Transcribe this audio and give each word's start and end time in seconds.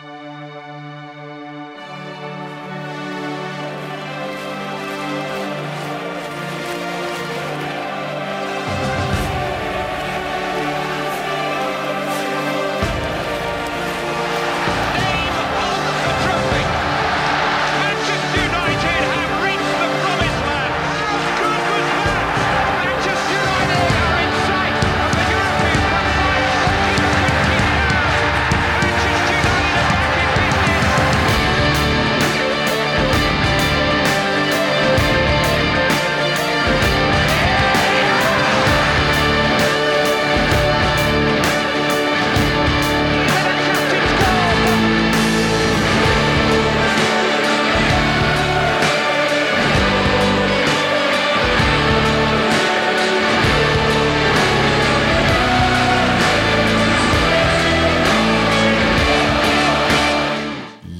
Música 0.00 0.91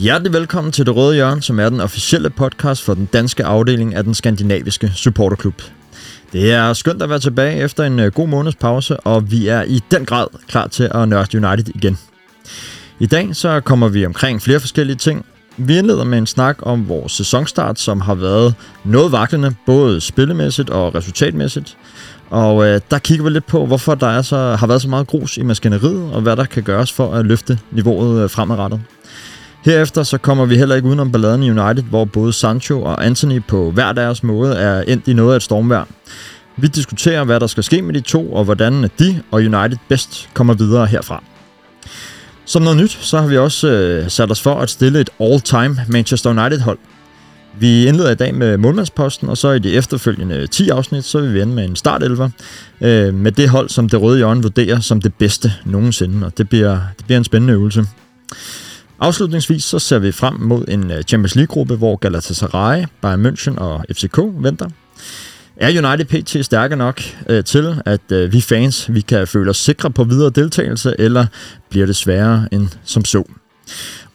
Hjertelig 0.03 0.33
velkommen 0.33 0.73
til 0.73 0.87
Det 0.87 0.97
Røde 0.97 1.15
Hjørne, 1.15 1.43
som 1.43 1.61
er 1.61 1.69
den 1.69 1.81
officielle 1.81 2.31
podcast 2.31 2.83
for 2.83 2.95
den 2.95 3.09
danske 3.13 3.45
afdeling 3.45 3.95
af 3.95 4.05
den 4.05 4.15
skandinaviske 4.15 4.93
supporterklub. 4.95 5.63
Det 6.33 6.53
er 6.53 6.73
skønt 6.73 7.03
at 7.03 7.11
være 7.11 7.19
tilbage 7.19 7.57
efter 7.57 7.85
en 7.85 8.01
øh, 8.01 8.13
god 8.13 8.29
måneds 8.29 8.57
pause, 8.57 9.01
og 9.01 9.31
vi 9.31 9.49
er 9.49 9.63
i 9.63 9.81
den 9.91 10.05
grad 10.05 10.27
klar 10.49 10.67
til 10.67 10.91
at 10.95 11.09
nørde 11.09 11.47
United 11.47 11.75
igen. 11.75 11.99
I 12.99 13.07
dag 13.07 13.37
så 13.37 13.61
kommer 13.61 13.89
vi 13.89 14.07
omkring 14.07 14.43
flere 14.43 14.61
forskellige 14.61 14.97
ting. 14.97 15.27
Vi 15.57 15.79
indleder 15.79 16.05
med 16.05 16.19
en 16.19 16.27
snak 16.27 16.57
om 16.63 16.89
vores 16.89 17.13
sæsonstart, 17.13 17.81
som 17.81 18.01
har 18.01 18.15
været 18.15 18.55
noget 18.85 19.13
vaklende, 19.13 19.55
både 19.67 20.01
spillemæssigt 20.01 20.71
og 20.71 20.95
resultatmæssigt. 20.95 21.77
Og 22.31 22.67
øh, 22.67 22.81
der 22.91 22.99
kigger 22.99 23.25
vi 23.25 23.31
lidt 23.31 23.47
på, 23.47 23.67
hvorfor 23.67 23.95
der 23.95 24.07
er 24.07 24.23
så, 24.23 24.37
har 24.37 24.67
været 24.67 24.83
så 24.83 24.89
meget 24.89 25.07
grus 25.07 25.37
i 25.37 25.43
maskineriet, 25.43 26.13
og 26.13 26.21
hvad 26.21 26.37
der 26.37 26.45
kan 26.45 26.63
gøres 26.63 26.93
for 26.93 27.15
at 27.15 27.27
løfte 27.27 27.59
niveauet 27.71 28.23
øh, 28.23 28.31
fremadrettet. 28.31 28.81
Herefter 29.65 30.03
så 30.03 30.19
kommer 30.19 30.45
vi 30.45 30.57
heller 30.57 30.75
ikke 30.75 30.89
udenom 30.89 31.13
balladen 31.13 31.43
i 31.43 31.51
United, 31.51 31.83
hvor 31.83 32.05
både 32.05 32.33
Sancho 32.33 32.83
og 32.83 33.07
Anthony 33.07 33.43
på 33.49 33.71
hver 33.71 33.93
deres 33.93 34.23
måde 34.23 34.55
er 34.55 34.83
endt 34.83 35.09
i 35.09 35.13
noget 35.13 35.33
af 35.33 35.37
et 35.37 35.43
stormvær. 35.43 35.85
Vi 36.57 36.67
diskuterer, 36.67 37.25
hvad 37.25 37.41
der 37.41 37.47
skal 37.47 37.63
ske 37.63 37.83
med 37.83 37.95
de 37.95 38.01
to, 38.01 38.33
og 38.33 38.45
hvordan 38.45 38.91
de 38.99 39.23
og 39.31 39.41
United 39.41 39.79
bedst 39.89 40.29
kommer 40.35 40.55
videre 40.55 40.87
herfra. 40.87 41.23
Som 42.45 42.63
noget 42.63 42.79
nyt, 42.79 42.99
så 43.01 43.21
har 43.21 43.27
vi 43.27 43.39
også 43.39 43.69
øh, 43.69 44.11
sat 44.11 44.31
os 44.31 44.41
for 44.41 44.55
at 44.55 44.71
stille 44.71 45.01
et 45.01 45.11
all-time 45.21 45.77
Manchester 45.89 46.31
United-hold. 46.31 46.79
Vi 47.59 47.87
indleder 47.87 48.11
i 48.11 48.15
dag 48.15 48.35
med 48.35 48.57
målmandsposten, 48.57 49.29
og 49.29 49.39
så 49.39 49.51
i 49.51 49.59
de 49.59 49.75
efterfølgende 49.75 50.47
10 50.47 50.69
afsnit, 50.69 51.05
så 51.05 51.21
vil 51.21 51.35
vi 51.35 51.41
ende 51.41 51.55
med 51.55 51.65
en 51.65 51.77
startelver 51.77 52.29
øh, 52.81 53.15
med 53.15 53.33
det 53.33 53.49
hold, 53.49 53.69
som 53.69 53.89
det 53.89 54.01
røde 54.01 54.17
hjørne 54.17 54.43
vurderer 54.43 54.81
som 54.81 55.01
det 55.01 55.15
bedste 55.15 55.53
nogensinde, 55.65 56.27
og 56.27 56.39
det 56.39 56.49
bliver, 56.49 56.79
det 56.99 57.05
bliver 57.05 57.19
en 57.19 57.25
spændende 57.25 57.55
øvelse. 57.55 57.87
Afslutningsvis 59.03 59.65
så 59.65 59.79
ser 59.79 59.99
vi 59.99 60.13
frem 60.13 60.35
mod 60.35 60.65
en 60.69 60.91
øh, 60.91 61.03
Champions 61.03 61.35
League-gruppe, 61.35 61.77
hvor 61.77 61.97
Galatasaray, 61.97 62.85
Bayern 63.01 63.27
München 63.27 63.59
og 63.59 63.85
FCK 63.93 64.19
venter. 64.35 64.69
Er 65.57 65.69
United 65.69 66.05
PT 66.05 66.45
stærke 66.45 66.77
nok 66.77 67.03
øh, 67.29 67.45
til, 67.45 67.83
at 67.87 68.13
øh, 68.13 68.33
vi 68.33 68.41
fans 68.41 68.95
vi 68.95 69.01
kan 69.01 69.27
føle 69.27 69.51
os 69.51 69.57
sikre 69.57 69.91
på 69.91 70.05
videre 70.05 70.31
deltagelse, 70.31 70.95
eller 70.99 71.27
bliver 71.71 71.87
det 71.87 71.97
sværere 71.97 72.49
end 72.53 72.69
som 72.85 73.05
så? 73.05 73.23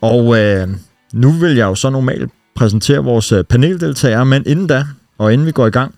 Og 0.01 0.37
øh, 0.39 0.67
nu 1.13 1.31
vil 1.31 1.55
jeg 1.55 1.65
jo 1.65 1.75
så 1.75 1.89
normalt 1.89 2.31
præsentere 2.55 3.03
vores 3.03 3.31
øh, 3.31 3.43
paneldeltagere, 3.43 4.25
men 4.25 4.43
inden 4.45 4.67
da, 4.67 4.85
og 5.17 5.33
inden 5.33 5.47
vi 5.47 5.51
går 5.51 5.67
i 5.67 5.69
gang, 5.69 5.95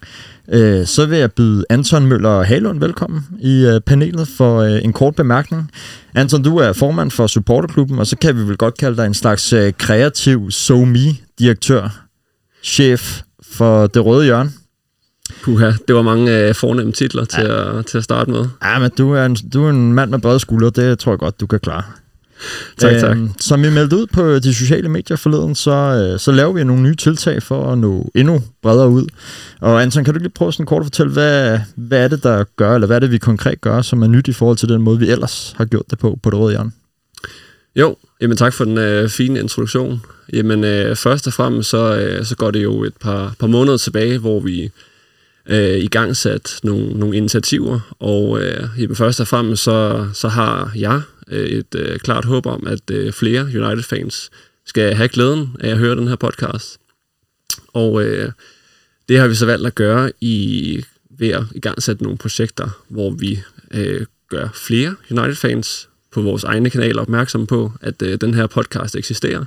øh, 0.51 0.85
så 0.85 1.05
vil 1.05 1.19
jeg 1.19 1.31
byde 1.31 1.65
Anton 1.69 2.05
Møller 2.05 2.43
Halund 2.43 2.79
velkommen 2.79 3.27
i 3.39 3.65
øh, 3.65 3.81
panelet 3.81 4.27
for 4.37 4.59
øh, 4.59 4.83
en 4.83 4.93
kort 4.93 5.15
bemærkning. 5.15 5.71
Anton, 6.15 6.43
du 6.43 6.57
er 6.57 6.73
formand 6.73 7.11
for 7.11 7.27
supporterklubben, 7.27 7.99
og 7.99 8.07
så 8.07 8.17
kan 8.17 8.37
vi 8.37 8.41
vel 8.41 8.57
godt 8.57 8.77
kalde 8.77 8.97
dig 8.97 9.05
en 9.05 9.13
slags 9.13 9.53
øh, 9.53 9.73
kreativ 9.77 10.51
SoMe-direktør, 10.51 12.05
chef 12.63 13.21
for 13.51 13.87
Det 13.87 14.05
Røde 14.05 14.25
Hjørne. 14.25 14.51
Puha, 15.43 15.71
det 15.87 15.95
var 15.95 16.01
mange 16.01 16.39
øh, 16.39 16.55
fornemme 16.55 16.91
titler 16.91 17.25
til, 17.25 17.43
ja. 17.43 17.79
at, 17.79 17.85
til 17.85 17.97
at 17.97 18.03
starte 18.03 18.31
med. 18.31 18.45
Ja, 18.63 18.79
men 18.79 18.91
du 18.97 19.11
er, 19.11 19.25
en, 19.25 19.35
du 19.35 19.65
er 19.65 19.69
en 19.69 19.93
mand 19.93 20.09
med 20.09 20.19
brede 20.19 20.39
skuldre, 20.39 20.69
det 20.69 20.99
tror 20.99 21.11
jeg 21.11 21.19
godt, 21.19 21.39
du 21.39 21.47
kan 21.47 21.59
klare. 21.59 21.83
Tak, 22.77 22.91
tak. 22.99 23.17
Øhm, 23.17 23.31
som 23.39 23.63
vi 23.63 23.69
meldte 23.69 23.97
ud 23.97 24.07
på 24.07 24.39
de 24.39 24.53
sociale 24.53 24.89
medier 24.89 25.17
forleden, 25.17 25.55
så, 25.55 25.71
øh, 25.71 26.19
så 26.19 26.31
laver 26.31 26.53
vi 26.53 26.63
nogle 26.63 26.83
nye 26.83 26.95
tiltag 26.95 27.43
for 27.43 27.71
at 27.71 27.77
nå 27.77 28.11
endnu 28.15 28.41
bredere 28.61 28.89
ud. 28.89 29.05
Og 29.59 29.81
Anton, 29.81 30.03
kan 30.03 30.13
du 30.13 30.19
lige 30.19 30.29
prøve 30.29 30.53
sådan 30.53 30.65
kort 30.65 30.81
at 30.81 30.85
fortælle, 30.85 31.13
hvad, 31.13 31.59
hvad 31.75 32.03
er 32.03 32.07
det, 32.07 32.23
der 32.23 32.43
gør, 32.55 32.75
eller 32.75 32.87
hvad 32.87 32.95
er 32.95 32.99
det, 32.99 33.11
vi 33.11 33.17
konkret 33.17 33.61
gør, 33.61 33.81
som 33.81 34.01
er 34.01 34.07
nyt 34.07 34.27
i 34.27 34.33
forhold 34.33 34.57
til 34.57 34.69
den 34.69 34.81
måde, 34.81 34.99
vi 34.99 35.09
ellers 35.09 35.53
har 35.57 35.65
gjort 35.65 35.85
det 35.89 35.99
på, 35.99 36.19
på 36.23 36.29
det 36.29 36.39
røde 36.39 36.51
hjørne? 36.51 36.71
Jo, 37.75 37.95
jamen 38.21 38.37
tak 38.37 38.53
for 38.53 38.65
den 38.65 38.77
øh, 38.77 39.09
fine 39.09 39.39
introduktion. 39.39 40.01
Jamen 40.33 40.63
øh, 40.63 40.95
først 40.95 41.27
og 41.27 41.33
fremmest, 41.33 41.69
så, 41.69 41.95
øh, 41.95 42.25
så 42.25 42.35
går 42.35 42.51
det 42.51 42.63
jo 42.63 42.83
et 42.83 42.93
par, 43.01 43.35
par 43.39 43.47
måneder 43.47 43.77
tilbage, 43.77 44.17
hvor 44.17 44.39
vi 44.39 44.71
øh, 45.49 45.77
i 45.77 45.87
gang 45.87 46.15
sat 46.15 46.59
nogle, 46.63 46.99
nogle 46.99 47.17
initiativer, 47.17 47.95
og 47.99 48.41
øh, 48.41 48.67
jamen, 48.77 48.95
først 48.95 49.19
og 49.19 49.27
fremmest, 49.27 49.63
så, 49.63 50.07
så 50.13 50.27
har 50.27 50.71
jeg 50.75 51.01
Øh, 51.31 51.47
et 51.47 51.75
øh, 51.75 51.99
klart 51.99 52.25
håb 52.25 52.45
om, 52.45 52.67
at 52.67 52.91
øh, 52.91 53.13
flere 53.13 53.41
United-fans 53.41 54.29
skal 54.65 54.93
have 54.93 55.09
glæden 55.09 55.55
af 55.59 55.69
at 55.69 55.77
høre 55.77 55.95
den 55.95 56.07
her 56.07 56.15
podcast. 56.15 56.79
Og 57.67 58.03
øh, 58.03 58.31
det 59.09 59.19
har 59.19 59.27
vi 59.27 59.35
så 59.35 59.45
valgt 59.45 59.67
at 59.67 59.75
gøre 59.75 60.11
i 60.21 60.85
ved 61.09 61.29
at 61.29 61.43
i 61.55 61.59
gang 61.59 61.83
sætte 61.83 62.03
nogle 62.03 62.17
projekter, 62.17 62.83
hvor 62.87 63.09
vi 63.09 63.39
øh, 63.71 64.05
gør 64.29 64.47
flere 64.53 64.95
United-fans 65.11 65.89
på 66.11 66.21
vores 66.21 66.43
egne 66.43 66.69
kanaler 66.69 67.01
opmærksom 67.01 67.47
på, 67.47 67.71
at 67.81 68.01
øh, 68.01 68.21
den 68.21 68.33
her 68.33 68.47
podcast 68.47 68.95
eksisterer. 68.95 69.45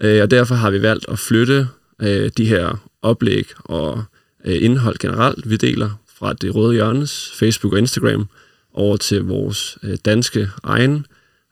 Øh, 0.00 0.22
og 0.22 0.30
derfor 0.30 0.54
har 0.54 0.70
vi 0.70 0.82
valgt 0.82 1.06
at 1.08 1.18
flytte 1.18 1.68
øh, 2.02 2.30
de 2.36 2.44
her 2.44 2.88
oplæg 3.02 3.46
og 3.58 4.04
øh, 4.44 4.64
indhold 4.64 4.98
generelt, 4.98 5.50
vi 5.50 5.56
deler 5.56 5.90
fra 6.18 6.32
det 6.32 6.54
røde 6.54 6.74
hjørnes 6.74 7.32
Facebook 7.38 7.72
og 7.72 7.78
Instagram, 7.78 8.28
over 8.74 8.96
til 8.96 9.22
vores 9.22 9.78
øh, 9.82 9.98
danske 10.04 10.50
egen 10.62 11.06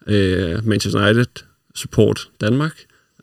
øh, 0.07 0.67
Manchester 0.67 1.05
United 1.05 1.45
Support 1.75 2.29
Danmark, 2.41 2.73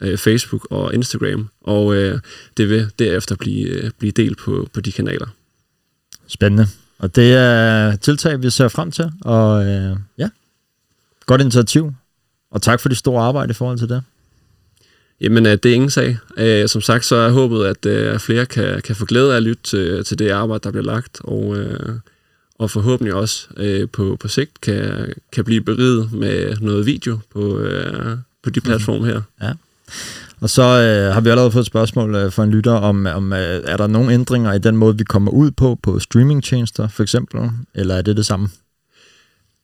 øh, 0.02 0.18
Facebook 0.18 0.68
og 0.72 0.94
Instagram, 0.94 1.50
og 1.62 1.96
øh, 1.96 2.20
det 2.58 2.70
vil 2.70 2.92
derefter 3.00 3.36
blive, 3.36 3.68
øh, 3.68 3.92
blive 4.00 4.12
delt 4.12 4.38
på, 4.38 4.70
på 4.74 4.82
de 4.82 4.92
kanaler. 4.92 5.28
Spændende. 6.28 6.68
Og 6.98 7.16
det 7.16 7.34
er 7.34 7.96
tiltag, 7.96 8.42
vi 8.42 8.50
ser 8.50 8.68
frem 8.68 8.92
til, 8.92 9.12
og 9.22 9.66
øh, 9.66 9.98
ja, 10.18 10.30
godt 11.26 11.42
initiativ, 11.42 11.94
og 12.52 12.62
tak 12.62 12.80
for 12.80 12.90
det 12.90 12.98
store 12.98 13.24
arbejde 13.24 13.52
i 13.52 13.54
forhold 13.54 13.78
til 13.78 13.90
det. 13.90 14.04
Jamen, 15.22 15.46
øh, 15.46 15.52
det 15.52 15.66
er 15.66 15.74
ingen 15.74 15.90
sag. 15.90 16.18
Øh, 16.38 16.68
som 16.68 16.82
sagt, 16.82 17.06
så 17.06 17.16
er 17.16 17.30
håbet, 17.30 17.66
at 17.66 17.86
øh, 17.86 18.20
flere 18.20 18.46
kan, 18.46 18.82
kan 18.82 18.96
få 18.96 19.06
glæde 19.06 19.34
af 19.34 19.38
at 19.38 19.44
lytte 19.44 19.64
til, 19.64 20.04
til 20.04 20.20
det 20.20 20.30
arbejde, 20.30 20.64
der 20.64 20.72
bliver 20.72 20.86
lagt, 20.86 21.22
og 21.24 21.58
øh, 21.58 21.96
og 22.60 22.72
forhåbentlig 22.72 23.14
også 23.14 23.48
øh, 23.58 23.90
på, 23.90 24.18
på 24.20 24.28
sigt 24.28 24.62
kan, 24.62 25.14
kan 25.32 25.46
blive 25.46 25.62
beriget 25.62 26.14
med 26.14 26.58
noget 26.62 26.86
video 26.86 27.20
på, 27.34 27.60
øh, 27.60 28.18
på 28.44 28.50
de 28.50 28.62
platforme 28.62 29.06
her. 29.06 29.22
Ja. 29.42 29.52
Og 30.42 30.50
så 30.50 30.62
øh, 30.64 31.14
har 31.14 31.22
vi 31.22 31.30
allerede 31.30 31.52
fået 31.52 31.62
et 31.62 31.68
spørgsmål 31.68 32.16
øh, 32.16 32.32
fra 32.32 32.44
en 32.44 32.52
lytter 32.52 32.72
om, 32.72 33.06
om 33.06 33.34
øh, 33.34 33.62
er 33.66 33.78
der 33.78 33.88
nogle 33.88 34.14
ændringer 34.14 34.54
i 34.54 34.60
den 34.60 34.78
måde, 34.78 34.98
vi 34.98 35.04
kommer 35.04 35.32
ud 35.32 35.52
på, 35.52 35.80
på 35.84 36.00
streamingtjenester 36.00 36.88
for 36.88 37.04
eksempel, 37.04 37.50
eller 37.76 37.96
er 37.96 38.02
det 38.02 38.18
det 38.18 38.26
samme? 38.26 38.50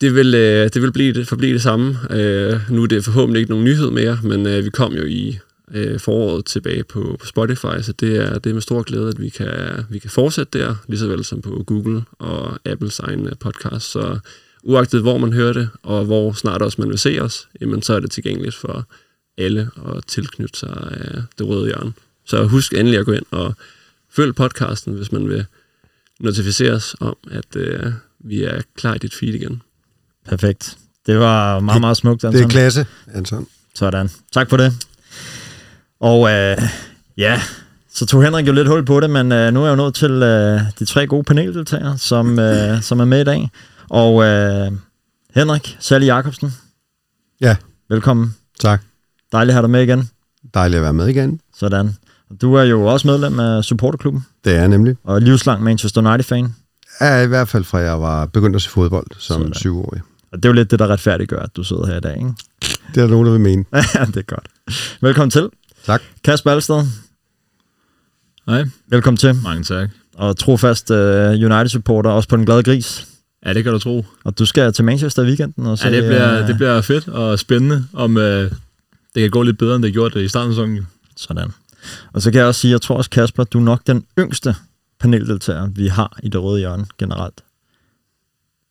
Det 0.01 0.15
vil, 0.15 0.35
øh, 0.35 0.69
det 0.73 0.81
vil 0.81 0.91
blive, 0.91 1.13
det, 1.13 1.27
forblive 1.27 1.53
det 1.53 1.61
samme. 1.61 1.97
Øh, 2.09 2.59
nu 2.69 2.83
er 2.83 2.87
det 2.87 3.05
forhåbentlig 3.05 3.39
ikke 3.39 3.51
nogen 3.51 3.65
nyhed 3.65 3.91
mere, 3.91 4.19
men 4.23 4.47
øh, 4.47 4.65
vi 4.65 4.69
kom 4.69 4.94
jo 4.94 5.03
i 5.05 5.39
øh, 5.73 6.00
foråret 6.00 6.45
tilbage 6.45 6.83
på, 6.83 7.18
på 7.19 7.25
Spotify, 7.25 7.81
så 7.81 7.94
det 8.00 8.15
er, 8.18 8.39
det 8.39 8.50
er 8.50 8.53
med 8.53 8.62
stor 8.62 8.83
glæde, 8.83 9.07
at 9.07 9.21
vi 9.21 9.29
kan, 9.29 9.85
vi 9.89 10.00
kan 10.00 10.09
fortsætte 10.09 10.59
der, 10.59 10.75
lige 10.88 11.00
så 11.00 11.07
vel 11.07 11.25
som 11.25 11.41
på 11.41 11.63
Google 11.68 12.03
og 12.19 12.59
Apples 12.65 13.00
egen 13.00 13.29
podcast. 13.39 13.91
Så 13.91 14.19
uagtet 14.63 15.01
hvor 15.01 15.18
man 15.18 15.33
hører 15.33 15.53
det, 15.53 15.69
og 15.83 16.06
hvor 16.06 16.33
snart 16.33 16.62
også 16.62 16.81
man 16.81 16.89
vil 16.89 17.00
se 17.00 17.19
os, 17.21 17.47
jamen, 17.62 17.81
så 17.81 17.94
er 17.94 18.00
det 18.00 18.12
tilgængeligt 18.12 18.56
for 18.56 18.88
alle 19.38 19.69
at 19.85 20.03
tilknytte 20.07 20.59
sig 20.59 20.88
af 20.91 21.23
det 21.38 21.47
røde 21.47 21.65
hjørne. 21.65 21.94
Så 22.25 22.45
husk 22.45 22.73
endelig 22.73 23.00
at 23.00 23.06
gå 23.06 23.12
ind 23.12 23.25
og 23.31 23.53
følg 24.09 24.35
podcasten, 24.35 24.94
hvis 24.94 25.12
man 25.12 25.29
vil 25.29 25.45
notificeres 26.19 26.95
om, 27.00 27.15
at 27.31 27.56
øh, 27.56 27.85
vi 28.19 28.44
er 28.44 28.62
klar 28.75 28.95
i 28.95 28.97
dit 28.97 29.13
feed 29.13 29.33
igen. 29.33 29.62
Perfekt. 30.29 30.77
Det 31.06 31.19
var 31.19 31.59
meget, 31.59 31.81
meget 31.81 31.97
smukt, 31.97 32.23
Anton. 32.23 32.39
Det 32.39 32.45
er 32.45 32.50
klasse, 32.50 32.85
Anton. 33.13 33.47
Sådan. 33.75 34.09
Tak 34.31 34.50
for 34.50 34.57
det. 34.57 34.73
Og 36.01 36.30
øh, 36.31 36.57
ja, 37.18 37.42
så 37.94 38.06
tog 38.06 38.24
Henrik 38.24 38.48
jo 38.48 38.53
lidt 38.53 38.68
hul 38.68 38.86
på 38.86 39.00
det, 39.00 39.09
men 39.09 39.31
øh, 39.31 39.53
nu 39.53 39.62
er 39.62 39.65
jeg 39.65 39.71
jo 39.71 39.75
nået 39.75 39.95
til 39.95 40.12
øh, 40.12 40.62
de 40.80 40.86
tre 40.86 41.07
gode 41.07 41.24
paneldeltagere, 41.24 41.98
som, 41.98 42.39
øh, 42.45 42.81
som 42.81 43.00
er 43.00 43.06
med 43.06 43.21
i 43.21 43.24
dag. 43.24 43.50
Og 43.89 44.24
øh, 44.24 44.71
Henrik 45.36 45.77
Sally 45.80 46.06
Jacobsen, 46.06 46.53
Ja, 47.42 47.56
velkommen. 47.89 48.36
tak. 48.59 48.81
Dejligt 49.31 49.50
at 49.51 49.53
have 49.53 49.62
dig 49.62 49.69
med 49.69 49.81
igen. 49.83 50.09
Dejligt 50.53 50.77
at 50.77 50.83
være 50.83 50.94
med 50.94 51.07
igen. 51.07 51.39
Sådan. 51.57 51.95
Du 52.42 52.54
er 52.54 52.63
jo 52.63 52.86
også 52.86 53.07
medlem 53.07 53.39
af 53.39 53.63
supporterklubben, 53.63 54.25
Det 54.45 54.54
er 54.56 54.59
jeg 54.59 54.68
nemlig. 54.68 54.95
og 55.04 55.21
livslang 55.21 55.63
Manchester 55.63 56.01
United-fan. 56.01 56.56
Ja, 57.01 57.21
i 57.21 57.27
hvert 57.27 57.47
fald 57.47 57.63
fra 57.63 57.77
jeg 57.77 58.01
var 58.01 58.25
begyndt 58.25 58.56
at 58.56 58.62
se 58.62 58.69
fodbold 58.69 59.07
som 59.18 59.54
syvårig. 59.54 60.01
Og 60.31 60.38
det 60.38 60.45
er 60.45 60.50
jo 60.50 60.54
lidt 60.54 60.71
det, 60.71 60.80
der 60.80 60.88
retfærdiggør, 60.88 61.39
at 61.39 61.56
du 61.56 61.63
sidder 61.63 61.86
her 61.88 61.97
i 61.97 62.00
dag, 62.00 62.15
ikke? 62.18 62.33
Det 62.95 62.97
er 62.97 63.01
der 63.01 63.07
nogen, 63.07 63.25
der 63.25 63.31
vil 63.31 63.42
mene. 63.42 63.65
Ja, 63.95 64.06
det 64.06 64.18
er 64.18 64.21
godt. 64.21 64.47
Velkommen 65.01 65.31
til. 65.31 65.50
Tak. 65.86 66.01
Kasper 66.24 66.51
Alsted, 66.51 66.83
Hej, 68.48 68.66
velkommen 68.88 69.18
til. 69.18 69.36
mange 69.44 69.63
tak. 69.63 69.89
Og 70.16 70.38
trofast 70.38 70.89
uh, 70.92 70.98
United-supporter, 71.31 72.10
også 72.10 72.30
på 72.30 72.36
den 72.38 72.45
glade 72.45 72.63
gris. 72.63 73.07
Ja, 73.45 73.54
det 73.54 73.63
kan 73.63 73.74
du 73.74 73.80
tro. 73.80 74.06
Og 74.24 74.39
du 74.39 74.45
skal 74.45 74.74
til 74.74 74.86
Manchester 74.86 75.24
i 75.24 75.25
weekenden. 75.25 75.66
Og 75.66 75.78
så, 75.78 75.88
Ja, 75.89 75.95
det 75.95 76.04
bliver, 76.04 76.42
øh, 76.42 76.48
det 76.48 76.56
bliver 76.56 76.81
fedt 76.81 77.07
og 77.07 77.39
spændende, 77.39 77.86
om 77.94 78.18
øh, 78.18 78.51
det 79.16 79.22
kan 79.22 79.30
gå 79.30 79.44
lidt 79.44 79.57
bedre, 79.57 79.75
end 79.75 79.83
det 79.83 79.94
gjorde 79.94 80.19
det 80.19 80.25
i 80.25 80.28
starten 80.28 80.50
af 80.50 80.56
sæsonen. 80.56 80.88
Sådan. 81.18 81.50
Og 82.13 82.22
så 82.22 82.31
kan 82.31 82.39
jeg 82.39 82.48
også 82.48 82.62
sige, 82.62 82.72
jeg 82.72 82.81
tror 82.81 82.98
også, 82.98 83.10
Kasper, 83.10 83.44
du 83.44 83.60
er 83.60 83.63
nok 83.63 83.81
den 83.88 84.06
yngste 84.19 84.56
paneldeltager, 85.00 85.68
vi 85.68 85.88
har 85.88 86.19
i 86.24 86.30
det 86.30 86.42
røde 86.42 86.60
hjørne 86.60 86.86
generelt. 86.98 87.42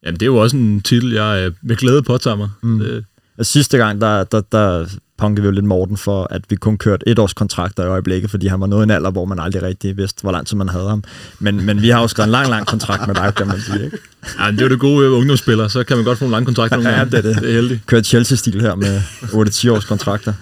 Jamen, 0.04 0.14
det 0.14 0.22
er 0.22 0.26
jo 0.26 0.36
også 0.36 0.56
en 0.56 0.80
titel, 0.80 1.12
jeg 1.12 1.46
øh, 1.46 1.52
med 1.62 1.76
glæde 1.76 2.02
påtager 2.02 2.36
mig. 2.36 2.48
Mm. 2.62 2.78
Det, 2.78 3.04
Og 3.40 3.46
sidste 3.46 3.76
gang, 3.78 4.00
der, 4.00 4.24
der, 4.24 4.40
der 4.52 4.86
punkede 5.18 5.42
vi 5.42 5.46
jo 5.46 5.50
lidt 5.52 5.64
Morten 5.64 5.96
for, 5.96 6.26
at 6.30 6.42
vi 6.48 6.56
kun 6.56 6.78
kørte 6.78 7.08
et 7.08 7.18
års 7.18 7.32
kontrakter 7.34 7.84
i 7.84 7.86
øjeblikket, 7.86 8.30
fordi 8.30 8.46
han 8.46 8.60
var 8.60 8.66
nået 8.66 8.82
i 8.82 8.84
en 8.84 8.90
alder, 8.90 9.10
hvor 9.10 9.24
man 9.24 9.38
aldrig 9.38 9.62
rigtig 9.62 9.96
vidste, 9.96 10.22
hvor 10.22 10.32
lang 10.32 10.46
tid 10.46 10.56
man 10.56 10.68
havde 10.68 10.88
ham. 10.88 11.04
Men, 11.38 11.66
men 11.66 11.82
vi 11.82 11.88
har 11.88 12.00
jo 12.00 12.08
skrevet 12.08 12.26
en 12.26 12.32
lang, 12.32 12.48
lang 12.48 12.66
kontrakt 12.66 13.06
med 13.06 13.14
dig, 13.14 13.34
kan 13.34 13.46
man 13.46 13.60
sige. 13.60 13.84
Ikke? 13.84 13.98
ja, 14.40 14.50
det 14.50 14.58
er 14.60 14.62
jo 14.64 14.68
det 14.68 14.80
gode 14.80 15.02
ved 15.02 15.08
ungdomsspillere, 15.10 15.70
så 15.70 15.84
kan 15.84 15.96
man 15.96 16.04
godt 16.04 16.18
få 16.18 16.24
en 16.24 16.30
lang 16.30 16.44
kontrakt 16.46 16.72
nogle 16.72 16.88
Ja, 16.88 16.96
gange. 16.96 17.10
det 17.10 17.18
er 17.18 17.22
det. 17.22 17.42
det 17.42 17.48
er 17.50 17.54
heldigt. 17.54 17.86
Kørt 17.86 18.06
Chelsea-stil 18.06 18.60
her 18.60 18.74
med 18.74 19.00
8-10 19.22 19.70
års 19.70 19.84
kontrakter. 19.84 20.32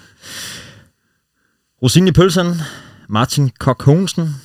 Rosinen 1.83 2.07
i 2.07 2.11
pølsen, 2.11 2.61
Martin 3.09 3.51
Kok 3.59 3.83
Honsen, 3.83 4.35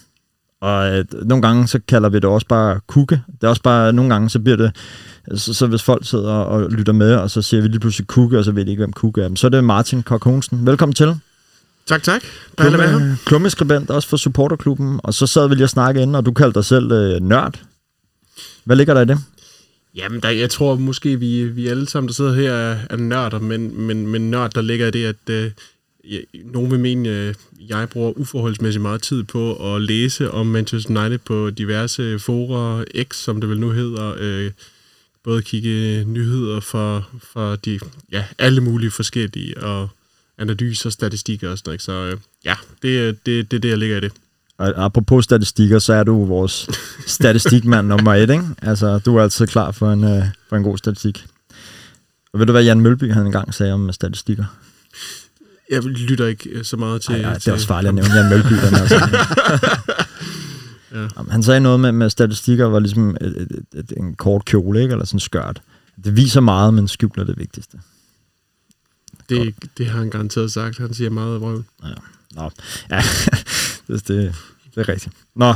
og 0.64 0.98
øh, 0.98 1.04
nogle 1.22 1.42
gange 1.42 1.68
så 1.68 1.80
kalder 1.88 2.08
vi 2.08 2.16
det 2.16 2.24
også 2.24 2.46
bare 2.46 2.80
kukke. 2.86 3.22
Det 3.40 3.44
er 3.44 3.48
også 3.48 3.62
bare, 3.62 3.92
nogle 3.92 4.10
gange 4.10 4.30
så 4.30 4.38
bliver 4.38 4.56
det, 4.56 4.72
så, 5.34 5.54
så 5.54 5.66
hvis 5.66 5.82
folk 5.82 6.06
sidder 6.06 6.32
og 6.32 6.70
lytter 6.70 6.92
med, 6.92 7.14
og 7.14 7.30
så 7.30 7.42
siger 7.42 7.62
vi 7.62 7.68
lige 7.68 7.80
pludselig 7.80 8.06
kukke, 8.06 8.38
og 8.38 8.44
så 8.44 8.52
ved 8.52 8.64
de 8.64 8.70
ikke, 8.70 8.80
hvem 8.80 8.92
kukke 8.92 9.22
er. 9.22 9.28
Men 9.28 9.36
så 9.36 9.46
er 9.46 9.48
det 9.48 9.64
Martin 9.64 10.02
Kok. 10.02 10.26
Velkommen 10.52 10.94
til. 10.94 11.16
Tak, 11.86 12.02
tak. 12.02 12.22
Klumme, 12.56 13.18
klummeskribent 13.26 13.90
også 13.90 14.08
for 14.08 14.16
supporterklubben, 14.16 15.00
og 15.02 15.14
så 15.14 15.26
sad 15.26 15.48
vi 15.48 15.54
lige 15.54 15.64
og 15.64 15.70
snakke 15.70 16.02
inden, 16.02 16.16
og 16.16 16.26
du 16.26 16.32
kaldte 16.32 16.54
dig 16.54 16.64
selv 16.64 16.92
øh, 16.92 17.20
nørd. 17.20 17.60
Hvad 18.64 18.76
ligger 18.76 18.94
der 18.94 19.00
i 19.00 19.04
det? 19.04 19.18
Jamen, 19.94 20.20
der, 20.20 20.30
jeg 20.30 20.50
tror 20.50 20.76
måske, 20.76 21.18
vi, 21.20 21.44
vi 21.44 21.68
alle 21.68 21.88
sammen, 21.88 22.08
der 22.08 22.14
sidder 22.14 22.34
her, 22.34 22.52
er, 22.52 22.76
er 22.90 22.96
nørder, 22.96 23.38
men, 23.38 23.80
men, 23.80 24.06
men 24.06 24.30
nørd, 24.30 24.50
der 24.54 24.62
ligger 24.62 24.86
i 24.86 24.90
det, 24.90 25.04
at 25.04 25.30
øh, 25.30 25.50
jeg, 26.10 26.22
nogen 26.44 26.70
vil 26.70 26.80
mene, 26.80 27.08
øh, 27.08 27.34
jeg 27.68 27.88
bruger 27.88 28.12
uforholdsmæssigt 28.18 28.82
meget 28.82 29.02
tid 29.02 29.22
på 29.22 29.74
at 29.74 29.82
læse 29.82 30.30
om 30.30 30.46
Manchester 30.46 31.00
United 31.00 31.18
på 31.18 31.50
diverse 31.50 32.18
fora, 32.18 32.84
X, 33.02 33.16
som 33.16 33.40
det 33.40 33.50
vel 33.50 33.60
nu 33.60 33.70
hedder, 33.70 34.14
øh, 34.18 34.50
både 35.24 35.42
kigge 35.42 36.04
nyheder 36.04 36.60
fra, 36.60 37.02
fra 37.32 37.56
de, 37.56 37.80
ja, 38.12 38.24
alle 38.38 38.60
mulige 38.60 38.90
forskellige, 38.90 39.60
og 39.60 39.88
analyser, 40.38 40.90
statistikker 40.90 41.50
og 41.50 41.58
sådan 41.58 41.68
noget. 41.68 41.82
Så 41.82 41.92
øh, 41.92 42.16
ja, 42.44 42.54
det 42.82 42.98
er 42.98 43.12
det, 43.26 43.50
det, 43.50 43.62
det, 43.62 43.68
jeg 43.68 43.78
ligger 43.78 43.96
i 43.96 44.00
det. 44.00 44.12
Og 44.58 44.84
apropos 44.84 45.24
statistikker, 45.24 45.78
så 45.78 45.92
er 45.92 46.04
du 46.04 46.24
vores 46.24 46.68
statistikmand 47.06 47.86
nummer 47.86 48.14
et, 48.14 48.30
ikke? 48.30 48.44
Altså, 48.62 48.98
du 48.98 49.16
er 49.16 49.22
altid 49.22 49.46
klar 49.46 49.70
for 49.70 49.92
en, 49.92 50.04
øh, 50.04 50.24
for 50.48 50.56
en 50.56 50.62
god 50.62 50.78
statistik. 50.78 51.24
Og 52.32 52.38
ved 52.38 52.46
du, 52.46 52.52
hvad 52.52 52.64
Jan 52.64 52.80
Mølby 52.80 53.12
han 53.12 53.26
engang 53.26 53.54
sagde 53.54 53.72
om 53.72 53.92
statistikker? 53.92 54.44
Jeg 55.70 55.82
lytter 55.82 56.26
ikke 56.26 56.48
øh, 56.50 56.64
så 56.64 56.76
meget 56.76 57.02
til... 57.02 57.12
Ej, 57.14 57.20
ej, 57.20 57.32
det 57.34 57.42
til- 57.42 57.50
er 57.50 57.54
også 57.54 57.66
farligt 57.66 57.88
at 57.88 57.94
nævne 57.94 58.14
Jan 58.14 58.28
Mølby. 58.30 58.52
Den 58.54 58.74
her. 58.74 59.80
Ja. 60.94 61.08
Han 61.30 61.42
sagde 61.42 61.60
noget 61.60 61.80
med, 61.80 61.92
med 61.92 62.10
statistikker, 62.10 62.64
var 62.66 62.78
ligesom 62.78 63.16
et, 63.20 63.26
et, 63.36 63.78
et, 63.78 63.92
en 63.96 64.14
kort 64.14 64.44
kjole, 64.44 64.82
ikke? 64.82 64.92
eller 64.92 65.04
sådan 65.06 65.20
skørt. 65.20 65.62
Det 66.04 66.16
viser 66.16 66.40
meget, 66.40 66.74
men 66.74 66.88
skjuler 66.88 67.24
det 67.24 67.38
vigtigste. 67.38 67.78
Det, 69.28 69.54
det 69.78 69.86
har 69.86 69.98
han 69.98 70.10
garanteret 70.10 70.52
sagt. 70.52 70.78
Han 70.78 70.94
siger 70.94 71.10
meget 71.10 71.40
vrøvl. 71.40 71.64
Nå, 72.36 72.50
ja, 72.90 73.02
det, 73.88 74.08
det, 74.08 74.34
det 74.74 74.80
er 74.80 74.88
rigtigt. 74.88 75.14
Nå. 75.36 75.54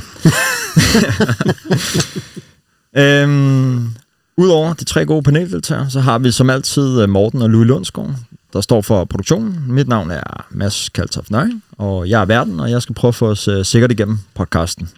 øhm, 3.02 3.88
Udover 4.36 4.72
de 4.74 4.84
tre 4.84 5.06
gode 5.06 5.22
paneldeltagere, 5.22 5.90
så 5.90 6.00
har 6.00 6.18
vi 6.18 6.30
som 6.30 6.50
altid 6.50 7.00
øh, 7.02 7.08
Morten 7.08 7.42
og 7.42 7.50
Louis 7.50 7.66
Lundsgaard, 7.68 8.14
der 8.52 8.60
står 8.60 8.80
for 8.80 9.04
produktionen. 9.04 9.72
Mit 9.72 9.88
navn 9.88 10.10
er 10.10 10.46
Mads 10.50 10.88
Kaltoff 10.88 11.30
Nøje, 11.30 11.60
og 11.72 12.08
jeg 12.08 12.20
er 12.20 12.24
verden, 12.24 12.60
og 12.60 12.70
jeg 12.70 12.82
skal 12.82 12.94
prøve 12.94 13.08
at 13.08 13.14
få 13.14 13.30
os 13.30 13.48
øh, 13.48 13.64
sikkert 13.64 13.92
igennem 13.92 14.18
podcasten. 14.34 14.90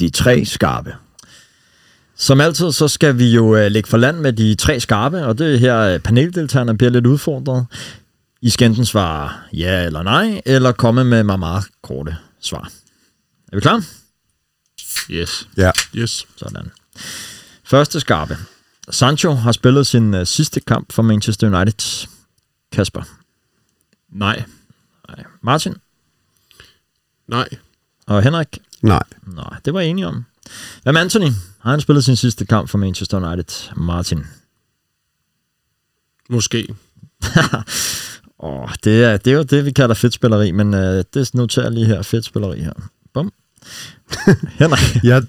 De 0.00 0.10
tre 0.10 0.44
skarpe. 0.44 0.94
Som 2.16 2.40
altid, 2.40 2.72
så 2.72 2.88
skal 2.88 3.18
vi 3.18 3.30
jo 3.30 3.56
øh, 3.56 3.70
lægge 3.70 3.88
for 3.88 3.96
land 3.96 4.18
med 4.18 4.32
de 4.32 4.54
tre 4.54 4.80
skarpe, 4.80 5.26
og 5.26 5.38
det 5.38 5.54
er 5.54 5.58
her 5.58 5.78
øh, 5.78 5.98
paneldeltagerne 5.98 6.78
bliver 6.78 6.90
lidt 6.90 7.06
udfordret. 7.06 7.66
I 8.40 8.50
skal 8.50 8.66
enten 8.66 8.84
svare 8.86 9.32
ja 9.52 9.84
eller 9.84 10.02
nej, 10.02 10.42
eller 10.46 10.72
komme 10.72 11.04
med 11.04 11.22
meget, 11.22 11.38
meget 11.38 11.64
korte 11.82 12.16
svar. 12.40 12.70
Er 13.52 13.56
vi 13.56 13.60
klar? 13.60 13.84
Yes. 15.10 15.48
Ja. 15.56 15.70
Yes. 15.94 16.26
Sådan. 16.36 16.70
Første 17.64 18.00
skarpe. 18.00 18.36
Sancho 18.90 19.32
har 19.32 19.52
spillet 19.52 19.86
sin 19.86 20.14
uh, 20.14 20.24
sidste 20.24 20.60
kamp 20.60 20.92
for 20.92 21.02
Manchester 21.02 21.60
United. 21.60 22.08
Kasper. 22.72 23.02
Nej. 24.12 24.44
Nej. 25.08 25.24
Martin. 25.42 25.74
Nej. 27.28 27.48
Og 28.06 28.22
Henrik. 28.22 28.58
Nej. 28.82 29.02
Nej, 29.26 29.56
det 29.64 29.74
var 29.74 29.80
jeg 29.80 29.90
enige 29.90 30.06
om. 30.06 30.24
Hvad 30.82 30.92
med 30.92 31.00
Anthony? 31.00 31.30
Har 31.58 31.70
han 31.70 31.80
spillet 31.80 32.04
sin 32.04 32.16
sidste 32.16 32.46
kamp 32.46 32.68
for 32.68 32.78
Manchester 32.78 33.30
United? 33.30 33.74
Martin. 33.76 34.26
Måske. 36.30 36.74
Åh, 38.40 38.70
det, 38.84 39.04
er, 39.04 39.16
det 39.16 39.30
er 39.30 39.36
jo 39.36 39.42
det, 39.42 39.64
vi 39.64 39.72
kalder 39.72 39.94
fedtspilleri, 39.94 40.50
men 40.50 40.74
uh, 40.74 40.80
det 41.14 41.30
noterer 41.34 41.66
jeg 41.66 41.72
lige 41.72 41.86
her. 41.86 42.02
Fedtspilleri 42.02 42.60
her. 42.60 42.72
Bum. 43.14 43.32
Henrik. 44.60 45.04
Jeg, 45.04 45.22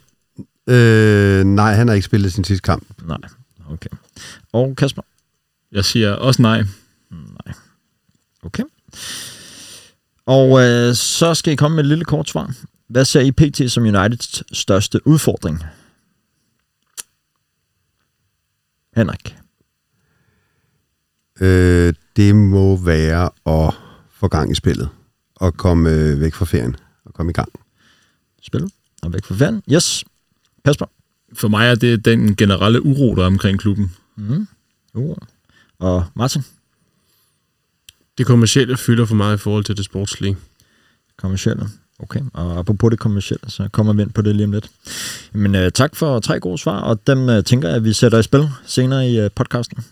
øh, 0.68 1.44
nej, 1.44 1.74
han 1.74 1.88
har 1.88 1.96
ikke 1.96 2.06
spillet 2.06 2.34
sin 2.34 2.44
sidste 2.44 2.62
kamp. 2.62 2.84
Nej, 3.08 3.18
okay. 3.70 3.90
Og 4.54 4.76
Kasper. 4.76 5.02
Jeg 5.72 5.86
siger 5.86 6.14
også 6.14 6.42
nej. 6.42 6.64
Okay. 8.44 8.64
Og 10.26 10.62
øh, 10.62 10.96
så 10.96 11.34
skal 11.34 11.54
I 11.54 11.56
komme 11.56 11.76
med 11.76 11.84
et 11.84 11.88
lille 11.88 12.06
kort 12.06 12.30
svar. 12.30 12.56
Hvad 12.88 13.06
ser 13.06 13.20
I 13.20 13.32
pt. 13.32 13.72
som 13.72 13.84
Uniteds 13.84 14.58
største 14.58 15.08
udfordring? 15.08 15.64
Henrik. 18.96 19.36
Øh, 21.42 21.94
det 22.16 22.36
må 22.36 22.76
være 22.76 23.30
at 23.46 23.74
få 24.12 24.28
gang 24.28 24.52
i 24.52 24.56
spillet. 24.56 24.90
Og 25.36 25.58
komme 25.58 25.90
øh, 25.90 26.22
væk 26.22 26.34
fra 26.34 26.46
ferien. 26.46 26.76
Og 27.06 27.14
komme 27.14 27.30
i 27.30 27.34
gang. 27.34 27.52
Spil. 28.42 28.72
Og 29.02 29.14
væk 29.14 29.26
fra 29.26 29.36
fanden. 29.36 29.64
Yes. 29.74 30.06
Kasper. 30.66 30.86
For 31.34 31.48
mig 31.48 31.68
er 31.70 31.76
det 31.76 32.06
den 32.06 32.36
generelle 32.36 32.86
uro, 32.86 33.16
der 33.16 33.22
er 33.22 33.28
omkring 33.28 33.60
klubben. 33.60 33.96
Mm. 34.16 34.48
Uh. 34.94 35.18
Og 35.80 36.06
Martin. 36.16 36.42
Det 38.18 38.26
kommercielle 38.26 38.78
fylder 38.78 39.06
for 39.06 39.16
meget 39.16 39.36
i 39.36 39.40
forhold 39.40 39.64
til 39.64 39.78
det 39.78 39.86
sportslige. 39.86 40.38
Kommercielle. 41.18 41.68
Okay, 42.00 42.22
og 42.34 42.60
apropos 42.60 42.92
det 42.92 43.00
kommercielle, 43.00 43.50
så 43.50 43.68
kommer 43.72 43.94
vi 43.94 44.02
ind 44.02 44.12
på 44.12 44.22
det 44.22 44.36
lige 44.36 44.46
om 44.46 44.52
lidt. 44.52 44.70
Men 45.34 45.56
øh, 45.56 45.72
tak 45.72 45.96
for 45.96 46.20
tre 46.20 46.40
gode 46.40 46.58
svar, 46.58 46.80
og 46.80 47.08
dem 47.08 47.30
øh, 47.30 47.44
tænker 47.44 47.68
jeg, 47.68 47.78
at 47.78 47.84
vi 47.84 47.94
sætter 47.94 48.20
i 48.20 48.24
spil 48.24 48.50
senere 48.66 49.10
i 49.10 49.20
øh, 49.20 49.30
podcasten. 49.36 49.84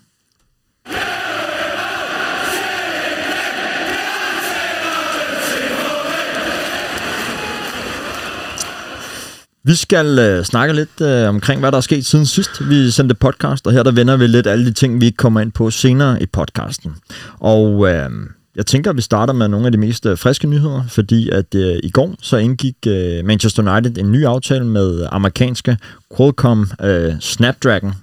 Vi 9.68 9.76
skal 9.76 10.20
øh, 10.20 10.44
snakke 10.44 10.74
lidt 10.74 11.02
øh, 11.02 11.30
omkring, 11.30 11.60
hvad 11.60 11.72
der 11.72 11.78
er 11.78 11.82
sket 11.82 12.06
siden 12.06 12.26
sidst. 12.26 12.70
Vi 12.70 12.92
sendte 12.92 13.16
podcast, 13.16 13.68
og 13.68 13.74
her 13.74 13.84
der 13.84 13.92
vender 13.92 14.18
vi 14.18 14.28
lidt 14.28 14.48
alle 14.48 14.66
de 14.66 14.72
ting, 14.72 15.02
vi 15.02 15.06
ikke 15.06 15.16
kommer 15.16 15.42
ind 15.42 15.52
på 15.52 15.72
senere 15.72 16.24
i 16.24 16.26
podcasten. 16.26 16.96
Og 17.40 17.88
øh, 17.90 18.10
jeg 18.56 18.66
tænker, 18.66 18.90
at 18.90 18.98
vi 18.98 19.02
starter 19.02 19.34
med 19.34 19.48
nogle 19.48 19.66
af 19.66 19.72
de 19.72 19.78
mest 19.78 20.06
øh, 20.06 20.18
friske 20.18 20.48
nyheder, 20.48 20.84
fordi 20.88 21.30
at 21.30 21.56
øh, 21.56 21.80
i 21.84 21.90
går 21.90 22.16
så 22.22 22.38
indgik 22.38 22.76
øh, 22.88 23.26
Manchester 23.26 23.74
United 23.74 23.98
en 23.98 24.12
ny 24.12 24.26
aftale 24.26 24.66
med 24.66 25.08
amerikanske 25.12 25.78
Qualcomm 26.18 26.70
øh, 26.84 27.14
Snapdragon 27.20 27.94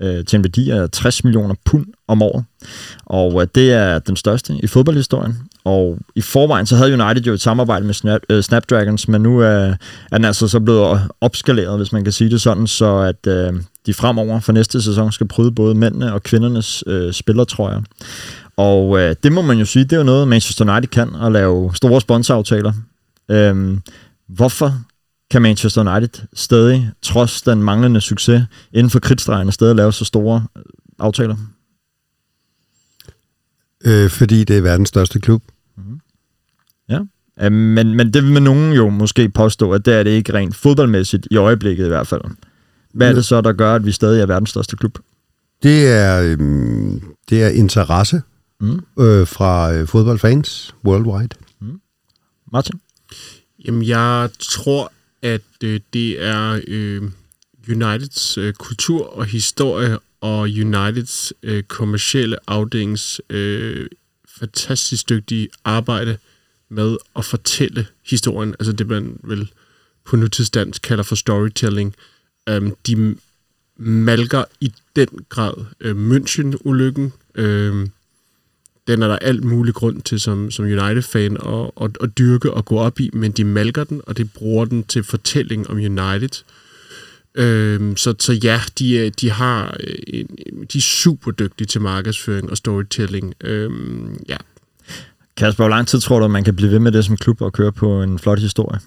øh, 0.00 0.24
til 0.24 0.36
en 0.36 0.44
værdi 0.44 0.70
af 0.70 0.90
60 0.90 1.24
millioner 1.24 1.54
pund 1.64 1.86
om 2.08 2.22
året. 2.22 2.44
Og 3.06 3.42
øh, 3.42 3.48
det 3.54 3.72
er 3.72 3.98
den 3.98 4.16
største 4.16 4.54
i 4.62 4.66
fodboldhistorien. 4.66 5.36
Og 5.68 5.98
i 6.14 6.20
forvejen 6.20 6.66
så 6.66 6.76
havde 6.76 7.02
United 7.02 7.22
jo 7.22 7.32
et 7.32 7.40
samarbejde 7.40 7.86
med 7.86 7.94
Snap, 7.94 8.20
øh, 8.28 8.42
Snapdragons, 8.42 9.08
men 9.08 9.20
nu 9.20 9.42
øh, 9.42 9.76
er 10.12 10.16
den 10.16 10.24
altså 10.24 10.48
så 10.48 10.60
blevet 10.60 11.00
opskaleret, 11.20 11.76
hvis 11.76 11.92
man 11.92 12.04
kan 12.04 12.12
sige 12.12 12.30
det 12.30 12.40
sådan, 12.40 12.66
så 12.66 12.96
at 12.96 13.26
øh, 13.26 13.52
de 13.86 13.94
fremover 13.94 14.40
for 14.40 14.52
næste 14.52 14.82
sæson 14.82 15.12
skal 15.12 15.28
prøve 15.28 15.52
både 15.52 15.74
mændene 15.74 16.12
og 16.12 16.22
kvindernes 16.22 16.84
øh, 16.86 17.12
spillertrøjer. 17.12 17.82
Og 18.56 19.00
øh, 19.00 19.16
det 19.22 19.32
må 19.32 19.42
man 19.42 19.58
jo 19.58 19.64
sige, 19.64 19.84
det 19.84 19.92
er 19.92 19.96
jo 19.96 20.02
noget, 20.02 20.28
Manchester 20.28 20.72
United 20.72 20.88
kan, 20.88 21.14
at 21.14 21.32
lave 21.32 21.74
store 21.74 22.00
sponsoraftaler. 22.00 22.72
Øhm, 23.30 23.80
hvorfor 24.28 24.74
kan 25.30 25.42
Manchester 25.42 25.94
United 25.94 26.22
stadig, 26.34 26.90
trods 27.02 27.42
den 27.42 27.62
manglende 27.62 28.00
succes 28.00 28.42
inden 28.72 28.90
for 28.90 28.98
kridtstregen, 28.98 29.52
stadig 29.52 29.76
lave 29.76 29.92
så 29.92 30.04
store 30.04 30.46
øh, 30.56 30.62
aftaler? 30.98 31.36
Øh, 33.84 34.10
fordi 34.10 34.44
det 34.44 34.58
er 34.58 34.62
verdens 34.62 34.88
største 34.88 35.20
klub. 35.20 35.42
Mm-hmm. 35.78 36.00
Ja, 36.88 37.00
øh, 37.40 37.52
men, 37.52 37.94
men 37.94 38.12
det 38.12 38.22
vil 38.24 38.42
nogen 38.42 38.72
jo 38.72 38.88
måske 38.88 39.28
påstå, 39.28 39.72
at 39.72 39.86
det 39.86 39.94
er 39.94 40.02
det 40.02 40.10
ikke 40.10 40.34
rent 40.34 40.56
fodboldmæssigt, 40.56 41.28
i 41.30 41.36
øjeblikket 41.36 41.84
i 41.84 41.88
hvert 41.88 42.06
fald. 42.06 42.22
Hvad 42.92 43.10
er 43.10 43.14
det 43.14 43.24
så, 43.24 43.40
der 43.40 43.52
gør, 43.52 43.74
at 43.74 43.86
vi 43.86 43.92
stadig 43.92 44.20
er 44.22 44.26
verdens 44.26 44.50
største 44.50 44.76
klub? 44.76 44.98
Det 45.62 45.88
er, 45.88 46.22
øh, 46.22 46.38
det 47.30 47.42
er 47.42 47.48
interesse 47.48 48.22
mm. 48.60 48.80
øh, 48.98 49.26
fra 49.26 49.72
øh, 49.74 49.86
fodboldfans 49.86 50.74
worldwide. 50.84 51.28
Mm. 51.60 51.80
Martin? 52.52 52.80
Jamen, 53.64 53.82
jeg 53.82 54.28
tror, 54.38 54.92
at 55.22 55.40
øh, 55.64 55.80
det 55.92 56.24
er 56.24 56.60
øh, 56.68 57.02
Uniteds 57.70 58.38
øh, 58.38 58.52
kultur 58.52 59.16
og 59.16 59.24
historie 59.24 59.98
og 60.20 60.40
Uniteds 60.40 61.32
øh, 61.42 61.62
kommercielle 61.62 62.36
afdelings 62.46 63.20
øh, 63.30 63.86
fantastisk 64.38 65.08
dygtige 65.08 65.48
arbejde 65.64 66.18
med 66.68 66.96
at 67.16 67.24
fortælle 67.24 67.86
historien, 68.04 68.54
altså 68.58 68.72
det 68.72 68.86
man 68.86 69.20
vil 69.24 69.50
på 70.04 70.16
nutidsdansk 70.16 70.82
kalder 70.82 71.04
for 71.04 71.14
storytelling. 71.14 71.94
Øhm, 72.48 72.74
de 72.86 73.16
malker 73.76 74.44
i 74.60 74.72
den 74.96 75.08
grad 75.28 75.52
øh, 75.80 76.10
München-ulykken. 76.10 77.10
Øh, 77.34 77.88
den 78.86 79.02
er 79.02 79.08
der 79.08 79.16
alt 79.16 79.44
mulig 79.44 79.74
grund 79.74 80.02
til 80.02 80.20
som, 80.20 80.50
som 80.50 80.64
United-fan 80.64 81.36
at, 81.36 81.70
at, 81.80 81.98
at 82.00 82.18
dyrke 82.18 82.52
og 82.52 82.64
gå 82.64 82.78
op 82.78 83.00
i, 83.00 83.10
men 83.12 83.32
de 83.32 83.44
malker 83.44 83.84
den, 83.84 84.00
og 84.06 84.16
de 84.16 84.24
bruger 84.24 84.64
den 84.64 84.84
til 84.84 85.04
fortælling 85.04 85.70
om 85.70 85.76
United. 85.76 86.44
Øhm, 87.38 87.96
så, 87.96 88.14
så 88.18 88.32
ja, 88.32 88.60
de, 88.78 89.10
de, 89.10 89.30
har, 89.30 89.76
en, 90.06 90.26
de 90.72 90.78
er 90.78 90.82
super 90.82 91.30
dygtige 91.30 91.66
til 91.66 91.80
markedsføring 91.80 92.50
og 92.50 92.56
storytelling. 92.56 93.34
Øhm, 93.44 94.16
ja. 94.28 94.36
Kasper, 95.36 95.64
hvor 95.64 95.68
lang 95.68 95.88
tid 95.88 96.00
tror 96.00 96.20
du, 96.20 96.28
man 96.28 96.44
kan 96.44 96.56
blive 96.56 96.70
ved 96.70 96.78
med 96.78 96.92
det 96.92 97.04
som 97.04 97.16
klub 97.16 97.40
og 97.40 97.52
køre 97.52 97.72
på 97.72 98.02
en 98.02 98.18
flot 98.18 98.40
historie? 98.40 98.80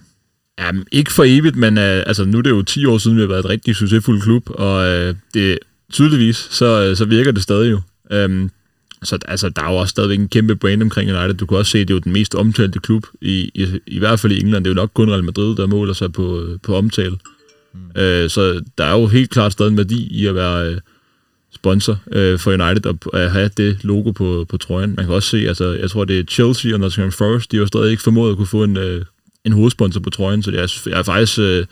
Jamen, 0.60 0.86
ikke 0.92 1.14
for 1.14 1.24
evigt, 1.28 1.56
men 1.56 1.78
uh, 1.78 1.84
altså, 1.84 2.26
nu 2.26 2.38
er 2.38 2.42
det 2.42 2.50
jo 2.50 2.62
10 2.62 2.86
år 2.86 2.98
siden, 2.98 3.18
vi 3.18 3.22
har 3.22 3.28
været 3.28 3.40
et 3.40 3.50
rigtig 3.50 3.76
succesfuldt 3.76 4.24
klub, 4.24 4.50
og 4.50 4.78
uh, 4.78 5.16
det 5.34 5.60
tydeligvis, 5.92 6.36
så, 6.36 6.96
så 6.96 7.06
virker 7.06 7.32
det 7.32 7.44
stadig 7.44 7.72
jo. 7.72 7.82
Um, 8.26 8.52
så 9.04 9.18
altså, 9.28 9.50
der 9.50 9.64
er 9.64 9.72
jo 9.72 9.78
også 9.78 9.92
stadigvæk 9.92 10.20
en 10.20 10.28
kæmpe 10.28 10.56
brand 10.56 10.84
omkring 10.84 11.12
United. 11.12 11.34
Du 11.34 11.46
kan 11.46 11.58
også 11.58 11.72
se, 11.72 11.80
at 11.80 11.88
det 11.88 11.94
er 11.94 11.96
jo 11.96 12.00
den 12.00 12.14
mest 12.14 12.36
omtalte 12.36 12.80
klub, 12.80 13.08
i, 13.22 13.52
i, 13.56 13.80
i 13.88 14.00
hvert 14.00 14.20
fald 14.20 14.34
i 14.34 14.40
England. 14.40 14.64
Det 14.64 14.72
er 14.72 14.74
jo 14.74 14.82
nok 14.82 14.92
kun 14.94 15.10
Real 15.10 15.24
Madrid, 15.24 15.56
der 15.56 15.68
måler 15.68 15.94
sig 15.94 16.14
på, 16.14 16.48
på 16.64 16.76
omtale. 16.76 17.18
Mm. 17.74 18.02
Øh, 18.02 18.30
så 18.30 18.62
der 18.78 18.84
er 18.84 19.00
jo 19.00 19.08
helt 19.08 19.30
klart 19.30 19.52
stadig 19.52 19.72
en 19.72 19.78
værdi 19.78 20.08
i 20.12 20.26
at 20.26 20.36
være 20.36 20.68
øh, 20.68 20.80
sponsor 21.54 22.00
øh, 22.12 22.40
for 22.40 22.52
United 22.52 22.86
og 22.86 23.20
at 23.20 23.32
have 23.32 23.50
det 23.58 23.84
logo 23.84 24.12
på, 24.12 24.46
på 24.50 24.58
trøjen. 24.58 24.94
Man 24.98 25.06
kan 25.06 25.16
også 25.16 25.30
se, 25.30 25.38
altså, 25.38 25.72
jeg 25.74 25.90
tror, 25.90 26.06
det 26.06 26.20
er 26.20 26.24
Chelsea 26.24 26.74
og 26.74 26.80
Nottingham 26.80 27.12
Forest, 27.12 27.52
de 27.52 27.58
har 27.58 27.62
jo 27.62 27.68
stadig 27.68 27.92
ikke 27.92 28.04
formået 28.04 28.32
at 28.32 28.38
kunne 28.38 28.48
få 28.48 28.64
en, 28.64 28.78
en 29.46 29.52
hovedsponsor 29.52 30.00
på 30.00 30.10
trøjen, 30.10 30.44
så 30.44 30.52
jeg 30.52 30.64
er, 30.64 30.90
jeg 30.90 31.00
er 31.00 31.04
faktisk 31.04 31.40
øh, 31.40 31.66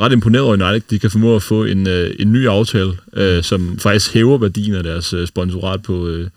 ret 0.00 0.12
imponeret 0.12 0.44
over 0.44 0.70
United. 0.70 0.88
De 0.90 0.98
kan 0.98 1.10
formå 1.10 1.36
at 1.36 1.42
få 1.42 1.64
en, 1.64 1.86
øh, 1.86 2.14
en 2.18 2.32
ny 2.32 2.48
aftale, 2.48 2.92
øh, 3.12 3.42
som 3.42 3.78
faktisk 3.78 4.14
hæver 4.14 4.38
værdien 4.38 4.74
af 4.74 4.82
deres 4.82 5.12
øh, 5.12 5.26
sponsorat 5.26 5.82
på, 5.82 6.08
øh, 6.08 6.30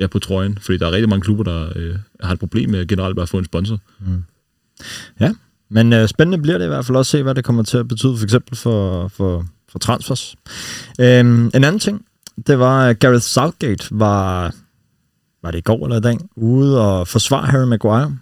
ja, 0.00 0.06
på 0.06 0.18
trøjen, 0.18 0.58
fordi 0.60 0.78
der 0.78 0.86
er 0.86 0.92
rigtig 0.92 1.08
mange 1.08 1.22
klubber, 1.22 1.44
der 1.44 1.72
øh, 1.76 1.96
har 2.20 2.32
et 2.32 2.38
problem 2.38 2.70
med 2.70 2.86
generelt 2.86 3.16
bare 3.16 3.22
at 3.22 3.28
få 3.28 3.38
en 3.38 3.44
sponsor. 3.44 3.80
Mm. 4.00 4.22
Ja, 5.20 5.32
men 5.70 5.92
øh, 5.92 6.08
spændende 6.08 6.42
bliver 6.42 6.58
det 6.58 6.64
i 6.64 6.68
hvert 6.68 6.86
fald 6.86 6.96
også 6.96 7.16
at 7.16 7.20
se, 7.20 7.22
hvad 7.22 7.34
det 7.34 7.44
kommer 7.44 7.62
til 7.62 7.78
at 7.78 7.88
betyde 7.88 8.16
for 8.16 8.24
eksempel 8.24 8.56
for, 8.56 9.08
for, 9.08 9.44
for 9.72 9.78
transfers. 9.78 10.36
Øhm, 11.00 11.50
en 11.54 11.64
anden 11.64 11.78
ting, 11.78 12.04
det 12.46 12.58
var, 12.58 12.86
at 12.86 12.98
Gareth 12.98 13.22
Southgate 13.22 13.88
var, 13.90 14.54
var 15.42 15.50
det 15.50 15.58
i 15.58 15.62
går 15.62 15.84
eller 15.84 15.96
i 15.96 16.00
dag, 16.00 16.18
ude 16.36 16.80
og 16.80 17.08
forsvare 17.08 17.46
Harry 17.46 17.66
Maguire 17.66 18.16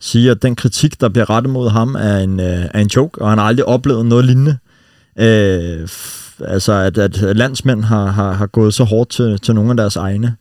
siger, 0.00 0.32
at 0.32 0.42
den 0.42 0.56
kritik, 0.56 1.00
der 1.00 1.08
bliver 1.08 1.30
rettet 1.30 1.52
mod 1.52 1.70
ham, 1.70 1.94
er 1.94 2.18
en, 2.18 2.40
øh, 2.40 2.64
er 2.74 2.80
en 2.80 2.90
joke, 2.96 3.22
og 3.22 3.28
han 3.28 3.38
har 3.38 3.44
aldrig 3.44 3.66
oplevet 3.66 4.06
noget 4.06 4.24
lignende. 4.24 4.58
Øh, 5.18 5.88
altså, 6.40 6.72
at, 6.72 6.98
at 6.98 7.36
landsmænd 7.36 7.84
har, 7.84 8.06
har, 8.06 8.32
har 8.32 8.46
gået 8.46 8.74
så 8.74 8.84
hårdt 8.84 9.10
til, 9.10 9.40
til 9.40 9.54
nogle 9.54 9.70
af 9.70 9.76
deres 9.76 9.96
egne. 9.96 10.36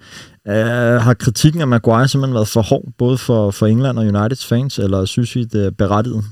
Øh, 0.47 0.55
har 1.01 1.13
kritikken 1.13 1.61
af 1.61 1.67
Maguire 1.67 2.07
simpelthen 2.07 2.33
været 2.33 2.47
for 2.47 2.61
hård, 2.61 2.85
både 2.97 3.17
for, 3.17 3.51
for 3.51 3.67
England 3.67 3.99
og 3.99 4.05
Uniteds 4.05 4.45
fans, 4.45 4.79
eller 4.79 5.05
synes 5.05 5.35
I, 5.35 5.43
det 5.43 5.65
er 5.65 5.69
berettiget? 5.69 6.23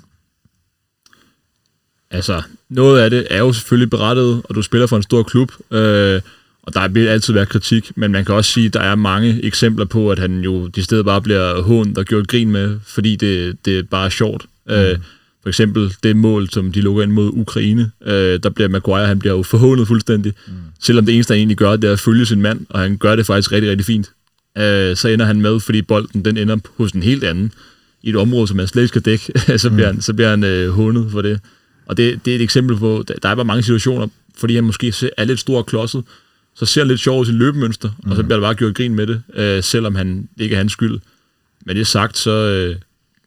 Altså, 2.12 2.42
noget 2.70 3.00
af 3.02 3.10
det 3.10 3.28
er 3.30 3.40
jo 3.40 3.54
selvfølgelig 3.54 3.90
berettiget, 3.90 4.42
og 4.44 4.56
du 4.56 4.62
spiller 4.62 4.88
for 4.88 4.98
en 4.98 5.04
stor 5.04 5.24
klub, 5.24 5.52
øh, 5.72 6.22
og 6.64 6.74
der 6.74 6.88
vil 6.88 7.08
altid 7.08 7.34
være 7.34 7.46
kritik, 7.46 7.92
men 7.96 8.12
man 8.12 8.26
kan 8.26 8.36
også 8.36 8.52
sige, 8.52 8.66
at 8.66 8.74
der 8.74 8.80
er 8.80 8.96
mange 8.96 9.44
eksempler 9.44 9.86
på, 9.86 10.12
at 10.12 10.20
han 10.20 10.40
jo 10.40 10.68
de 10.68 10.84
steder 10.84 11.04
bare 11.04 11.22
bliver 11.22 11.62
hånd 11.62 11.98
og 11.98 12.06
gjort 12.06 12.28
grin 12.28 12.52
med, 12.52 12.80
fordi 12.88 13.16
det, 13.16 13.58
det 13.66 13.80
er 13.80 13.84
bare 13.84 14.12
sjovt. 14.12 14.46
Mm. 14.68 14.74
Øh, 14.74 14.98
for 15.42 15.50
eksempel 15.50 15.94
det 16.04 16.16
mål, 16.16 16.50
som 16.50 16.72
de 16.72 16.82
lukker 16.82 17.04
ind 17.04 17.12
mod 17.12 17.32
Ukraine, 17.34 17.92
øh, 18.06 18.40
der 18.44 18.50
bliver 18.50 18.68
Maguire, 18.70 19.08
han 19.08 19.20
bliver 19.20 19.36
jo 19.36 19.44
forhånet 19.44 19.88
fuldstændig. 19.88 20.34
Mm. 20.48 20.54
Selvom 20.80 21.06
det 21.06 21.16
eneste, 21.16 21.32
han 21.32 21.38
egentlig 21.38 21.58
gør, 21.58 21.76
det 21.76 21.88
er 21.88 21.94
at 21.94 22.00
følge 22.00 22.26
sin 22.26 22.42
mand, 22.42 22.66
og 22.70 22.80
han 22.80 22.98
gør 22.98 23.16
det 23.16 23.26
faktisk 23.26 23.52
rigtig, 23.52 23.72
rigtig 23.72 23.86
fint. 23.86 24.12
Øh, 24.58 24.96
så 24.96 25.08
ender 25.08 25.26
han 25.26 25.42
med, 25.42 25.60
fordi 25.60 25.82
bolden 25.82 26.26
den 26.26 26.38
ender 26.38 26.58
hos 26.78 26.92
en 26.92 27.04
helt 27.04 27.24
anden, 27.24 27.52
i 28.04 28.10
et 28.10 28.16
område, 28.16 28.48
som 28.48 28.58
man 28.58 28.68
slet 28.68 28.82
ikke 28.82 28.88
skal 28.88 29.02
dække, 29.02 29.40
så 29.64 29.70
bliver 29.70 29.92
mm. 29.92 29.96
han, 29.96 30.02
så 30.02 30.14
bliver 30.14 30.30
han 30.30 30.44
øh, 30.44 30.70
hånet 30.70 31.12
for 31.12 31.22
det. 31.22 31.40
Og 31.86 31.98
det, 31.98 32.26
det 32.26 32.32
er 32.32 32.36
et 32.36 32.42
eksempel 32.42 32.78
på, 32.78 33.04
der 33.08 33.30
er 33.30 33.36
bare 33.36 33.46
mange 33.46 33.64
situationer, 33.64 34.08
fordi 34.38 34.56
han 34.56 34.64
måske 34.64 34.94
er 35.18 35.24
lidt 35.24 35.40
stor 35.40 35.58
og 35.58 35.66
klodset, 35.66 36.04
så 36.56 36.66
ser 36.66 36.82
han 36.82 36.88
lidt 36.88 37.00
sjov 37.00 37.24
i 37.24 37.26
sin 37.26 37.36
løbemønster, 37.36 37.90
mm. 38.04 38.10
og 38.10 38.16
så 38.16 38.22
mhm. 38.22 38.28
bliver 38.28 38.40
der 38.40 38.48
bare 38.48 38.56
gjort 38.56 38.76
grin 38.76 38.96
med 38.96 39.08
det, 39.08 39.24
øh, 39.34 39.64
selvom 39.64 39.96
han 39.96 40.30
ikke 40.38 40.54
er 40.54 40.58
hans 40.58 40.72
skyld. 40.72 41.00
Men 41.66 41.76
det 41.76 41.88
sagt, 41.88 42.18
så 42.18 42.32
øh, 42.32 42.76
er 42.76 42.76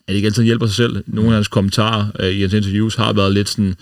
det 0.08 0.14
ikke 0.14 0.26
altid, 0.26 0.42
han 0.42 0.46
hjælper 0.46 0.66
sig 0.66 0.76
selv. 0.76 1.04
Nogle 1.06 1.30
af 1.30 1.34
hans 1.34 1.48
kommentarer 1.48 2.06
øh, 2.20 2.30
i 2.30 2.40
hans 2.40 2.52
interviews 2.52 2.94
har 2.94 3.12
været 3.12 3.34
lidt 3.34 3.48
sådan, 3.48 3.74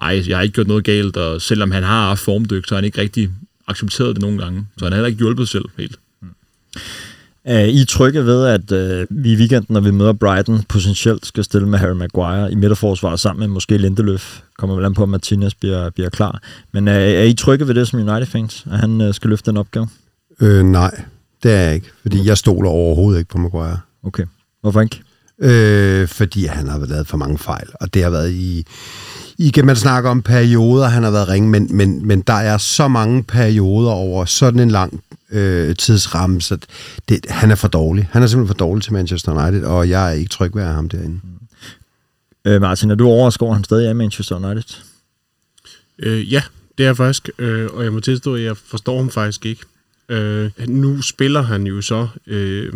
ej, 0.00 0.24
jeg 0.28 0.36
har 0.36 0.42
ikke 0.42 0.54
gjort 0.54 0.68
noget 0.68 0.84
galt, 0.84 1.16
og 1.16 1.42
selvom 1.42 1.70
han 1.70 1.82
har 1.82 2.08
haft 2.08 2.20
formdyk, 2.20 2.68
så 2.68 2.74
har 2.74 2.76
han 2.76 2.84
ikke 2.84 3.00
rigtig 3.00 3.30
accepteret 3.66 4.16
det 4.16 4.22
nogle 4.22 4.38
gange. 4.38 4.66
Så 4.78 4.84
han 4.84 4.92
har 4.92 4.96
heller 4.96 5.08
ikke 5.08 5.18
hjulpet 5.18 5.48
sig 5.48 5.52
selv 5.52 5.64
helt. 5.78 5.98
Mm. 6.20 6.28
Er 7.44 7.64
I 7.64 7.84
trygge 7.84 8.26
ved, 8.26 8.46
at 8.46 8.72
øh, 8.72 9.06
vi 9.10 9.32
i 9.32 9.36
weekenden, 9.36 9.72
når 9.74 9.80
vi 9.80 9.90
møder 9.90 10.12
Brighton, 10.12 10.62
potentielt 10.68 11.26
skal 11.26 11.44
stille 11.44 11.68
med 11.68 11.78
Harry 11.78 11.96
Maguire 11.96 12.52
i 12.52 12.54
midterforsvaret 12.54 13.20
sammen 13.20 13.40
med 13.40 13.48
måske 13.48 13.78
Lindeløf? 13.78 14.40
Kommer 14.58 14.76
vel 14.76 14.84
an 14.84 14.94
på, 14.94 15.02
at 15.02 15.08
Martinez 15.08 15.54
bliver, 15.54 15.90
bliver 15.90 16.10
klar. 16.10 16.42
Men 16.72 16.88
er, 16.88 16.92
er 16.92 17.22
I 17.22 17.34
trygge 17.34 17.68
ved 17.68 17.74
det 17.74 17.88
som 17.88 18.00
United-fans, 18.00 18.66
at 18.70 18.78
han 18.78 19.00
øh, 19.00 19.14
skal 19.14 19.30
løfte 19.30 19.50
den 19.50 19.56
opgave? 19.56 19.88
Øh, 20.40 20.62
nej, 20.62 21.04
det 21.42 21.52
er 21.52 21.60
jeg 21.60 21.74
ikke, 21.74 21.90
fordi 22.02 22.26
jeg 22.26 22.38
stoler 22.38 22.70
overhovedet 22.70 23.18
ikke 23.18 23.30
på 23.30 23.38
Maguire. 23.38 23.78
Okay, 24.04 24.24
hvorfor 24.60 24.80
ikke? 24.80 25.02
Øh, 25.38 26.08
fordi 26.08 26.46
han 26.46 26.68
har 26.68 26.86
lavet 26.86 27.06
for 27.06 27.16
mange 27.16 27.38
fejl, 27.38 27.68
og 27.80 27.94
det 27.94 28.02
har 28.02 28.10
været 28.10 28.32
i... 28.32 28.66
I 29.38 29.48
kan 29.48 29.66
man 29.66 29.76
snakke 29.76 30.08
om 30.08 30.22
perioder, 30.22 30.86
han 30.86 31.02
har 31.02 31.10
været 31.10 31.28
ringe, 31.28 31.48
men, 31.48 31.68
men, 31.76 32.06
men 32.06 32.20
der 32.20 32.32
er 32.32 32.58
så 32.58 32.88
mange 32.88 33.22
perioder 33.22 33.90
over 33.90 34.24
sådan 34.24 34.60
en 34.60 34.70
lang 34.70 35.00
øh, 35.34 35.76
tidsramme, 35.76 36.40
så 36.40 36.58
det, 37.08 37.26
han 37.28 37.50
er 37.50 37.54
for 37.54 37.68
dårlig. 37.68 38.08
Han 38.12 38.22
er 38.22 38.26
simpelthen 38.26 38.56
for 38.56 38.66
dårlig 38.66 38.84
til 38.84 38.92
Manchester 38.92 39.32
United, 39.32 39.64
og 39.64 39.88
jeg 39.88 40.08
er 40.08 40.12
ikke 40.12 40.28
tryg 40.28 40.56
ved 40.56 40.62
ham 40.62 40.88
derinde. 40.88 41.20
Mm. 41.22 42.50
Øh, 42.50 42.60
Martin, 42.60 42.90
er 42.90 42.94
du 42.94 43.08
overrasket 43.08 43.42
over, 43.42 43.54
han 43.54 43.64
stadig 43.64 43.88
er 43.88 43.92
Manchester 43.92 44.36
United? 44.36 44.76
Øh, 45.98 46.32
ja, 46.32 46.42
det 46.78 46.86
er 46.86 46.94
faktisk, 46.94 47.30
øh, 47.38 47.66
og 47.72 47.84
jeg 47.84 47.92
må 47.92 48.00
tilstå, 48.00 48.34
at 48.34 48.42
jeg 48.42 48.56
forstår 48.56 48.96
ham 48.96 49.10
faktisk 49.10 49.46
ikke. 49.46 49.62
Øh, 50.08 50.50
nu 50.68 51.02
spiller 51.02 51.42
han 51.42 51.66
jo 51.66 51.82
så 51.82 52.08
øh, 52.26 52.72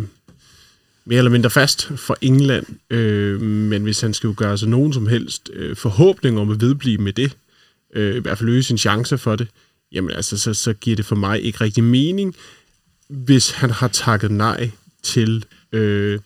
mere 1.04 1.18
eller 1.18 1.30
mindre 1.30 1.50
fast 1.50 1.92
for 1.96 2.16
England, 2.20 2.66
øh, 2.90 3.40
men 3.40 3.82
hvis 3.82 4.00
han 4.00 4.14
skal 4.14 4.34
gøre 4.34 4.58
sig 4.58 4.68
nogen 4.68 4.92
som 4.92 5.06
helst 5.06 5.50
øh, 5.52 5.76
forhåbning 5.76 6.38
om 6.38 6.50
at 6.50 6.60
vedblive 6.60 6.98
med 6.98 7.12
det, 7.12 7.36
øh, 7.94 8.16
i 8.16 8.18
hvert 8.18 8.38
fald 8.38 8.50
øge 8.50 8.62
sin 8.62 8.78
chance 8.78 9.18
for 9.18 9.36
det, 9.36 9.48
jamen 9.92 10.10
altså, 10.10 10.38
så, 10.38 10.54
så 10.54 10.72
giver 10.72 10.96
det 10.96 11.04
for 11.04 11.16
mig 11.16 11.42
ikke 11.42 11.60
rigtig 11.60 11.84
mening, 11.84 12.36
hvis 13.08 13.50
han 13.50 13.70
har 13.70 13.88
takket 13.88 14.30
nej 14.30 14.70
til 15.02 15.44
øh, 15.72 16.18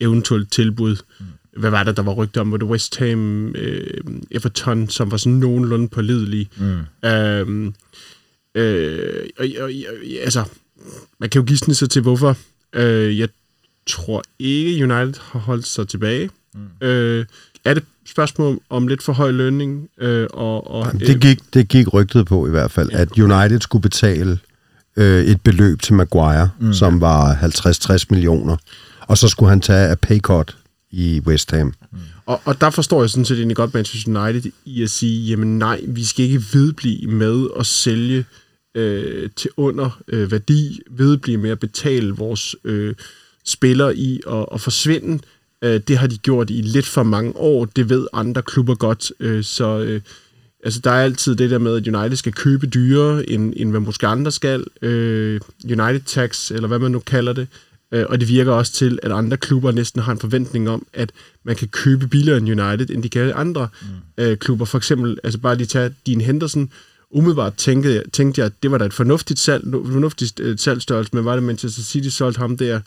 eventuelt 0.00 0.52
tilbud. 0.52 0.96
Mm. 1.20 1.26
Hvad 1.56 1.70
var 1.70 1.84
det, 1.84 1.96
der 1.96 2.02
var 2.02 2.12
rygter 2.12 2.40
om? 2.40 2.52
Var 2.52 2.56
det 2.56 2.68
West 2.68 2.96
Ham, 2.96 3.48
øh, 3.54 4.00
Everton, 4.30 4.88
som 4.88 5.10
var 5.10 5.16
sådan 5.16 5.38
nogenlunde 5.38 5.88
pålidelige? 5.88 6.48
Mm. 6.56 7.08
Øh, 7.08 7.72
Øh, 8.54 9.28
og, 9.38 9.46
og, 9.58 9.64
og, 9.64 9.70
altså, 10.22 10.44
man 11.18 11.30
kan 11.30 11.40
jo 11.40 11.46
gisne 11.46 11.74
sig 11.74 11.90
til, 11.90 12.02
hvorfor. 12.02 12.36
Øh, 12.72 13.18
jeg 13.18 13.28
tror 13.86 14.22
ikke, 14.38 14.84
United 14.84 15.20
har 15.22 15.38
holdt 15.38 15.66
sig 15.66 15.88
tilbage. 15.88 16.30
Mm. 16.54 16.86
Øh, 16.86 17.26
er 17.64 17.74
det 17.74 17.84
spørgsmål 18.06 18.60
om 18.70 18.88
lidt 18.88 19.02
for 19.02 19.12
høj 19.12 19.30
lønning? 19.30 19.88
Øh, 20.00 20.26
og, 20.32 20.70
og, 20.70 20.86
Jamen, 20.86 21.00
det, 21.00 21.20
gik, 21.20 21.38
det 21.54 21.68
gik 21.68 21.92
rygtet 21.92 22.26
på 22.26 22.46
i 22.46 22.50
hvert 22.50 22.70
fald, 22.70 22.90
ja. 22.90 23.00
at 23.00 23.18
United 23.18 23.60
skulle 23.60 23.82
betale 23.82 24.38
øh, 24.96 25.24
et 25.24 25.40
beløb 25.40 25.82
til 25.82 25.94
Maguire, 25.94 26.50
mm. 26.60 26.72
som 26.72 27.00
var 27.00 27.34
50-60 27.34 28.04
millioner, 28.10 28.56
og 29.00 29.18
så 29.18 29.28
skulle 29.28 29.50
han 29.50 29.60
tage 29.60 29.88
af 29.88 29.98
paycut 29.98 30.56
i 30.90 31.20
West 31.26 31.50
Ham. 31.50 31.66
Mm. 31.92 31.98
Og, 32.26 32.40
og 32.44 32.60
der 32.60 32.70
forstår 32.70 33.02
jeg 33.02 33.10
sådan 33.10 33.24
set 33.24 33.36
egentlig 33.36 33.56
godt 33.56 33.74
Manchester 33.74 34.22
United 34.22 34.52
i 34.64 34.82
at 34.82 34.90
sige, 34.90 35.26
jamen 35.26 35.58
nej, 35.58 35.80
vi 35.88 36.04
skal 36.04 36.24
ikke 36.24 36.42
vedblive 36.52 37.10
med 37.10 37.46
at 37.58 37.66
sælge 37.66 38.24
øh, 38.74 39.30
til 39.36 39.50
under 39.56 40.00
øh, 40.08 40.30
værdi, 40.32 40.80
vedblive 40.90 41.38
med 41.38 41.50
at 41.50 41.58
betale 41.58 42.12
vores 42.12 42.56
øh, 42.64 42.94
spillere 43.46 43.96
i 43.96 44.20
at, 44.30 44.46
at 44.52 44.60
forsvinde. 44.60 45.22
Øh, 45.64 45.80
det 45.88 45.98
har 45.98 46.06
de 46.06 46.18
gjort 46.18 46.50
i 46.50 46.60
lidt 46.60 46.86
for 46.86 47.02
mange 47.02 47.36
år, 47.36 47.64
det 47.64 47.88
ved 47.88 48.06
andre 48.12 48.42
klubber 48.42 48.74
godt, 48.74 49.12
øh, 49.20 49.44
så 49.44 49.78
øh, 49.78 50.00
altså, 50.64 50.80
der 50.84 50.90
er 50.90 51.04
altid 51.04 51.36
det 51.36 51.50
der 51.50 51.58
med, 51.58 51.76
at 51.76 51.96
United 51.96 52.16
skal 52.16 52.32
købe 52.32 52.66
dyrere, 52.66 53.30
end, 53.30 53.52
end 53.56 53.70
hvad 53.70 53.80
måske 53.80 54.06
andre 54.06 54.30
skal. 54.30 54.64
Øh, 54.82 55.40
United 55.64 56.00
Tax, 56.06 56.50
eller 56.50 56.68
hvad 56.68 56.78
man 56.78 56.90
nu 56.90 56.98
kalder 56.98 57.32
det, 57.32 57.48
Øh, 57.92 58.06
og 58.08 58.20
det 58.20 58.28
virker 58.28 58.52
også 58.52 58.72
til, 58.72 58.98
at 59.02 59.12
andre 59.12 59.36
klubber 59.36 59.72
næsten 59.72 60.02
har 60.02 60.12
en 60.12 60.18
forventning 60.18 60.68
om, 60.68 60.86
at 60.92 61.12
man 61.44 61.56
kan 61.56 61.68
købe 61.68 62.08
billigere 62.08 62.38
end 62.38 62.60
United, 62.60 62.90
end 62.90 63.02
de 63.02 63.08
kan 63.08 63.32
andre 63.34 63.68
mm. 63.82 64.24
øh, 64.24 64.36
klubber. 64.36 64.64
For 64.64 64.78
eksempel, 64.78 65.18
altså 65.24 65.40
bare 65.40 65.56
lige 65.56 65.66
tage 65.66 65.94
Dean 66.06 66.20
Henderson. 66.20 66.70
Umiddelbart 67.10 67.54
tænkte 67.54 67.94
jeg, 67.94 68.02
tænkte 68.12 68.38
jeg, 68.40 68.46
at 68.46 68.52
det 68.62 68.70
var 68.70 68.78
da 68.78 68.84
et 68.84 68.94
fornuftigt, 68.94 69.38
salg, 69.38 69.64
fornuftigt 69.72 70.40
øh, 70.40 70.58
salgstørrelse, 70.58 71.10
men 71.14 71.24
var 71.24 71.34
det 71.34 71.42
Manchester 71.42 71.82
City 71.82 72.08
solgte 72.08 72.38
ham 72.38 72.56
der, 72.56 72.80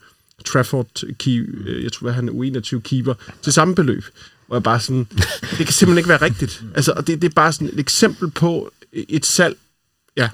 Trafford, 0.46 1.04
key, 1.20 1.68
øh, 1.68 1.84
jeg 1.84 1.92
tror, 1.92 2.10
han 2.10 2.30
er 2.30 2.34
U21 2.34 2.80
keeper, 2.80 3.14
til 3.42 3.54
samme 3.54 3.76
beløb. 3.76 4.04
Hvor 4.48 4.56
jeg 4.56 4.64
bare 4.64 4.80
sådan, 4.80 5.08
det 5.58 5.58
kan 5.58 5.74
simpelthen 5.74 5.98
ikke 5.98 6.10
være 6.10 6.22
rigtigt. 6.22 6.64
Altså, 6.76 6.92
og 6.92 7.08
det, 7.08 7.22
det 7.22 7.30
er 7.30 7.34
bare 7.34 7.54
sådan 7.54 7.70
et 7.74 7.80
eksempel 7.80 8.32
på 8.32 8.72
et 8.94 9.26
salg, 9.26 9.58
ja, 10.18 10.30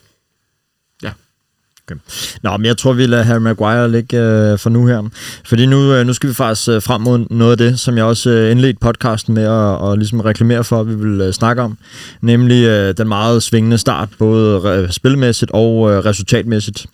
Okay. 1.92 2.02
Nå, 2.44 2.58
men 2.58 2.66
jeg 2.66 2.78
tror, 2.78 2.94
vi 2.94 3.06
lader 3.06 3.24
Harry 3.24 3.40
Maguire 3.40 3.92
ligge 3.92 4.18
øh, 4.18 4.60
for 4.60 4.70
nu 4.70 4.86
her. 4.86 5.10
Fordi 5.46 5.66
nu, 5.66 5.94
øh, 5.94 6.06
nu 6.08 6.14
skal 6.14 6.30
vi 6.30 6.34
faktisk 6.34 6.70
øh, 6.70 6.82
frem 6.82 7.02
mod 7.02 7.26
noget 7.30 7.52
af 7.52 7.58
det, 7.58 7.80
som 7.80 7.98
jeg 7.98 8.06
også 8.06 8.30
øh, 8.30 8.52
indledte 8.52 8.80
podcasten 8.80 9.34
med 9.34 9.44
at 9.44 9.50
og 9.52 9.98
ligesom 9.98 10.20
reklamere 10.20 10.64
for, 10.64 10.80
at 10.80 10.88
vi 10.88 10.96
vil 10.96 11.22
øh, 11.22 11.34
snakke 11.34 11.62
om. 11.62 11.78
Nemlig 12.22 12.66
øh, 12.66 12.98
den 12.98 13.08
meget 13.08 13.44
svingende 13.44 13.78
start, 13.78 14.10
både 14.20 14.70
øh, 14.70 14.92
spilmæssigt 14.92 15.52
og 15.52 15.92
øh, 15.92 16.06
resultatmæssigt. 16.06 16.86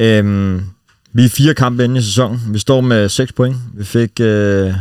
Øhm, 0.00 0.62
vi 1.14 1.24
er 1.24 1.28
fire 1.28 1.54
kampe 1.54 1.84
inde 1.84 1.98
i 1.98 2.02
sæsonen. 2.02 2.40
Vi 2.50 2.58
står 2.58 2.80
med 2.80 3.08
6 3.08 3.32
point. 3.32 3.56
Vi 3.74 3.84
fik... 3.84 4.20
Øh, 4.20 4.74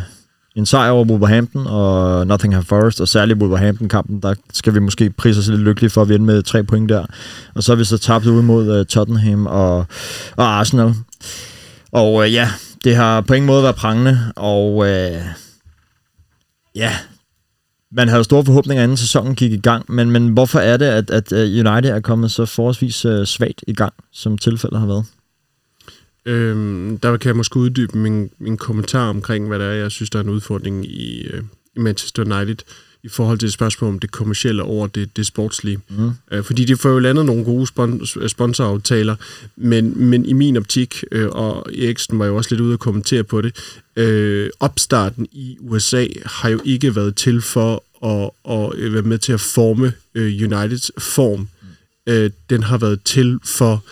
en 0.55 0.65
sejr 0.65 0.91
over 0.91 1.05
Wolverhampton 1.05 1.67
og 1.67 2.27
Nottingham 2.27 2.63
Forest, 2.63 3.01
og 3.01 3.07
særligt 3.07 3.39
Wolverhampton-kampen, 3.39 4.19
der 4.19 4.35
skal 4.53 4.73
vi 4.73 4.79
måske 4.79 5.09
prise 5.09 5.39
os 5.39 5.47
lidt 5.47 5.61
lykkelige 5.61 5.89
for 5.89 6.01
at 6.01 6.09
vinde 6.09 6.25
med 6.25 6.43
tre 6.43 6.63
point 6.63 6.89
der. 6.89 7.05
Og 7.55 7.63
så 7.63 7.71
har 7.71 7.77
vi 7.77 7.83
så 7.83 7.97
tabt 7.97 8.25
ud 8.25 8.41
mod 8.41 8.79
øh, 8.79 8.85
Tottenham 8.85 9.45
og, 9.45 9.85
og 10.35 10.45
Arsenal. 10.45 10.93
Og 11.91 12.25
øh, 12.25 12.33
ja, 12.33 12.49
det 12.83 12.95
har 12.95 13.21
på 13.21 13.33
ingen 13.33 13.47
måde 13.47 13.63
været 13.63 13.75
prangende, 13.75 14.19
og 14.35 14.89
øh, 14.89 15.21
ja, 16.75 16.91
man 17.91 18.09
havde 18.09 18.23
store 18.23 18.45
forhåbninger, 18.45 18.83
inden 18.83 18.97
sæsonen 18.97 19.35
gik 19.35 19.51
i 19.51 19.59
gang, 19.59 19.85
men, 19.91 20.11
men 20.11 20.27
hvorfor 20.27 20.59
er 20.59 20.77
det, 20.77 20.85
at, 20.85 21.09
at 21.09 21.31
øh, 21.31 21.39
United 21.39 21.91
er 21.91 21.99
kommet 21.99 22.31
så 22.31 22.45
forholdsvis 22.45 23.05
øh, 23.05 23.25
svagt 23.25 23.63
i 23.67 23.73
gang, 23.73 23.93
som 24.11 24.37
tilfældet 24.37 24.79
har 24.79 24.87
været? 24.87 25.05
Øhm, 26.25 26.97
der 26.97 27.17
kan 27.17 27.27
jeg 27.27 27.35
måske 27.35 27.57
uddybe 27.57 27.97
min, 27.97 28.29
min 28.39 28.57
kommentar 28.57 29.09
omkring, 29.09 29.47
hvad 29.47 29.59
det 29.59 29.67
er, 29.67 29.71
jeg 29.71 29.91
synes, 29.91 30.09
der 30.09 30.19
er 30.19 30.23
en 30.23 30.29
udfordring 30.29 30.85
i, 30.85 31.27
øh, 31.27 31.43
i 31.75 31.79
Manchester 31.79 32.23
United 32.23 32.57
i 33.03 33.07
forhold 33.07 33.39
til 33.39 33.47
et 33.47 33.53
spørgsmål 33.53 33.89
om 33.89 33.99
det 33.99 34.11
kommercielle 34.11 34.63
over 34.63 34.87
det, 34.87 35.17
det 35.17 35.25
sportslige. 35.25 35.79
Mm. 35.89 36.11
Øh, 36.31 36.43
fordi 36.43 36.65
de 36.65 36.77
får 36.77 36.89
jo 36.89 36.99
landet 36.99 37.25
nogle 37.25 37.43
gode 37.43 37.67
spon- 37.67 38.27
sponsoraftaler, 38.27 39.15
men, 39.55 40.05
men 40.05 40.25
i 40.25 40.33
min 40.33 40.57
optik, 40.57 41.03
øh, 41.11 41.29
og 41.29 41.65
Eriksen 41.77 42.19
var 42.19 42.25
jo 42.25 42.35
også 42.35 42.49
lidt 42.51 42.61
ude 42.61 42.73
at 42.73 42.79
kommentere 42.79 43.23
på 43.23 43.41
det, 43.41 43.55
øh, 43.95 44.49
opstarten 44.59 45.27
i 45.31 45.57
USA 45.61 46.07
har 46.25 46.49
jo 46.49 46.59
ikke 46.65 46.95
været 46.95 47.15
til 47.15 47.41
for 47.41 47.83
at, 48.05 48.31
at 48.49 48.93
være 48.93 49.01
med 49.01 49.17
til 49.17 49.33
at 49.33 49.41
forme 49.41 49.93
øh, 50.15 50.43
Uniteds 50.43 50.91
form. 50.97 51.39
Mm. 51.39 52.13
Øh, 52.13 52.31
den 52.49 52.63
har 52.63 52.77
været 52.77 53.03
til 53.03 53.39
for 53.45 53.83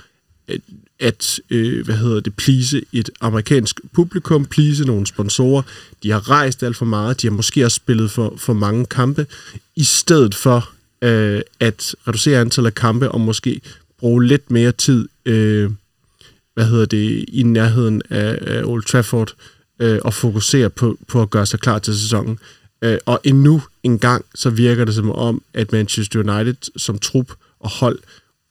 at 1.01 1.39
øh, 1.49 1.85
hvad 1.85 1.95
hedder 1.95 2.19
det, 2.19 2.35
please 2.35 2.81
et 2.93 3.09
amerikansk 3.21 3.79
publikum, 3.93 4.45
please 4.45 4.85
nogle 4.85 5.07
sponsorer. 5.07 5.61
De 6.03 6.11
har 6.11 6.29
rejst 6.29 6.63
alt 6.63 6.77
for 6.77 6.85
meget, 6.85 7.21
de 7.21 7.27
har 7.27 7.31
måske 7.31 7.65
også 7.65 7.75
spillet 7.75 8.11
for, 8.11 8.33
for 8.37 8.53
mange 8.53 8.85
kampe, 8.85 9.27
i 9.75 9.83
stedet 9.83 10.35
for 10.35 10.69
øh, 11.01 11.41
at 11.59 11.95
reducere 12.07 12.41
antallet 12.41 12.69
af 12.69 12.75
kampe 12.75 13.11
og 13.11 13.21
måske 13.21 13.61
bruge 13.99 14.25
lidt 14.25 14.51
mere 14.51 14.71
tid 14.71 15.07
øh, 15.25 15.71
hvad 16.53 16.65
hedder 16.65 16.85
det, 16.85 17.25
i 17.27 17.43
nærheden 17.43 18.01
af, 18.09 18.37
af 18.41 18.63
Old 18.63 18.83
Trafford 18.83 19.33
øh, 19.79 19.99
og 20.03 20.13
fokusere 20.13 20.69
på, 20.69 20.97
på 21.07 21.21
at 21.21 21.29
gøre 21.29 21.45
sig 21.45 21.59
klar 21.59 21.79
til 21.79 21.99
sæsonen. 21.99 22.39
Øh, 22.81 22.97
og 23.05 23.19
endnu 23.23 23.61
en 23.83 23.99
gang, 23.99 24.25
så 24.35 24.49
virker 24.49 24.85
det 24.85 24.95
som 24.95 25.11
om, 25.11 25.41
at 25.53 25.71
Manchester 25.71 26.19
United 26.19 26.71
som 26.77 26.99
trup 26.99 27.31
og 27.59 27.69
hold 27.69 27.99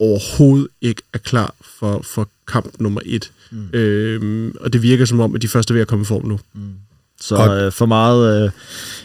overhovedet 0.01 0.69
ikke 0.81 1.03
er 1.13 1.19
klar 1.19 1.55
for, 1.79 2.01
for 2.15 2.29
kamp 2.49 2.81
nummer 2.81 3.01
et. 3.07 3.33
Mm. 3.51 3.69
Øhm, 3.73 4.55
og 4.61 4.73
det 4.73 4.83
virker 4.83 5.05
som 5.05 5.21
om, 5.21 5.35
at 5.35 5.43
de 5.43 5.49
første 5.49 5.73
er 5.73 5.75
ved 5.75 5.83
at 5.83 5.89
komme 5.89 6.03
i 6.03 6.07
form 6.07 6.27
nu. 6.27 6.39
Mm. 6.55 6.61
Så 7.21 7.55
øh, 7.55 7.73
for 7.73 7.87
meget, 7.87 8.45
øh, 8.45 8.51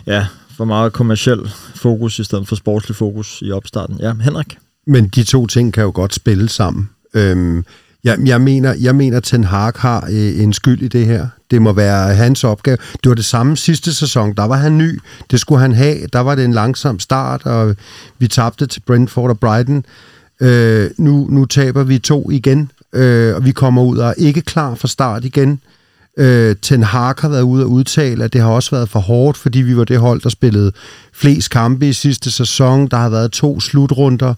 ja, 0.08 0.28
for 0.58 0.66
meget 0.66 0.94
kommersiel 0.94 1.52
fokus 1.76 2.20
i 2.20 2.24
stedet 2.24 2.48
for 2.48 2.56
sportslig 2.56 2.96
fokus 2.96 3.40
i 3.42 3.52
opstarten. 3.52 3.98
Ja, 4.00 4.14
Henrik? 4.22 4.58
Men 4.88 5.08
de 5.08 5.24
to 5.24 5.48
ting 5.48 5.74
kan 5.74 5.84
jo 5.84 5.92
godt 5.94 6.14
spille 6.14 6.50
sammen. 6.50 6.90
Øhm, 7.14 7.66
jeg, 8.04 8.18
jeg, 8.26 8.42
mener, 8.42 8.74
jeg 8.82 8.96
mener, 8.96 9.18
at 9.18 9.24
Ten 9.24 9.44
Hag 9.44 9.74
har 9.76 10.08
øh, 10.12 10.40
en 10.40 10.54
skyld 10.54 10.82
i 10.82 10.88
det 10.88 11.06
her. 11.06 11.28
Det 11.52 11.62
må 11.62 11.74
være 11.74 12.16
hans 12.16 12.44
opgave. 12.44 12.78
Det 13.04 13.10
var 13.10 13.16
det 13.16 13.26
samme 13.26 13.58
sidste 13.58 13.94
sæson. 13.94 14.34
Der 14.34 14.44
var 14.44 14.56
han 14.56 14.78
ny. 14.78 15.00
Det 15.32 15.40
skulle 15.40 15.62
han 15.62 15.74
have. 15.74 16.08
Der 16.14 16.20
var 16.20 16.36
det 16.36 16.46
en 16.46 16.54
langsom 16.54 17.00
start, 17.00 17.46
og 17.46 17.76
vi 18.20 18.28
tabte 18.28 18.66
til 18.66 18.82
Brentford 18.82 19.30
og 19.30 19.40
Brighton. 19.40 19.86
Øh, 20.42 20.90
nu, 20.98 21.28
nu 21.30 21.46
taber 21.46 21.84
vi 21.84 22.00
to 22.00 22.30
igen, 22.32 22.72
øh, 22.94 23.36
og 23.36 23.46
vi 23.46 23.52
kommer 23.52 23.84
ud 23.84 23.98
og 23.98 24.08
er 24.08 24.14
ikke 24.18 24.42
klar 24.42 24.76
for 24.76 24.88
start 24.88 25.26
igen. 25.26 25.60
Øh, 26.18 26.56
Ten 26.62 26.84
Hag 26.84 27.16
har 27.20 27.30
været 27.30 27.42
ude 27.42 27.64
og 27.64 27.72
udtale, 27.72 28.24
at 28.24 28.34
det 28.34 28.42
har 28.42 28.50
også 28.50 28.72
været 28.72 28.90
for 28.90 29.00
hårdt, 29.00 29.38
fordi 29.38 29.62
vi 29.62 29.78
var 29.78 29.84
det 29.84 30.00
hold, 30.00 30.22
der 30.22 30.30
spillede 30.30 30.72
flest 31.14 31.50
kampe 31.50 31.90
i 31.90 31.94
sidste 31.94 32.32
sæson. 32.32 32.88
Der 32.88 32.98
har 32.98 33.10
været 33.10 33.32
to 33.32 33.60
slutrunder. 33.60 34.34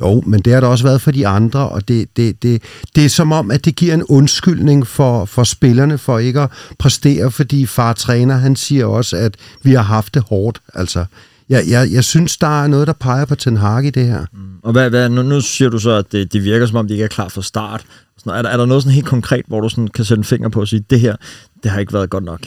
Jo, 0.00 0.22
men 0.26 0.40
det 0.40 0.52
har 0.52 0.60
der 0.60 0.68
også 0.68 0.84
været 0.84 1.00
for 1.00 1.10
de 1.10 1.26
andre, 1.26 1.68
og 1.68 1.88
det, 1.88 2.16
det, 2.16 2.42
det, 2.42 2.62
det 2.96 3.04
er 3.04 3.08
som 3.08 3.32
om, 3.32 3.50
at 3.50 3.64
det 3.64 3.76
giver 3.76 3.94
en 3.94 4.02
undskyldning 4.02 4.86
for, 4.86 5.24
for 5.24 5.44
spillerne 5.44 5.98
for 5.98 6.18
ikke 6.18 6.40
at 6.40 6.50
præstere, 6.78 7.30
fordi 7.30 7.66
far 7.66 7.92
træner, 7.92 8.36
han 8.36 8.56
siger 8.56 8.86
også, 8.86 9.16
at 9.16 9.34
vi 9.62 9.72
har 9.72 9.82
haft 9.82 10.14
det 10.14 10.22
hårdt. 10.22 10.60
Altså, 10.74 11.04
jeg, 11.50 11.64
jeg, 11.68 11.92
jeg 11.92 12.04
synes, 12.04 12.36
der 12.36 12.62
er 12.62 12.66
noget, 12.66 12.86
der 12.86 12.92
peger 12.92 13.24
på 13.24 13.34
Ten 13.34 13.56
Hag 13.56 13.84
i 13.84 13.90
det 13.90 14.06
her. 14.06 14.24
Mm. 14.32 14.40
Og 14.62 14.72
hvad, 14.72 14.90
hvad, 14.90 15.08
nu, 15.08 15.22
nu 15.22 15.40
siger 15.40 15.70
du 15.70 15.78
så, 15.78 15.90
at 15.90 16.12
det, 16.12 16.32
det 16.32 16.44
virker 16.44 16.66
som 16.66 16.76
om, 16.76 16.86
de 16.86 16.94
ikke 16.94 17.04
er 17.04 17.08
klar 17.08 17.28
for 17.28 17.40
start. 17.40 17.84
Sådan, 18.18 18.38
er, 18.38 18.42
der, 18.42 18.48
er 18.48 18.56
der 18.56 18.66
noget 18.66 18.82
sådan 18.82 18.94
helt 18.94 19.06
konkret, 19.06 19.44
hvor 19.46 19.60
du 19.60 19.68
sådan 19.68 19.88
kan 19.88 20.04
sætte 20.04 20.20
en 20.20 20.24
finger 20.24 20.48
på 20.48 20.60
og 20.60 20.68
sige, 20.68 20.84
det 20.90 21.00
her, 21.00 21.16
det 21.62 21.70
har 21.70 21.80
ikke 21.80 21.92
været 21.92 22.10
godt 22.10 22.24
nok 22.24 22.40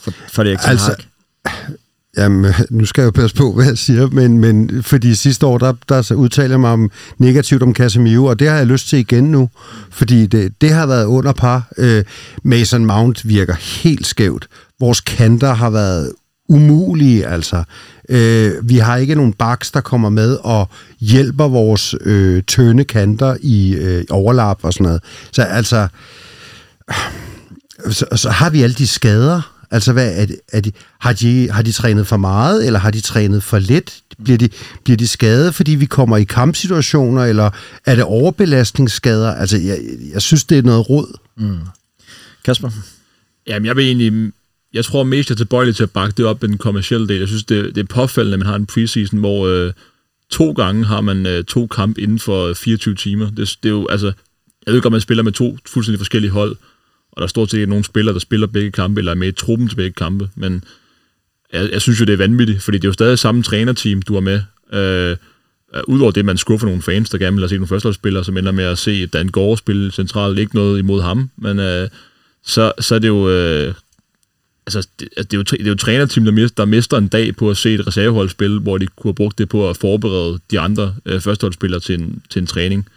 for, 0.00 0.10
for 0.28 0.42
det 0.42 0.50
ikke 0.50 0.62
Ten 0.62 0.70
altså, 0.70 0.94
Hag? 1.44 1.54
Jamen, 2.16 2.52
nu 2.70 2.84
skal 2.84 3.02
jeg 3.02 3.06
jo 3.06 3.10
passe 3.10 3.36
på, 3.36 3.52
hvad 3.52 3.64
jeg 3.64 3.78
siger, 3.78 4.06
men, 4.06 4.38
men 4.38 4.82
fordi 4.82 5.14
sidste 5.14 5.46
år, 5.46 5.58
der, 5.58 5.72
der 5.88 6.14
udtaler 6.14 6.50
jeg 6.50 6.60
mig 6.60 6.70
om 6.70 6.90
negativt 7.18 7.62
om 7.62 7.74
Casemiro, 7.74 8.24
og 8.24 8.38
det 8.38 8.48
har 8.48 8.56
jeg 8.56 8.66
lyst 8.66 8.88
til 8.88 8.98
igen 8.98 9.24
nu, 9.24 9.50
fordi 9.90 10.26
det, 10.26 10.60
det 10.60 10.70
har 10.70 10.86
været 10.86 11.04
under 11.04 11.32
par. 11.32 11.72
Øh, 11.76 12.04
Mason 12.44 12.86
Mount 12.86 13.28
virker 13.28 13.54
helt 13.82 14.06
skævt. 14.06 14.48
Vores 14.80 15.00
kanter 15.00 15.54
har 15.54 15.70
været 15.70 16.12
umulige, 16.48 17.26
altså. 17.26 17.64
Øh, 18.10 18.68
vi 18.68 18.76
har 18.76 18.96
ikke 18.96 19.14
nogen 19.14 19.32
baks, 19.32 19.70
der 19.70 19.80
kommer 19.80 20.08
med 20.08 20.38
og 20.42 20.68
hjælper 21.00 21.48
vores 21.48 21.94
øh, 22.00 22.42
tynde 22.42 22.84
kanter 22.84 23.36
i 23.40 23.74
øh, 23.74 24.04
overlap 24.10 24.58
og 24.62 24.72
sådan 24.72 24.84
noget. 24.84 25.02
Så 25.32 25.42
altså, 25.42 25.88
så, 27.90 28.06
så 28.16 28.30
har 28.30 28.50
vi 28.50 28.62
alle 28.62 28.74
de 28.74 28.86
skader. 28.86 29.56
Altså, 29.70 29.92
hvad, 29.92 30.12
er, 30.14 30.26
er 30.52 30.60
de, 30.60 30.72
har, 30.98 31.12
de, 31.12 31.50
har 31.50 31.62
de 31.62 31.72
trænet 31.72 32.06
for 32.06 32.16
meget, 32.16 32.66
eller 32.66 32.78
har 32.78 32.90
de 32.90 33.00
trænet 33.00 33.42
for 33.42 33.58
lidt? 33.58 34.02
Bliver 34.24 34.38
de, 34.38 34.48
bliver 34.84 34.96
de 34.96 35.08
skadet, 35.08 35.54
fordi 35.54 35.74
vi 35.74 35.86
kommer 35.86 36.16
i 36.16 36.24
kampsituationer, 36.24 37.24
eller 37.24 37.50
er 37.86 37.94
det 37.94 38.04
overbelastningsskader? 38.04 39.34
Altså, 39.34 39.56
jeg, 39.58 39.78
jeg 40.12 40.22
synes, 40.22 40.44
det 40.44 40.58
er 40.58 40.62
noget 40.62 40.90
råd. 40.90 41.18
Mm. 41.36 41.58
Kasper? 42.44 42.70
Jamen, 43.46 43.66
jeg 43.66 43.76
vil 43.76 43.84
egentlig 43.84 44.32
jeg 44.72 44.84
tror 44.84 45.04
mest, 45.04 45.30
jeg 45.30 45.34
er 45.34 45.36
tilbøjelig 45.36 45.76
til 45.76 45.82
at 45.82 45.90
bakke 45.90 46.14
det 46.16 46.26
op 46.26 46.44
i 46.44 46.46
den 46.46 46.58
kommercielle 46.58 47.08
del. 47.08 47.18
Jeg 47.18 47.28
synes, 47.28 47.44
det, 47.44 47.74
det 47.74 47.80
er 47.80 47.94
påfaldende, 47.94 48.34
at 48.34 48.38
man 48.38 48.46
har 48.46 48.56
en 48.56 48.66
preseason, 48.66 49.18
hvor 49.18 49.46
øh, 49.46 49.72
to 50.30 50.52
gange 50.52 50.84
har 50.84 51.00
man 51.00 51.26
øh, 51.26 51.44
to 51.44 51.66
kampe 51.66 52.00
inden 52.00 52.18
for 52.18 52.46
øh, 52.46 52.54
24 52.54 52.94
timer. 52.94 53.30
Det, 53.30 53.36
det 53.62 53.68
er 53.68 53.72
jo, 53.72 53.86
altså, 53.86 54.12
jeg 54.66 54.74
ved 54.74 54.82
godt, 54.82 54.92
man 54.92 55.00
spiller 55.00 55.22
med 55.22 55.32
to 55.32 55.58
fuldstændig 55.66 55.98
forskellige 55.98 56.30
hold, 56.30 56.56
og 57.12 57.16
der 57.16 57.22
er 57.22 57.26
stort 57.26 57.50
set 57.50 57.58
ikke 57.58 57.70
nogen 57.70 57.84
spillere, 57.84 58.12
der 58.12 58.20
spiller 58.20 58.46
begge 58.46 58.70
kampe, 58.70 59.00
eller 59.00 59.12
er 59.12 59.16
med 59.16 59.28
i 59.28 59.32
truppen 59.32 59.68
til 59.68 59.76
begge 59.76 59.92
kampe, 59.92 60.30
men 60.34 60.64
jeg, 61.52 61.70
jeg 61.72 61.82
synes 61.82 62.00
jo, 62.00 62.04
det 62.04 62.12
er 62.12 62.16
vanvittigt, 62.16 62.62
fordi 62.62 62.78
det 62.78 62.84
er 62.84 62.88
jo 62.88 62.92
stadig 62.92 63.18
samme 63.18 63.42
trænerteam, 63.42 64.02
du 64.02 64.16
er 64.16 64.20
med. 64.20 64.42
Øh, 64.72 65.10
øh 65.10 65.16
Udover 65.86 66.10
det, 66.10 66.24
man 66.24 66.38
skuffer 66.38 66.66
nogle 66.66 66.82
fans, 66.82 67.10
der 67.10 67.18
gerne 67.18 67.36
vil 67.36 67.42
have 67.42 67.48
set 67.48 67.58
nogle 67.58 67.68
førsteholdsspillere, 67.68 68.24
som 68.24 68.36
ender 68.36 68.52
med 68.52 68.64
at 68.64 68.78
se 68.78 69.06
Dan 69.06 69.28
Gore 69.28 69.58
spille 69.58 69.92
centralt, 69.92 70.38
ikke 70.38 70.54
noget 70.54 70.78
imod 70.78 71.02
ham, 71.02 71.30
men 71.36 71.58
øh, 71.58 71.88
så, 72.46 72.72
så 72.80 72.94
er 72.94 72.98
det 72.98 73.08
jo... 73.08 73.30
Øh, 73.30 73.74
altså, 74.76 74.90
det, 75.00 75.08
altså, 75.16 75.28
det, 75.30 75.32
er 75.32 75.38
jo, 75.38 75.42
det 75.42 75.66
er 75.66 75.70
jo 75.70 75.74
trænerteam, 75.74 76.24
der 76.24 76.32
mister, 76.32 76.62
der 76.62 76.64
mister 76.64 76.98
en 76.98 77.08
dag 77.08 77.36
på 77.36 77.50
at 77.50 77.56
se 77.56 77.74
et 77.74 77.86
reserveholdsspil, 77.86 78.58
hvor 78.58 78.78
de 78.78 78.86
kunne 78.86 79.08
have 79.08 79.14
brugt 79.14 79.38
det 79.38 79.48
på 79.48 79.70
at 79.70 79.76
forberede 79.76 80.38
de 80.50 80.60
andre 80.60 80.94
øh, 81.06 81.20
førsteholdsspillere 81.20 81.80
til 81.80 82.00
en, 82.00 82.22
til 82.30 82.40
en 82.40 82.46
træning. 82.46 82.88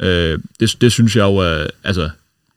Øh, 0.00 0.38
det, 0.60 0.76
det 0.80 0.92
synes 0.92 1.16
jeg 1.16 1.22
jo 1.22 1.36
er, 1.36 1.66
altså, 1.84 2.10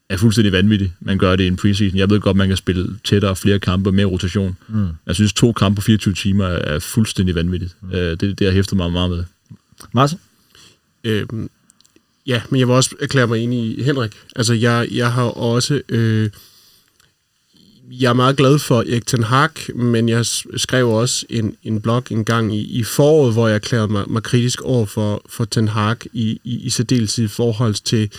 er 0.09 0.17
fuldstændig 0.17 0.51
vanvittigt, 0.51 0.91
man 0.99 1.17
gør 1.17 1.35
det 1.35 1.43
i 1.43 1.47
en 1.47 1.55
preseason. 1.55 1.97
Jeg 1.97 2.09
ved 2.09 2.19
godt, 2.19 2.37
man 2.37 2.47
kan 2.47 2.57
spille 2.57 2.97
tættere 3.03 3.35
flere 3.35 3.59
kampe 3.59 3.91
med 3.91 4.05
rotation. 4.05 4.57
Mm. 4.67 4.87
Jeg 5.07 5.15
synes, 5.15 5.33
to 5.33 5.51
kampe 5.51 5.75
på 5.75 5.81
24 5.81 6.13
timer 6.13 6.45
er, 6.45 6.79
fuldstændig 6.79 7.35
vanvittigt. 7.35 7.75
Mm. 7.81 7.91
Øh, 7.91 8.19
det, 8.19 8.39
det 8.39 8.47
har 8.47 8.51
hæftet 8.51 8.77
mig 8.77 8.91
meget 8.91 9.09
med. 9.11 9.23
Martin? 9.93 10.17
Øhm, 11.03 11.49
ja, 12.27 12.41
men 12.49 12.59
jeg 12.59 12.67
vil 12.67 12.75
også 12.75 12.95
erklære 13.01 13.27
mig 13.27 13.39
enig 13.39 13.79
i 13.79 13.83
Henrik. 13.83 14.11
Altså, 14.35 14.53
jeg, 14.53 14.87
jeg 14.91 15.13
har 15.13 15.23
også... 15.23 15.81
Øh, 15.89 16.29
jeg 17.91 18.09
er 18.09 18.13
meget 18.13 18.37
glad 18.37 18.59
for 18.59 18.79
Erik 18.79 19.05
Ten 19.05 19.23
Hag, 19.23 19.49
men 19.75 20.09
jeg 20.09 20.25
skrev 20.57 20.89
også 20.89 21.25
en, 21.29 21.55
en 21.63 21.81
blog 21.81 22.03
en 22.11 22.25
gang 22.25 22.55
i, 22.55 22.61
i 22.61 22.83
foråret, 22.83 23.33
hvor 23.33 23.47
jeg 23.47 23.55
erklærede 23.55 23.87
mig, 23.87 24.03
mig 24.07 24.23
kritisk 24.23 24.61
over 24.61 24.85
for, 24.85 25.21
for 25.29 25.45
Ten 25.45 25.67
Hag 25.67 25.97
i, 26.13 26.39
i, 26.43 26.59
i 26.59 26.69
særdeleshed 26.69 27.25
i 27.25 27.27
forhold 27.27 27.73
til, 27.73 28.11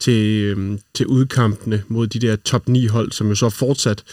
til, 0.00 0.42
øhm, 0.42 0.78
til 0.94 1.06
udkampene 1.06 1.82
mod 1.88 2.06
de 2.06 2.18
der 2.18 2.36
top 2.36 2.68
9 2.68 2.86
hold, 2.86 3.12
som 3.12 3.28
jo 3.28 3.34
så 3.34 3.50
fortsat. 3.50 4.04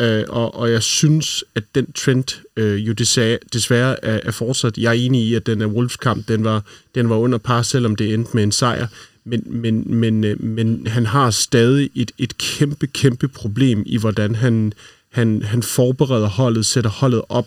Øh, 0.00 0.24
og, 0.28 0.54
og 0.54 0.70
jeg 0.70 0.82
synes, 0.82 1.44
at 1.54 1.64
den 1.74 1.92
trend 1.92 2.42
øh, 2.56 2.86
jo 2.86 2.92
desværre, 2.92 3.38
desværre 3.52 4.04
er, 4.04 4.20
er 4.22 4.30
fortsat. 4.30 4.78
Jeg 4.78 4.88
er 4.88 4.92
enig 4.92 5.22
i, 5.22 5.34
at 5.34 5.46
den 5.46 5.60
der 5.60 5.66
Wolves-kamp, 5.66 6.28
den 6.28 6.44
var, 6.44 6.62
den 6.94 7.08
var 7.08 7.16
under 7.16 7.38
par, 7.38 7.62
selvom 7.62 7.96
det 7.96 8.14
endte 8.14 8.30
med 8.34 8.42
en 8.42 8.52
sejr. 8.52 8.86
Men, 9.26 9.42
men, 9.46 9.94
men, 9.94 10.24
øh, 10.24 10.42
men 10.42 10.86
han 10.86 11.06
har 11.06 11.30
stadig 11.30 11.90
et, 11.94 12.12
et 12.18 12.38
kæmpe, 12.38 12.86
kæmpe 12.86 13.28
problem 13.28 13.82
i, 13.86 13.98
hvordan 13.98 14.34
han, 14.34 14.72
han, 15.12 15.42
han 15.42 15.62
forbereder 15.62 16.28
holdet, 16.28 16.66
sætter 16.66 16.90
holdet 16.90 17.22
op 17.28 17.46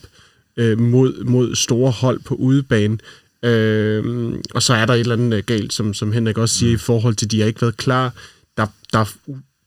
øh, 0.57 0.79
mod, 0.79 1.23
mod 1.23 1.55
store 1.55 1.91
hold 1.91 2.19
på 2.19 2.35
udebane. 2.35 2.97
Øh, 3.43 4.33
og 4.53 4.63
så 4.63 4.73
er 4.73 4.85
der 4.85 4.93
et 4.93 4.99
eller 4.99 5.15
andet 5.15 5.45
galt, 5.45 5.73
som, 5.73 5.93
som 5.93 6.11
Henrik 6.11 6.37
også 6.37 6.55
siger, 6.55 6.73
i 6.73 6.77
forhold 6.77 7.15
til, 7.15 7.25
at 7.25 7.31
de 7.31 7.39
har 7.39 7.47
ikke 7.47 7.61
været 7.61 7.77
klar. 7.77 8.13
Der, 8.57 8.67
der 8.93 8.99
er 8.99 9.05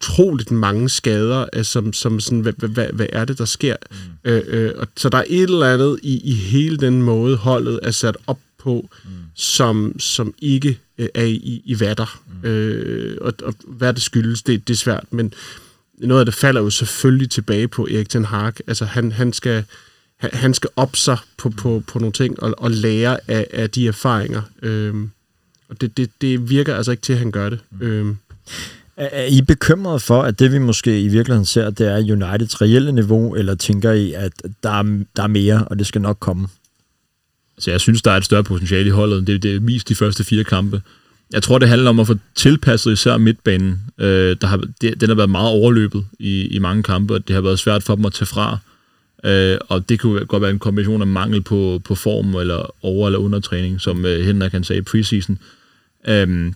utroligt 0.03 0.51
mange 0.51 0.89
skader, 0.89 1.47
øh, 1.53 1.65
som, 1.65 1.93
som 1.93 2.21
sådan, 2.21 2.41
hvad, 2.41 2.53
hvad, 2.53 2.87
hvad 2.93 3.07
er 3.13 3.25
det, 3.25 3.39
der 3.39 3.45
sker? 3.45 3.77
Mm. 3.91 4.31
Øh, 4.31 4.43
øh, 4.47 4.73
og, 4.77 4.87
så 4.97 5.09
der 5.09 5.19
er 5.19 5.25
et 5.27 5.43
eller 5.43 5.75
andet 5.75 6.01
i, 6.03 6.21
i 6.25 6.33
hele 6.33 6.77
den 6.77 7.03
måde, 7.03 7.37
holdet 7.37 7.81
er 7.83 7.91
sat 7.91 8.17
op 8.27 8.39
på, 8.63 8.89
mm. 9.05 9.11
som, 9.35 9.99
som 9.99 10.35
ikke 10.39 10.79
øh, 10.99 11.09
er 11.15 11.25
i, 11.25 11.63
i 11.65 11.81
vatter. 11.81 12.23
Mm. 12.43 12.49
Øh, 12.49 13.19
og, 13.21 13.33
og 13.43 13.55
hvad 13.67 13.95
det 13.95 14.03
skyldes, 14.03 14.43
det, 14.43 14.69
det 14.69 14.75
er 14.75 14.79
svært, 14.79 15.05
men 15.11 15.35
noget 15.99 16.21
af 16.21 16.27
det 16.27 16.35
falder 16.35 16.61
jo 16.61 16.71
selvfølgelig 16.71 17.31
tilbage 17.31 17.69
på 17.69 17.89
Erik 17.91 18.09
Ten 18.09 18.25
Hag. 18.25 18.53
Altså 18.67 18.85
han, 18.85 19.13
han 19.13 19.33
skal 19.33 19.65
han 20.33 20.55
skal 20.55 20.71
op 20.77 20.97
sig 20.97 21.19
på, 21.37 21.51
på, 21.51 21.83
på 21.87 21.99
nogle 21.99 22.13
ting 22.13 22.43
og, 22.43 22.55
og 22.59 22.71
lære 22.71 23.19
af, 23.29 23.47
af 23.53 23.71
de 23.71 23.89
erfaringer. 23.89 24.43
Øhm, 24.63 25.11
og 25.69 25.81
det, 25.81 25.97
det, 25.97 26.11
det 26.21 26.51
virker 26.51 26.77
altså 26.77 26.91
ikke 26.91 27.01
til, 27.01 27.13
at 27.13 27.19
han 27.19 27.31
gør 27.31 27.49
det. 27.49 27.59
Mm. 27.71 27.87
Øhm. 27.87 28.17
Er 28.97 29.25
I 29.25 29.43
bekymret 29.43 30.03
for, 30.03 30.23
at 30.23 30.39
det 30.39 30.53
vi 30.53 30.59
måske 30.59 31.03
i 31.03 31.09
virkeligheden 31.09 31.47
ser, 31.47 31.71
det 31.71 31.87
er 31.87 31.97
Uniteds 31.97 32.63
reelle 32.63 32.93
niveau, 32.93 33.35
eller 33.35 33.55
tænker 33.55 33.93
I, 33.93 34.13
at 34.13 34.33
der 34.63 34.71
er, 34.71 35.05
der 35.17 35.23
er 35.23 35.27
mere, 35.27 35.65
og 35.65 35.79
det 35.79 35.87
skal 35.87 36.01
nok 36.01 36.17
komme? 36.21 36.49
Altså, 37.57 37.71
jeg 37.71 37.81
synes, 37.81 38.03
der 38.03 38.11
er 38.11 38.17
et 38.17 38.25
større 38.25 38.45
potentiale 38.45 38.87
i 38.87 38.91
holdet. 38.91 39.27
Det, 39.27 39.43
det 39.43 39.55
er 39.55 39.61
vist 39.61 39.89
de 39.89 39.95
første 39.95 40.25
fire 40.25 40.45
kampe. 40.45 40.83
Jeg 41.33 41.43
tror, 41.43 41.59
det 41.59 41.69
handler 41.69 41.91
om 41.91 42.01
at 42.01 42.07
få 42.07 42.15
tilpasset 42.35 42.93
især 42.93 43.17
midtbanen. 43.17 43.81
Øh, 43.99 44.37
der 44.41 44.47
har, 44.47 44.63
det, 44.81 45.01
den 45.01 45.09
har 45.09 45.17
været 45.17 45.31
meget 45.31 45.49
overløbet 45.49 46.05
i, 46.19 46.47
i 46.47 46.59
mange 46.59 46.83
kampe, 46.83 47.15
og 47.15 47.29
det 47.29 47.35
har 47.35 47.41
været 47.43 47.59
svært 47.59 47.83
for 47.83 47.95
dem 47.95 48.05
at 48.05 48.13
tage 48.13 48.27
fra. 48.27 48.59
Øh, 49.25 49.59
og 49.69 49.89
det 49.89 50.01
kunne 50.01 50.25
godt 50.25 50.43
være 50.43 50.51
en 50.51 50.59
kombination 50.59 51.01
af 51.01 51.07
mangel 51.07 51.43
på, 51.43 51.83
på 51.85 51.95
form, 51.95 52.35
eller 52.35 52.75
over- 52.83 53.09
eller 53.09 53.19
undertræning, 53.19 53.81
som 53.81 54.07
øh, 54.07 54.25
Henrik 54.25 54.51
kan 54.51 54.65
sige 54.65 54.79
i 54.79 54.83
preseason. 54.83 55.39
Øh, 56.09 56.53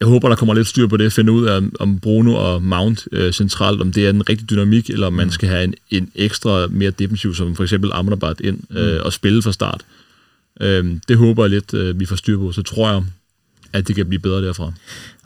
jeg 0.00 0.08
håber, 0.08 0.28
der 0.28 0.36
kommer 0.36 0.54
lidt 0.54 0.66
styr 0.66 0.86
på 0.86 0.96
det, 0.96 1.06
at 1.06 1.12
finde 1.12 1.32
ud 1.32 1.46
af, 1.46 1.60
om 1.80 2.00
Bruno 2.00 2.34
og 2.34 2.62
Mount 2.62 3.08
øh, 3.12 3.32
centralt, 3.32 3.80
om 3.80 3.92
det 3.92 4.06
er 4.06 4.10
en 4.10 4.28
rigtig 4.28 4.50
dynamik, 4.50 4.90
eller 4.90 5.06
om 5.06 5.12
man 5.12 5.26
mm. 5.26 5.30
skal 5.32 5.48
have 5.48 5.64
en, 5.64 5.74
en 5.90 6.10
ekstra 6.14 6.66
mere 6.66 6.90
defensiv, 6.90 7.34
som 7.34 7.56
for 7.56 7.62
eksempel 7.62 7.90
Amrabat 7.92 8.40
ind 8.40 8.58
øh, 8.70 8.94
mm. 8.94 9.00
og 9.04 9.12
spille 9.12 9.42
fra 9.42 9.52
start. 9.52 9.80
Øh, 9.80 10.03
det 11.08 11.16
håber 11.16 11.44
jeg 11.44 11.50
lidt, 11.50 11.74
øh, 11.74 12.00
vi 12.00 12.06
får 12.06 12.16
styr 12.16 12.38
på. 12.38 12.52
Så 12.52 12.62
tror 12.62 12.90
jeg, 12.90 13.02
at 13.72 13.88
det 13.88 13.96
kan 13.96 14.06
blive 14.06 14.20
bedre 14.20 14.42
derfra. 14.42 14.72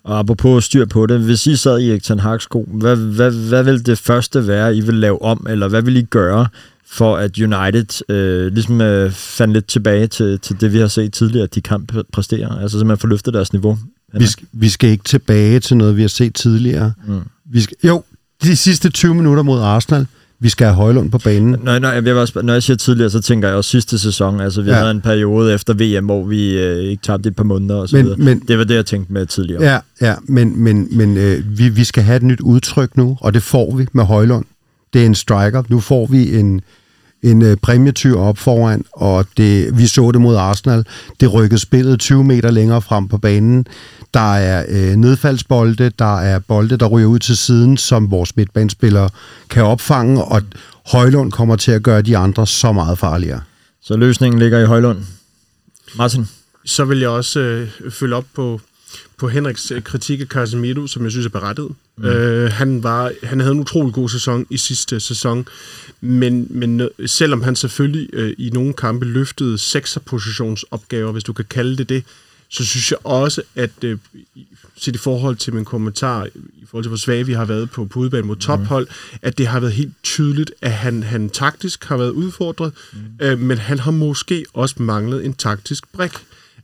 Og 0.03 0.19
apropos 0.19 0.65
styr 0.65 0.87
på 0.87 1.07
det, 1.07 1.21
hvis 1.21 1.47
I 1.47 1.57
sad 1.57 1.79
i 1.79 1.93
Ekton 1.93 2.19
Hags 2.19 2.45
sko, 2.45 2.69
hvad, 2.73 2.97
hvad, 2.97 3.49
hvad 3.49 3.65
vil 3.65 3.87
det 3.87 3.99
første 3.99 4.47
være, 4.47 4.77
I 4.77 4.81
vil 4.81 4.95
lave 4.95 5.23
om, 5.23 5.47
eller 5.51 5.69
hvad 5.69 5.83
vil 5.83 5.97
I 5.97 6.03
gøre, 6.03 6.49
for 6.91 7.17
at 7.17 7.39
United 7.39 8.11
øh, 8.11 8.53
ligesom 8.53 8.81
øh, 8.81 9.11
fandt 9.11 9.55
lidt 9.55 9.67
tilbage 9.67 10.07
til, 10.07 10.39
til 10.39 10.61
det, 10.61 10.73
vi 10.73 10.79
har 10.79 10.89
set 10.89 11.13
tidligere, 11.13 11.45
at 11.45 11.55
de 11.55 11.61
kan 11.61 11.87
præstere, 12.13 12.63
altså 12.63 12.79
simpelthen 12.79 13.01
få 13.01 13.07
løftet 13.07 13.35
deres 13.35 13.53
niveau? 13.53 13.79
Vi 14.13 14.27
skal, 14.27 14.47
vi 14.53 14.69
skal 14.69 14.91
ikke 14.91 15.05
tilbage 15.05 15.61
til 15.61 15.77
noget, 15.77 15.97
vi 15.97 16.01
har 16.01 16.09
set 16.09 16.35
tidligere. 16.35 16.93
Mm. 17.07 17.21
Vi 17.51 17.61
skal, 17.61 17.77
jo, 17.85 18.03
de 18.43 18.57
sidste 18.57 18.91
20 18.91 19.15
minutter 19.15 19.43
mod 19.43 19.61
Arsenal, 19.61 20.07
vi 20.41 20.49
skal 20.49 20.67
have 20.67 20.77
Højlund 20.77 21.11
på 21.11 21.19
banen. 21.19 21.57
Når, 21.63 21.79
når, 21.79 21.91
jeg, 21.93 22.17
også, 22.17 22.43
når 22.43 22.53
jeg 22.53 22.63
siger 22.63 22.77
tidligere, 22.77 23.11
så 23.11 23.21
tænker 23.21 23.49
jeg 23.49 23.57
også 23.57 23.71
sidste 23.71 23.99
sæson. 23.99 24.41
Altså, 24.41 24.63
vi 24.63 24.71
ja. 24.71 24.77
havde 24.77 24.91
en 24.91 25.01
periode 25.01 25.55
efter 25.55 25.75
VM, 25.75 26.05
hvor 26.05 26.25
vi 26.25 26.59
øh, 26.59 26.85
ikke 26.85 27.03
tabte 27.03 27.29
et 27.29 27.37
par 27.37 27.45
måneder 27.45 27.75
og 27.75 27.89
så 27.89 27.97
men, 27.97 28.05
videre. 28.05 28.19
Men, 28.19 28.41
det 28.49 28.59
var 28.59 28.65
det, 28.65 28.75
jeg 28.75 28.87
tænkte 28.87 29.13
med 29.13 29.27
tidligere. 29.27 29.63
Ja, 29.63 29.79
ja 30.01 30.15
men, 30.25 30.63
men, 30.63 30.89
men 30.97 31.17
øh, 31.17 31.59
vi, 31.59 31.69
vi 31.69 31.85
skal 31.85 32.03
have 32.03 32.17
et 32.17 32.23
nyt 32.23 32.41
udtryk 32.41 32.97
nu, 32.97 33.19
og 33.21 33.35
det 33.35 33.43
får 33.43 33.77
vi 33.77 33.87
med 33.93 34.05
Højlund. 34.05 34.45
Det 34.93 35.03
er 35.03 35.07
en 35.07 35.15
striker. 35.15 35.63
Nu 35.69 35.81
får 35.81 36.07
vi 36.07 36.39
en, 36.39 36.61
en 37.23 37.43
øh, 37.43 37.57
præmietyr 37.57 38.17
op 38.17 38.39
foran, 38.39 38.85
og 38.93 39.27
det, 39.37 39.79
vi 39.79 39.87
så 39.87 40.11
det 40.13 40.21
mod 40.21 40.37
Arsenal. 40.37 40.85
Det 41.21 41.33
rykkede 41.33 41.61
spillet 41.61 42.01
20 42.01 42.25
meter 42.25 42.51
længere 42.51 42.83
frem 42.83 43.09
på 43.09 43.19
banen. 43.19 43.67
Der 44.15 44.35
er 44.35 44.65
øh, 44.69 44.97
nedfaldsbolde, 44.97 45.91
der 45.99 46.19
er 46.21 46.39
bolde, 46.39 46.77
der 46.77 46.87
ryger 46.87 47.09
ud 47.09 47.19
til 47.19 47.37
siden, 47.37 47.77
som 47.77 48.11
vores 48.11 48.37
midtbanespillere 48.37 49.11
kan 49.51 49.65
opfange, 49.65 50.25
og 50.25 50.43
Højlund 50.87 51.33
kommer 51.33 51.57
til 51.57 51.73
at 51.73 51.83
gøre 51.83 52.03
de 52.03 52.17
andre 52.17 52.47
så 52.47 52.73
meget 52.73 52.99
farligere. 52.99 53.41
Så 53.83 53.97
løsningen 53.97 54.39
ligger 54.39 54.59
i 54.59 54.65
Højlund. 54.65 54.99
Martin? 55.97 56.29
Så 56.65 56.85
vil 56.85 56.99
jeg 56.99 57.09
også 57.09 57.41
øh, 57.41 57.69
følge 57.91 58.15
op 58.15 58.25
på, 58.35 58.61
på 59.19 59.29
Henriks 59.29 59.71
øh, 59.71 59.83
kritik 59.83 60.21
af 60.21 60.27
Casemiro, 60.27 60.87
som 60.87 61.05
jeg 61.05 61.11
synes 61.11 61.27
er 61.27 61.31
berettet. 61.31 61.69
Mm. 61.97 62.05
Øh, 62.05 62.53
han, 62.53 62.83
var, 62.83 63.13
han 63.23 63.41
havde 63.41 63.53
en 63.53 63.61
utrolig 63.61 63.95
god 63.95 64.09
sæson 64.09 64.47
i 64.51 64.57
sidste 64.57 65.01
sæson, 65.01 65.49
men, 66.01 66.47
men 66.51 66.89
selvom 67.07 67.43
han 67.43 67.57
selvfølgelig 67.57 68.09
øh, 68.13 68.35
i 68.39 68.51
nogle 68.51 68.73
kampe 68.73 69.07
løftede 69.07 69.59
sekserpositionsopgaver, 69.59 71.13
hvis 71.13 71.25
du 71.25 71.33
kan 71.33 71.45
kalde 71.51 71.77
det 71.77 71.89
det, 71.89 72.05
så 72.49 72.65
synes 72.65 72.91
jeg 72.91 72.99
også, 73.05 73.43
at 73.57 73.71
øh, 73.85 73.99
set 74.77 74.95
i 74.95 74.99
forhold 74.99 75.37
til 75.37 75.55
min 75.55 75.65
kommentar, 75.65 76.27
i 76.27 76.67
forhold 76.67 76.85
til 76.85 76.89
hvor 76.89 76.97
svage 76.97 77.27
vi 77.27 77.33
har 77.33 77.45
været 77.45 77.71
på, 77.71 77.85
på 77.85 78.01
udbanen 78.01 78.27
mod 78.27 78.37
mhm. 78.37 78.41
tophold, 78.41 78.87
mm. 78.87 79.19
at 79.23 79.39
det 79.39 79.47
har 79.47 79.61
været 79.61 79.73
helt 79.73 79.95
tydeligt, 80.03 80.53
at 80.63 80.73
han, 80.73 81.03
han 81.03 81.31
taktisk 81.31 81.85
har 81.85 81.97
været 81.97 82.11
udfordret, 82.11 82.73
mm. 82.93 82.99
øh, 83.27 83.39
men 83.39 83.59
han 83.59 83.79
har 83.79 83.91
måske 83.91 84.47
også 84.53 84.75
manglet 84.79 85.25
en 85.25 85.35
taktisk 85.35 85.93
brik. 85.93 86.13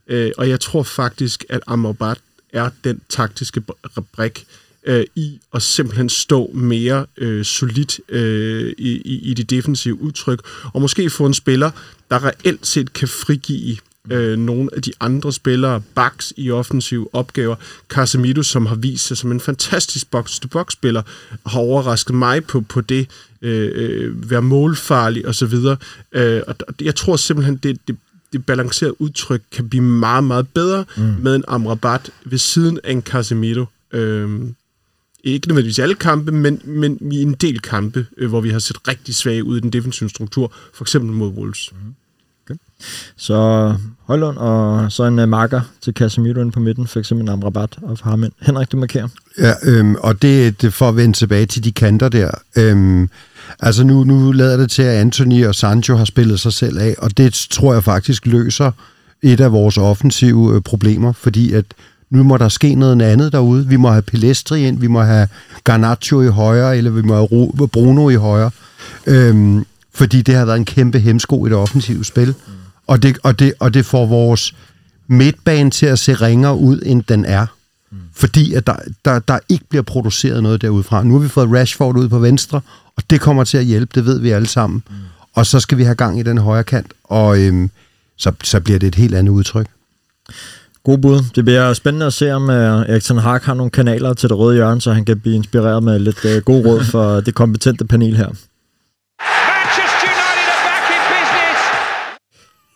Øh, 0.07 0.31
og 0.37 0.49
jeg 0.49 0.59
tror 0.59 0.83
faktisk, 0.83 1.45
at 1.49 1.61
Amrabat 1.67 2.17
er 2.55 2.69
den 2.83 3.01
taktiske 3.09 3.61
brik 4.15 4.45
øh, 4.85 5.05
i 5.15 5.39
at 5.53 5.61
simpelthen 5.61 6.09
stå 6.09 6.51
mere 6.53 7.05
øh, 7.17 7.45
solidt 7.45 7.99
øh, 8.09 8.73
i, 8.77 9.01
i, 9.05 9.19
i 9.19 9.33
det 9.33 9.49
defensive 9.49 10.01
udtryk, 10.01 10.41
og 10.73 10.81
måske 10.81 11.09
få 11.09 11.25
en 11.25 11.33
spiller, 11.33 11.71
der 12.11 12.25
reelt 12.25 12.67
set 12.67 12.93
kan 12.93 13.07
frigive 13.07 13.77
øh, 14.11 14.39
nogle 14.39 14.69
af 14.75 14.81
de 14.81 14.91
andre 14.99 15.33
spillere, 15.33 15.81
backs 15.95 16.33
i 16.37 16.51
offensive 16.51 17.07
opgaver. 17.13 17.55
Casemiro, 17.89 18.43
som 18.43 18.65
har 18.65 18.75
vist 18.75 19.07
sig 19.07 19.17
som 19.17 19.31
en 19.31 19.39
fantastisk 19.39 20.11
box-to-box-spiller, 20.11 21.01
har 21.45 21.59
overrasket 21.59 22.15
mig 22.15 22.45
på, 22.45 22.61
på 22.61 22.81
det, 22.81 23.07
øh, 23.41 23.71
øh 23.75 24.31
være 24.31 24.41
målfarlig 24.41 25.27
osv. 25.27 25.53
Øh, 26.11 26.41
og 26.47 26.55
jeg 26.81 26.95
tror 26.95 27.15
simpelthen, 27.15 27.55
det, 27.55 27.87
det, 27.87 27.97
det 28.37 28.45
balancerede 28.45 29.01
udtryk 29.01 29.41
kan 29.51 29.69
blive 29.69 29.83
meget, 29.83 30.23
meget 30.23 30.47
bedre 30.47 30.85
mm. 30.97 31.03
med 31.03 31.35
en 31.35 31.43
Amrabat 31.47 32.09
ved 32.25 32.37
siden 32.37 32.79
af 32.83 32.91
en 32.91 33.01
Casemiro. 33.01 33.65
Øh, 33.91 34.41
ikke 35.23 35.47
nødvendigvis 35.47 35.79
alle 35.79 35.95
kampe, 35.95 36.31
men, 36.31 36.61
men 36.63 37.11
i 37.11 37.21
en 37.21 37.33
del 37.33 37.61
kampe, 37.61 38.05
øh, 38.17 38.29
hvor 38.29 38.41
vi 38.41 38.49
har 38.49 38.59
set 38.59 38.87
rigtig 38.87 39.15
svage 39.15 39.43
ud 39.43 39.57
i 39.57 39.59
den 39.59 39.69
defensive 39.69 40.09
struktur, 40.09 40.51
for 40.73 40.83
eksempel 40.83 41.11
mod 41.11 41.29
Wolves. 41.29 41.71
Mm. 41.71 41.95
Så 43.17 43.73
Højlund 44.03 44.37
og 44.37 44.91
så 44.91 45.03
en 45.03 45.19
uh, 45.19 45.29
marker 45.29 45.61
til 45.81 45.93
Casemiro 45.93 46.39
inde 46.39 46.51
på 46.51 46.59
midten, 46.59 46.87
for 46.87 46.99
eksempel 46.99 47.29
en 47.29 47.43
rabat 47.43 47.77
og 47.81 47.97
ham 48.03 48.23
ind. 48.23 48.31
Henrik, 48.41 48.71
du 48.71 48.77
markerer. 48.77 49.07
Ja, 49.37 49.53
øhm, 49.63 49.95
og 49.95 50.21
det, 50.21 50.61
det 50.61 50.73
for 50.73 50.89
at 50.89 50.95
vende 50.95 51.17
tilbage 51.17 51.45
til 51.45 51.63
de 51.63 51.71
kanter 51.71 52.09
der. 52.09 52.31
Øhm, 52.57 53.09
altså 53.59 53.83
nu, 53.83 54.03
nu 54.03 54.31
lader 54.31 54.57
det 54.57 54.71
til, 54.71 54.81
at 54.81 54.95
Anthony 54.95 55.45
og 55.45 55.55
Sancho 55.55 55.95
har 55.95 56.05
spillet 56.05 56.39
sig 56.39 56.53
selv 56.53 56.79
af, 56.79 56.95
og 56.97 57.17
det 57.17 57.47
tror 57.51 57.73
jeg 57.73 57.83
faktisk 57.83 58.25
løser 58.25 58.71
et 59.21 59.39
af 59.39 59.51
vores 59.51 59.77
offensive 59.77 60.55
øh, 60.55 60.61
problemer, 60.61 61.13
fordi 61.13 61.51
at 61.53 61.65
nu 62.09 62.23
må 62.23 62.37
der 62.37 62.49
ske 62.49 62.75
noget 62.75 63.01
andet 63.01 63.31
derude. 63.31 63.67
Vi 63.67 63.75
må 63.75 63.89
have 63.89 64.01
Pelestri 64.01 64.67
ind, 64.67 64.79
vi 64.79 64.87
må 64.87 65.01
have 65.01 65.27
Garnacho 65.63 66.21
i 66.21 66.27
højre, 66.27 66.77
eller 66.77 66.91
vi 66.91 67.01
må 67.01 67.13
have 67.15 67.67
Bruno 67.67 68.09
i 68.09 68.15
højre. 68.15 68.51
Øhm, 69.07 69.65
fordi 69.93 70.21
det 70.21 70.35
har 70.35 70.45
været 70.45 70.57
en 70.57 70.65
kæmpe 70.65 70.99
hemsko 70.99 71.45
i 71.45 71.49
det 71.49 71.57
offensive 71.57 72.05
spil. 72.05 72.27
Mm. 72.27 72.53
Og, 72.87 73.03
det, 73.03 73.17
og, 73.23 73.39
det, 73.39 73.53
og 73.59 73.73
det 73.73 73.85
får 73.85 74.05
vores 74.05 74.55
midtbane 75.07 75.71
til 75.71 75.85
at 75.85 75.99
se 75.99 76.13
ringere 76.13 76.55
ud, 76.55 76.81
end 76.85 77.03
den 77.03 77.25
er. 77.25 77.45
Fordi 78.15 78.53
at 78.53 78.67
der, 78.67 78.75
der, 79.05 79.19
der 79.19 79.39
ikke 79.49 79.65
bliver 79.69 79.83
produceret 79.83 80.43
noget 80.43 80.61
derudfra. 80.61 81.03
Nu 81.03 81.13
har 81.13 81.19
vi 81.19 81.29
fået 81.29 81.49
Rashford 81.51 81.97
ud 81.97 82.09
på 82.09 82.19
venstre, 82.19 82.61
og 82.95 83.03
det 83.09 83.21
kommer 83.21 83.43
til 83.43 83.57
at 83.57 83.65
hjælpe, 83.65 83.91
det 83.95 84.05
ved 84.05 84.19
vi 84.19 84.29
alle 84.29 84.47
sammen. 84.47 84.83
Mm. 84.89 84.95
Og 85.33 85.45
så 85.45 85.59
skal 85.59 85.77
vi 85.77 85.83
have 85.83 85.95
gang 85.95 86.19
i 86.19 86.23
den 86.23 86.37
højre 86.37 86.63
kant, 86.63 86.93
og 87.03 87.39
øhm, 87.39 87.69
så, 88.17 88.31
så 88.43 88.59
bliver 88.59 88.79
det 88.79 88.87
et 88.87 88.95
helt 88.95 89.15
andet 89.15 89.31
udtryk. 89.31 89.67
God 90.83 90.97
bud. 90.97 91.21
Det 91.35 91.45
bliver 91.45 91.73
spændende 91.73 92.05
at 92.05 92.13
se, 92.13 92.33
om 92.33 92.43
uh, 92.43 92.55
Erik 92.55 93.03
Ten 93.03 93.17
Hag 93.17 93.39
har 93.43 93.53
nogle 93.53 93.71
kanaler 93.71 94.13
til 94.13 94.29
det 94.29 94.37
røde 94.37 94.55
hjørne, 94.55 94.81
så 94.81 94.93
han 94.93 95.05
kan 95.05 95.19
blive 95.19 95.35
inspireret 95.35 95.83
med 95.83 95.99
lidt 95.99 96.25
uh, 96.25 96.43
god 96.43 96.65
råd 96.65 96.83
for 96.83 97.21
det 97.21 97.35
kompetente 97.35 97.85
panel 97.85 98.17
her. 98.17 98.29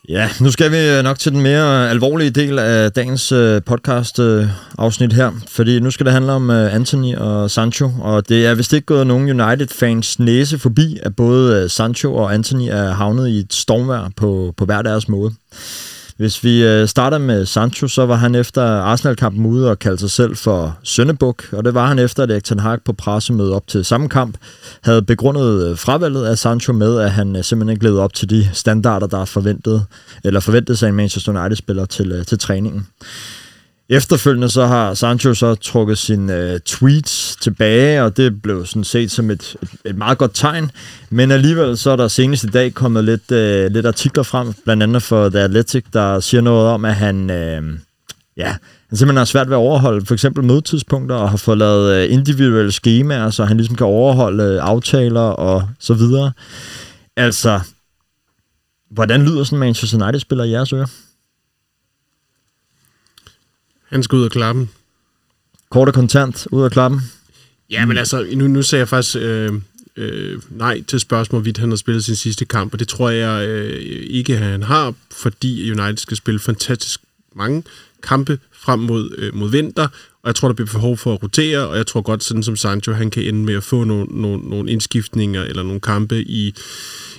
Ja, 0.10 0.30
nu 0.40 0.52
skal 0.52 0.72
vi 0.72 0.78
øh, 0.78 1.04
nok 1.04 1.20
til 1.20 1.32
den 1.32 1.42
mere 1.42 1.84
øh, 1.84 1.92
alvorlige 1.92 2.30
del 2.30 2.60
af 2.60 2.92
dagens 2.92 3.32
øh, 3.32 3.62
podcast-afsnit 3.62 5.12
øh, 5.14 5.18
her, 5.18 5.32
fordi 5.48 5.80
nu 5.80 5.92
skal 5.92 6.06
det 6.06 6.14
handle 6.14 6.32
om 6.32 6.50
øh, 6.50 6.76
Anthony 6.76 7.16
og 7.16 7.52
Sancho, 7.52 7.92
og 8.02 8.30
det 8.30 8.46
er 8.46 8.56
vist 8.56 8.74
ikke 8.74 8.86
gået 8.86 9.08
nogen 9.08 9.42
United-fans 9.42 10.20
næse 10.20 10.60
forbi, 10.60 10.98
at 11.04 11.16
både 11.16 11.64
øh, 11.64 11.70
Sancho 11.70 12.16
og 12.16 12.34
Anthony 12.34 12.68
er 12.70 12.92
havnet 12.92 13.30
i 13.30 13.38
et 13.38 13.54
stormvær 13.54 14.12
på, 14.16 14.54
på 14.58 14.66
hver 14.66 14.82
deres 14.82 15.10
måde. 15.10 15.32
Hvis 16.20 16.44
vi 16.44 16.64
øh, 16.64 16.88
starter 16.88 17.18
med 17.18 17.46
Sancho, 17.46 17.88
så 17.88 18.06
var 18.06 18.16
han 18.16 18.36
efter 18.36 18.62
Arsenal-kampen 18.64 19.46
ude 19.46 19.70
og 19.70 19.80
kaldte 19.80 20.02
sig 20.02 20.12
selv 20.12 20.36
for 20.36 20.78
Søndebuk, 20.84 21.44
og 21.52 21.66
det 21.66 21.74
var 21.74 21.88
han 21.88 22.00
efter, 22.00 22.24
at 22.24 22.32
Erik 22.32 22.44
Ten 22.44 22.60
Hag 22.60 22.82
på 22.86 22.94
pressemødet 22.94 23.54
op 23.54 23.68
til 23.68 23.86
samme 23.86 24.10
kamp 24.10 24.38
havde 24.82 25.02
begrundet 25.02 25.70
øh, 25.70 25.78
fravalget 25.78 26.26
af 26.26 26.38
Sancho 26.38 26.74
med, 26.74 27.00
at 27.00 27.12
han 27.12 27.36
øh, 27.36 27.44
simpelthen 27.44 27.74
ikke 27.74 27.84
levede 27.84 28.02
op 28.02 28.14
til 28.14 28.30
de 28.30 28.50
standarder, 28.54 29.08
der 29.08 29.22
er 29.22 29.26
forventet, 29.26 29.86
eller 30.24 30.40
forventet 30.40 30.80
sig 30.80 30.90
en 30.90 30.96
Manchester 30.96 31.40
United-spiller 31.40 31.86
til, 31.86 32.12
øh, 32.12 32.26
til 32.26 32.40
træningen. 32.40 32.88
Efterfølgende 33.92 34.50
så 34.50 34.66
har 34.66 34.94
Sancho 34.94 35.34
så 35.34 35.56
trukket 35.56 35.98
sine 35.98 36.36
øh, 36.36 36.60
tweets 36.60 37.36
tilbage, 37.36 38.04
og 38.04 38.18
det 38.18 38.42
blev 38.42 38.66
sådan 38.66 38.84
set 38.84 39.12
som 39.12 39.30
et, 39.30 39.56
et, 39.62 39.70
et 39.86 39.96
meget 39.96 40.18
godt 40.18 40.32
tegn. 40.34 40.72
Men 41.10 41.32
alligevel 41.32 41.78
så 41.78 41.92
er 41.92 41.96
der 41.96 42.08
senest 42.08 42.44
i 42.44 42.48
dag 42.48 42.74
kommet 42.74 43.04
lidt, 43.04 43.32
øh, 43.32 43.72
lidt 43.72 43.86
artikler 43.86 44.24
frem, 44.24 44.54
blandt 44.64 44.84
andet 44.84 45.04
for 45.04 45.30
The 45.30 45.40
Athletic, 45.40 45.86
der 45.94 46.20
siger 46.20 46.42
noget 46.42 46.68
om, 46.68 46.86
at 46.86 46.96
han, 46.96 47.30
øh, 47.30 47.64
ja, 48.38 48.56
han 48.90 48.98
simpelthen 48.98 49.18
har 49.18 49.26
svært 49.26 49.48
ved 49.48 49.56
at 49.56 49.60
overholde 49.60 50.06
for 50.06 50.14
eksempel 50.14 50.44
mødetidspunkter, 50.44 51.16
og 51.16 51.30
har 51.30 51.38
fået 51.38 51.58
lavet 51.58 51.96
øh, 51.96 52.14
individuelle 52.14 52.72
skemaer, 52.72 53.30
så 53.30 53.46
han 53.46 53.58
ligesom 53.58 53.76
kan 53.76 53.86
overholde 53.86 54.44
øh, 54.44 54.60
aftaler 54.62 55.22
og 55.22 55.70
så 55.80 55.94
videre. 55.94 56.32
Altså, 57.18 57.60
hvordan 58.92 59.26
lyder 59.26 59.44
sådan 59.44 59.58
en 59.58 59.60
Manchester 59.60 60.04
United-spiller 60.04 60.44
i 60.44 60.52
jeres 60.52 60.74
ører? 60.74 61.09
Han 63.90 64.04
skal 64.04 64.16
ud 64.16 64.24
af 64.24 64.32
klappen. 64.32 64.70
Kort 65.70 65.88
og 65.88 65.94
kontant, 65.94 66.48
ud 66.52 66.64
af 66.64 66.72
klappen? 66.72 67.02
Ja, 67.70 67.86
men 67.86 67.98
altså, 67.98 68.28
nu, 68.36 68.48
nu 68.48 68.62
sagde 68.62 68.80
jeg 68.80 68.88
faktisk 68.88 69.16
øh, 69.16 69.54
øh, 69.96 70.42
nej 70.50 70.84
til 70.88 71.00
spørgsmålet, 71.00 71.42
hvorvidt 71.42 71.58
han 71.58 71.70
har 71.70 71.76
spillet 71.76 72.06
sin 72.06 72.16
sidste 72.16 72.46
kamp, 72.46 72.74
og 72.74 72.80
det 72.80 72.88
tror 72.88 73.10
jeg 73.10 73.48
øh, 73.48 73.80
ikke, 74.10 74.38
han 74.38 74.64
har, 74.64 74.94
fordi 75.12 75.72
United 75.72 75.98
skal 75.98 76.18
spille 76.18 76.40
fantastisk 76.40 77.02
mange 77.36 77.64
kampe 78.04 78.40
frem 78.52 78.80
mod, 78.80 79.16
øh, 79.18 79.36
mod 79.36 79.52
vinter, 79.52 79.88
og 80.24 80.28
jeg 80.28 80.36
tror, 80.36 80.48
der 80.48 80.56
bliver 80.56 80.72
behov 80.74 80.98
for 80.98 81.14
at 81.14 81.24
rotere, 81.24 81.68
og 81.68 81.78
jeg 81.78 81.88
tror 81.88 82.02
godt, 82.02 82.24
sådan 82.24 82.44
som 82.44 82.56
Sancho, 82.56 82.94
han 82.94 83.10
kan 83.12 83.24
ende 83.24 83.40
med 83.46 83.54
at 83.54 83.64
få 83.64 83.84
nogle, 83.84 84.06
nogle, 84.22 84.50
nogle 84.50 84.72
indskiftninger 84.72 85.44
eller 85.44 85.64
nogle 85.64 85.80
kampe 85.80 86.22
i, 86.22 86.54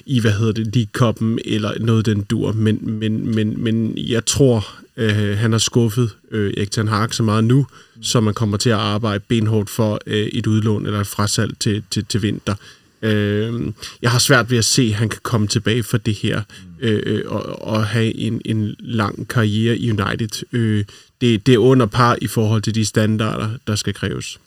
i 0.06 0.20
hvad 0.20 0.32
hedder 0.32 0.52
det, 0.52 0.76
League 0.76 1.38
eller 1.44 1.72
noget 1.80 2.06
den 2.06 2.22
dur, 2.22 2.52
men, 2.52 2.78
men, 2.82 3.34
men, 3.34 3.64
men 3.64 3.98
jeg 3.98 4.26
tror, 4.26 4.66
øh, 5.00 5.38
han 5.38 5.52
har 5.52 5.58
skuffet 5.58 6.16
øh, 6.30 6.52
Erik 6.56 6.70
Ten 6.70 6.88
Hag 6.88 7.14
så 7.14 7.22
meget 7.22 7.44
nu, 7.44 7.66
så 8.02 8.20
man 8.20 8.34
kommer 8.34 8.56
til 8.56 8.70
at 8.70 8.76
arbejde 8.76 9.24
benhårdt 9.28 9.70
for 9.70 10.00
øh, 10.06 10.26
et 10.26 10.46
udlån 10.46 10.86
eller 10.86 11.00
et 11.00 11.06
frasalg 11.06 11.58
til, 11.58 11.82
til, 11.90 12.04
til 12.04 12.22
vinter. 12.22 12.54
Øh, 13.02 13.72
jeg 14.02 14.10
har 14.10 14.18
svært 14.18 14.50
ved 14.50 14.58
at 14.58 14.64
se, 14.64 14.82
at 14.82 14.94
han 14.94 15.08
kan 15.08 15.20
komme 15.22 15.46
tilbage 15.46 15.82
for 15.82 15.96
det 15.96 16.14
her 16.14 16.42
øh, 16.80 17.02
øh 17.06 17.22
og, 17.26 17.62
og 17.62 17.86
have 17.86 18.14
en, 18.14 18.42
en 18.44 18.76
lang 18.78 19.28
karriere 19.28 19.78
i 19.78 19.90
United. 19.90 20.44
Øh, 20.52 20.84
det, 21.20 21.46
det 21.46 21.54
er 21.54 21.58
under 21.58 21.86
par 21.86 22.16
i 22.22 22.26
forhold 22.26 22.62
til 22.62 22.74
de 22.74 22.84
standarder, 22.84 23.48
der 23.66 23.76
skal 23.76 23.94
kræves. 23.94 24.40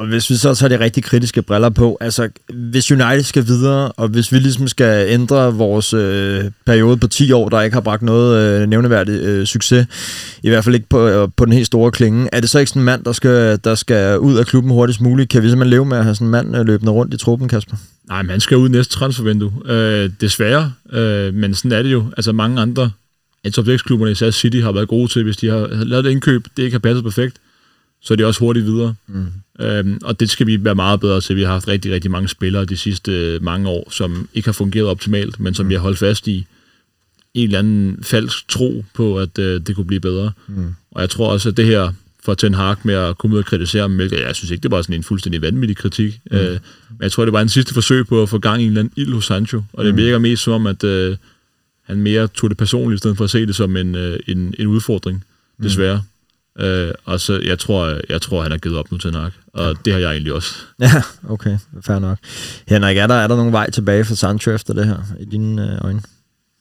Og 0.00 0.06
hvis 0.06 0.30
vi 0.30 0.36
så 0.36 0.54
tager 0.54 0.76
de 0.76 0.84
rigtig 0.84 1.04
kritiske 1.04 1.42
briller 1.42 1.68
på, 1.68 1.98
altså 2.00 2.28
hvis 2.54 2.90
United 2.90 3.22
skal 3.22 3.46
videre, 3.46 3.92
og 3.92 4.08
hvis 4.08 4.32
vi 4.32 4.38
ligesom 4.38 4.68
skal 4.68 5.08
ændre 5.08 5.54
vores 5.54 5.94
øh, 5.94 6.44
periode 6.66 6.96
på 6.96 7.06
10 7.06 7.32
år, 7.32 7.48
der 7.48 7.60
ikke 7.60 7.74
har 7.74 7.80
bragt 7.80 8.02
noget 8.02 8.60
øh, 8.62 8.68
nævneværdigt 8.68 9.22
øh, 9.22 9.46
succes, 9.46 9.86
i 10.42 10.48
hvert 10.48 10.64
fald 10.64 10.74
ikke 10.74 10.88
på, 10.88 11.08
øh, 11.08 11.28
på 11.36 11.44
den 11.44 11.52
helt 11.52 11.66
store 11.66 11.90
klinge, 11.90 12.28
er 12.32 12.40
det 12.40 12.50
så 12.50 12.58
ikke 12.58 12.68
sådan 12.68 12.82
en 12.82 12.84
mand, 12.84 13.04
der 13.04 13.12
skal, 13.12 13.58
der 13.64 13.74
skal 13.74 14.18
ud 14.18 14.34
af 14.34 14.46
klubben 14.46 14.72
hurtigst 14.72 15.00
muligt? 15.00 15.30
Kan 15.30 15.42
vi 15.42 15.48
simpelthen 15.48 15.70
leve 15.70 15.84
med 15.84 15.96
at 15.96 16.04
have 16.04 16.14
sådan 16.14 16.26
en 16.26 16.30
mand 16.30 16.56
øh, 16.56 16.66
løbende 16.66 16.92
rundt 16.92 17.14
i 17.14 17.16
truppen, 17.16 17.48
Kasper? 17.48 17.76
Nej, 18.08 18.22
man 18.22 18.40
skal 18.40 18.56
ud 18.56 18.68
næste 18.68 18.94
transfervindue. 18.94 19.52
Øh, 19.66 20.10
desværre, 20.20 20.72
øh, 20.92 21.34
men 21.34 21.54
sådan 21.54 21.72
er 21.72 21.82
det 21.82 21.92
jo. 21.92 22.04
Altså 22.16 22.32
mange 22.32 22.60
andre 22.60 22.90
af 23.44 23.52
top 23.52 23.66
klubberne 23.86 24.12
især 24.12 24.30
City, 24.30 24.56
har 24.56 24.72
været 24.72 24.88
gode 24.88 25.08
til, 25.08 25.24
hvis 25.24 25.36
de 25.36 25.48
har 25.48 25.84
lavet 25.84 26.06
et 26.06 26.10
indkøb, 26.10 26.44
det 26.56 26.62
ikke 26.62 26.74
har 26.74 26.78
passet 26.78 27.04
perfekt, 27.04 27.36
så 28.02 28.14
er 28.14 28.16
de 28.16 28.24
også 28.24 28.40
hurtigt 28.40 28.66
videre. 28.66 28.94
Mm. 29.06 29.26
Øhm, 29.60 29.98
og 30.04 30.20
det 30.20 30.30
skal 30.30 30.46
vi 30.46 30.64
være 30.64 30.74
meget 30.74 31.00
bedre 31.00 31.20
til. 31.20 31.36
Vi 31.36 31.42
har 31.42 31.52
haft 31.52 31.68
rigtig, 31.68 31.92
rigtig 31.92 32.10
mange 32.10 32.28
spillere 32.28 32.64
de 32.64 32.76
sidste 32.76 33.12
øh, 33.12 33.42
mange 33.42 33.68
år, 33.68 33.88
som 33.90 34.28
ikke 34.34 34.48
har 34.48 34.52
fungeret 34.52 34.86
optimalt, 34.86 35.40
men 35.40 35.54
som 35.54 35.66
mm. 35.66 35.70
vi 35.70 35.74
har 35.74 35.80
holdt 35.80 35.98
fast 35.98 36.28
i 36.28 36.46
en 37.34 37.44
eller 37.44 37.58
anden 37.58 37.98
falsk 38.02 38.48
tro 38.48 38.84
på, 38.94 39.18
at 39.18 39.38
øh, 39.38 39.60
det 39.60 39.76
kunne 39.76 39.86
blive 39.86 40.00
bedre. 40.00 40.32
Mm. 40.48 40.74
Og 40.90 41.00
jeg 41.00 41.10
tror 41.10 41.32
også, 41.32 41.48
at 41.48 41.56
det 41.56 41.66
her 41.66 41.92
for 42.24 42.34
Ten 42.34 42.54
Hag 42.54 42.76
med 42.82 42.94
at 42.94 43.18
komme 43.18 43.34
ud 43.34 43.40
og 43.40 43.46
kritisere 43.46 43.82
ham, 43.82 43.96
hvilket 43.96 44.20
jeg 44.20 44.36
synes 44.36 44.50
ikke, 44.50 44.62
det 44.62 44.70
var 44.70 44.82
sådan 44.82 44.96
en 44.96 45.02
fuldstændig 45.02 45.42
vanvittig 45.42 45.76
kritik. 45.76 46.20
Mm. 46.30 46.36
Øh, 46.36 46.50
men 46.90 47.02
jeg 47.02 47.12
tror, 47.12 47.24
det 47.24 47.32
var 47.32 47.40
en 47.40 47.48
sidste 47.48 47.74
forsøg 47.74 48.06
på 48.06 48.22
at 48.22 48.28
få 48.28 48.38
gang 48.38 48.62
i 48.62 48.64
en 48.64 48.70
eller 48.70 48.80
anden 48.80 48.94
ild 48.96 49.12
hos 49.12 49.24
Sancho. 49.24 49.62
Og 49.72 49.84
det 49.84 49.94
mm. 49.94 49.98
virker 49.98 50.18
mest 50.18 50.42
som 50.42 50.52
om, 50.52 50.66
at 50.66 50.84
øh, 50.84 51.16
han 51.82 52.02
mere 52.02 52.28
tog 52.28 52.50
det 52.50 52.58
personligt, 52.58 52.98
i 52.98 53.00
stedet 53.00 53.16
for 53.16 53.24
at 53.24 53.30
se 53.30 53.46
det 53.46 53.54
som 53.54 53.76
en, 53.76 53.94
øh, 53.94 54.18
en, 54.26 54.54
en 54.58 54.66
udfordring, 54.66 55.24
mm. 55.58 55.64
Øh, 56.58 56.90
og 57.04 57.20
så, 57.20 57.40
jeg 57.44 57.58
tror, 57.58 57.96
jeg 58.08 58.22
tror, 58.22 58.42
han 58.42 58.50
har 58.50 58.58
givet 58.58 58.78
op 58.78 58.92
nu 58.92 58.98
til 58.98 59.12
nok. 59.12 59.32
Og 59.54 59.66
ja. 59.66 59.72
det 59.84 59.92
har 59.92 60.00
jeg 60.00 60.10
egentlig 60.10 60.32
også. 60.32 60.54
Ja, 60.80 61.02
okay. 61.28 61.58
Fair 61.86 61.98
nok. 61.98 62.18
Henrik, 62.68 62.96
er 62.96 63.06
der, 63.06 63.14
er 63.14 63.28
der 63.28 63.36
nogen 63.36 63.52
vej 63.52 63.70
tilbage 63.70 64.04
for 64.04 64.14
Sancho 64.14 64.52
efter 64.52 64.74
det 64.74 64.86
her, 64.86 64.98
i 65.20 65.24
dine 65.24 65.72
øh, 65.72 65.84
øjne? 65.84 66.02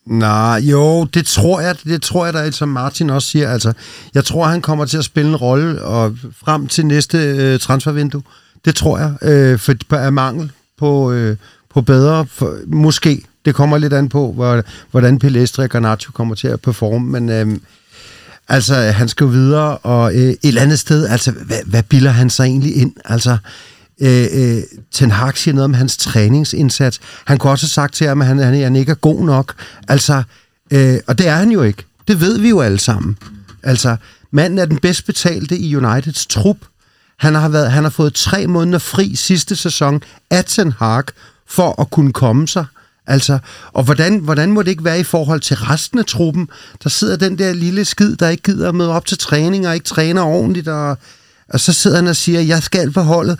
Nej, 0.06 0.60
jo, 0.64 1.04
det 1.06 1.26
tror 1.26 1.62
jeg, 1.62 1.76
det 1.84 2.02
tror 2.02 2.26
jeg 2.26 2.34
da, 2.34 2.52
som 2.52 2.70
Martin 2.70 3.10
også 3.10 3.28
siger. 3.28 3.50
Altså, 3.50 3.74
jeg 4.14 4.26
tror, 4.26 4.46
han 4.46 4.62
kommer 4.62 4.86
til 4.86 4.98
at 4.98 5.06
spille 5.06 5.30
en 5.30 5.36
rolle 5.36 5.82
og 5.82 6.18
frem 6.44 6.68
til 6.68 6.86
næste 6.86 7.18
øh, 7.18 7.60
transfervindue. 7.60 8.22
Det 8.66 8.76
tror 8.76 8.98
jeg, 8.98 9.14
øh, 9.22 9.60
for 9.60 9.74
på, 9.90 9.96
er 9.96 10.10
mangel 10.10 10.52
på, 10.78 11.12
øh, 11.12 11.38
på 11.74 11.82
bedre, 11.82 12.26
for, 12.26 12.58
måske. 12.68 13.24
Det 13.46 13.56
kommer 13.56 13.78
lidt 13.78 13.94
an 13.94 14.10
på, 14.10 14.32
hvor, 14.32 14.64
hvordan 14.92 15.20
Pelestri 15.20 15.64
og 15.64 15.70
Garnacho 15.70 16.12
kommer 16.12 16.36
til 16.36 16.48
at 16.48 16.62
performe, 16.62 17.20
men 17.20 17.30
øh, 17.30 17.60
Altså, 18.50 18.76
han 18.76 19.08
skal 19.08 19.24
jo 19.24 19.30
videre, 19.30 19.78
og 19.78 20.14
øh, 20.14 20.20
et 20.20 20.38
eller 20.44 20.62
andet 20.62 20.80
sted, 20.80 21.08
altså, 21.08 21.32
hvad, 21.32 21.58
hvad 21.66 21.84
bilder 21.84 22.12
han 22.12 22.30
sig 22.30 22.44
egentlig 22.44 22.76
ind? 22.76 22.94
Altså, 23.06 23.38
øh, 24.02 24.28
øh, 24.32 24.64
Ten 24.92 25.12
Hag 25.12 25.38
siger 25.38 25.56
noget 25.56 25.66
om 25.66 25.74
hans 25.74 25.98
træningsindsats. 25.98 27.00
Han 27.26 27.38
kunne 27.38 27.52
også 27.52 27.66
have 27.66 27.70
sagt 27.70 27.94
til 27.94 28.08
ham, 28.08 28.22
at 28.22 28.28
han, 28.28 28.38
han, 28.38 28.54
han 28.54 28.76
ikke 28.76 28.92
er 28.92 28.96
god 28.96 29.26
nok. 29.26 29.54
Altså, 29.88 30.24
øh, 30.72 30.98
og 31.08 31.18
det 31.18 31.28
er 31.28 31.36
han 31.36 31.52
jo 31.52 31.64
ikke. 31.64 31.86
Det 32.08 32.22
ved 32.22 32.40
vi 32.40 32.50
jo 32.50 32.62
alle 32.62 32.80
sammen. 32.80 33.18
Altså, 33.64 33.96
manden 34.32 34.60
er 34.60 34.66
den 34.66 34.78
bedst 34.78 35.06
betalte 35.06 35.58
i 35.58 35.76
Uniteds 35.76 36.26
trup. 36.26 36.58
Han 37.20 37.36
har, 37.36 37.50
været, 37.50 37.72
han 37.72 37.84
har 37.84 37.92
fået 37.92 38.14
tre 38.14 38.48
måneder 38.48 38.80
fri 38.80 39.16
sidste 39.16 39.56
sæson 39.56 40.02
af 40.30 40.46
Ten 40.46 40.72
Hag 40.72 41.04
for 41.48 41.82
at 41.82 41.90
kunne 41.90 42.14
komme 42.14 42.48
sig. 42.48 42.66
Altså, 43.10 43.40
og 43.74 43.84
hvordan, 43.84 44.18
hvordan 44.18 44.52
må 44.52 44.62
det 44.62 44.72
ikke 44.72 44.84
være 44.84 45.00
i 45.00 45.04
forhold 45.04 45.40
til 45.40 45.58
resten 45.58 46.00
af 46.00 46.06
truppen? 46.06 46.50
Der 46.84 46.90
sidder 46.90 47.16
den 47.16 47.38
der 47.38 47.54
lille 47.54 47.86
skid, 47.86 48.16
der 48.16 48.30
ikke 48.30 48.44
gider 48.44 48.70
at 48.70 48.76
møde 48.76 48.92
op 48.92 49.06
til 49.06 49.18
træning 49.18 49.68
og 49.68 49.74
ikke 49.74 49.86
træner 49.86 50.22
ordentligt, 50.22 50.68
og, 50.68 50.98
og 51.50 51.60
så 51.60 51.74
sidder 51.74 51.98
han 51.98 52.08
og 52.08 52.16
siger, 52.16 52.42
jeg 52.42 52.64
skal 52.64 52.92
på 52.92 53.02
holdet. 53.02 53.40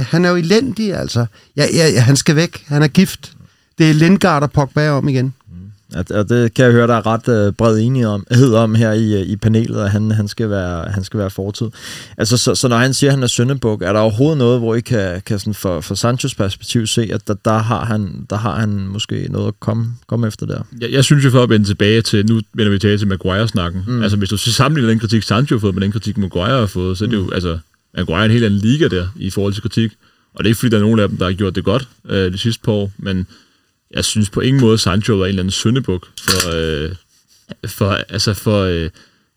Han 0.00 0.24
er 0.24 0.30
jo 0.30 0.36
elendig, 0.36 0.94
altså. 0.94 1.26
Ja, 1.56 1.66
ja, 1.74 1.88
ja, 1.88 2.00
han 2.00 2.16
skal 2.16 2.36
væk. 2.36 2.64
Han 2.66 2.82
er 2.82 2.88
gift. 2.88 3.32
Det 3.78 3.90
er 3.90 3.94
Lindgaard 3.94 4.42
og 4.42 4.52
Pogba 4.52 4.90
om 4.90 5.08
igen. 5.08 5.34
At, 5.94 6.10
og 6.10 6.28
det 6.28 6.54
kan 6.54 6.64
jeg 6.64 6.72
høre, 6.72 6.86
der 6.86 6.94
er 6.94 7.06
ret 7.06 7.28
øh, 7.28 7.52
bred 7.52 7.78
enighed 7.86 8.54
om, 8.54 8.74
her 8.74 8.92
i, 8.92 9.20
øh, 9.20 9.26
i 9.26 9.36
panelet, 9.36 9.80
at 9.80 9.90
han, 9.90 10.10
han, 10.10 10.28
skal 10.28 10.50
være, 10.50 10.90
han 10.90 11.04
skal 11.04 11.18
være 11.20 11.30
fortid. 11.30 11.66
Altså, 12.16 12.36
så, 12.36 12.54
så 12.54 12.68
når 12.68 12.76
han 12.76 12.94
siger, 12.94 13.10
at 13.10 13.14
han 13.14 13.22
er 13.22 13.26
søndebuk, 13.26 13.82
er 13.82 13.92
der 13.92 14.00
overhovedet 14.00 14.38
noget, 14.38 14.60
hvor 14.60 14.74
I 14.74 14.80
kan, 14.80 15.22
kan 15.26 15.38
sådan 15.38 15.54
for, 15.54 15.80
for 15.80 15.94
Sanchos 15.94 16.34
perspektiv 16.34 16.86
se, 16.86 17.08
at 17.12 17.28
der, 17.28 17.34
der, 17.44 17.58
har 17.58 17.84
han, 17.84 18.26
der 18.30 18.36
har 18.36 18.60
han 18.60 18.70
måske 18.70 19.26
noget 19.30 19.48
at 19.48 19.60
komme, 19.60 19.86
komme 20.06 20.26
efter 20.26 20.46
der? 20.46 20.62
Jeg, 20.80 20.92
jeg 20.92 21.04
synes 21.04 21.24
jo 21.24 21.30
for 21.30 21.42
at 21.42 21.50
vende 21.50 21.66
tilbage 21.66 22.02
til, 22.02 22.26
nu 22.26 22.40
vender 22.54 22.72
vi 22.72 22.78
tilbage 22.78 22.98
til 22.98 23.08
Maguire-snakken. 23.08 23.84
Mm. 23.86 24.02
Altså, 24.02 24.16
hvis 24.16 24.28
du 24.28 24.36
sammenligner 24.36 24.90
den 24.90 24.98
kritik, 24.98 25.22
Sancho 25.22 25.56
har 25.56 25.60
fået 25.60 25.74
med 25.74 25.82
den 25.82 25.92
kritik, 25.92 26.18
Maguire 26.18 26.58
har 26.58 26.66
fået, 26.66 26.98
så 26.98 27.04
er 27.04 27.08
det 27.08 27.16
jo, 27.16 27.22
mm. 27.22 27.32
altså, 27.32 27.58
Maguire 27.96 28.20
er 28.20 28.24
en 28.24 28.30
helt 28.30 28.44
anden 28.44 28.60
liga 28.60 28.88
der, 28.88 29.06
i 29.16 29.30
forhold 29.30 29.52
til 29.52 29.62
kritik. 29.62 29.92
Og 30.34 30.44
det 30.44 30.48
er 30.48 30.50
ikke, 30.50 30.58
fordi 30.58 30.70
der 30.70 30.76
er 30.76 30.82
nogen 30.82 31.00
af 31.00 31.08
dem, 31.08 31.18
der 31.18 31.24
har 31.24 31.32
gjort 31.32 31.54
det 31.54 31.64
godt 31.64 31.88
øh, 32.08 32.32
de 32.32 32.38
sidste 32.38 32.62
par 32.64 32.72
år, 32.72 32.92
men 32.98 33.26
jeg 33.90 34.04
synes 34.04 34.30
på 34.30 34.40
ingen 34.40 34.60
måde, 34.60 34.78
Sancho 34.78 35.14
var 35.14 35.24
en 35.24 35.28
eller 35.28 35.42
anden 35.42 35.50
syndebuk 35.50 36.06
for, 36.20 36.56
øh, 36.56 36.90
for, 37.66 37.90
altså 37.90 38.34
for, 38.34 38.62
øh, 38.62 38.90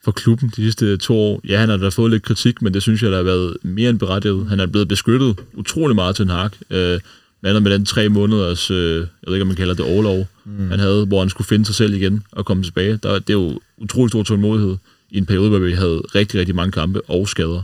for 0.04 0.12
klubben 0.12 0.50
de 0.50 0.56
sidste 0.56 0.98
to 0.98 1.18
år. 1.18 1.42
Ja, 1.48 1.60
han 1.60 1.70
har 1.70 1.78
da 1.78 1.90
fået 1.90 2.12
lidt 2.12 2.24
kritik, 2.24 2.62
men 2.62 2.74
det 2.74 2.82
synes 2.82 3.04
jeg, 3.04 3.12
der 3.12 3.18
har 3.18 3.24
været 3.24 3.58
mere 3.62 3.90
end 3.90 4.00
berettiget. 4.00 4.50
Han 4.50 4.60
er 4.60 4.66
blevet 4.66 4.88
beskyttet 4.88 5.40
utrolig 5.54 5.96
meget 5.96 6.16
til 6.16 6.24
en 6.24 6.30
hak. 6.30 6.56
Øh, 6.70 7.00
blandt 7.42 7.64
med 7.64 7.72
den 7.72 7.86
tre 7.86 8.10
måneders, 8.10 8.72
øh, 8.72 8.96
jeg 8.96 9.08
ved 9.28 9.34
ikke, 9.34 9.42
om 9.42 9.48
man 9.48 9.56
kalder 9.56 9.74
det 9.74 9.86
overlov, 9.86 10.28
mm. 10.46 10.70
han 10.70 10.80
havde, 10.80 11.06
hvor 11.06 11.20
han 11.20 11.30
skulle 11.30 11.48
finde 11.48 11.66
sig 11.66 11.76
selv 11.76 11.94
igen 11.94 12.24
og 12.32 12.46
komme 12.46 12.64
tilbage. 12.64 13.00
Der, 13.04 13.20
det 13.20 13.30
er 13.30 13.34
jo 13.34 13.60
utrolig 13.78 14.10
stor 14.10 14.24
tålmodighed 14.24 14.78
i 15.12 15.18
en 15.18 15.26
periode, 15.26 15.50
hvor 15.50 15.60
vi 15.60 15.72
havde 15.72 16.02
rigtig, 16.16 16.40
rigtig 16.40 16.56
mange 16.56 16.72
kampe 16.72 17.02
og 17.02 17.30
skader. 17.30 17.64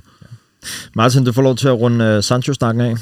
Martin, 0.93 1.25
du 1.25 1.31
får 1.31 1.41
lov 1.41 1.55
til 1.55 1.67
at 1.67 1.79
runde 1.79 2.17
uh, 2.17 2.23
Sancho-snakken 2.23 2.81
af. 2.81 2.95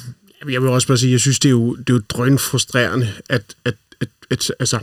Jeg 0.49 0.61
vil 0.61 0.69
også 0.69 0.87
bare 0.87 0.97
sige, 0.97 1.11
jeg 1.11 1.19
synes, 1.19 1.39
det 1.39 1.49
er 1.49 1.51
jo, 1.51 1.75
det 1.75 1.89
er 1.89 2.25
jo 2.29 2.37
frustrerende, 2.37 3.13
at, 3.29 3.55
at, 3.65 3.75
at, 4.01 4.07
at, 4.29 4.51
altså, 4.59 4.79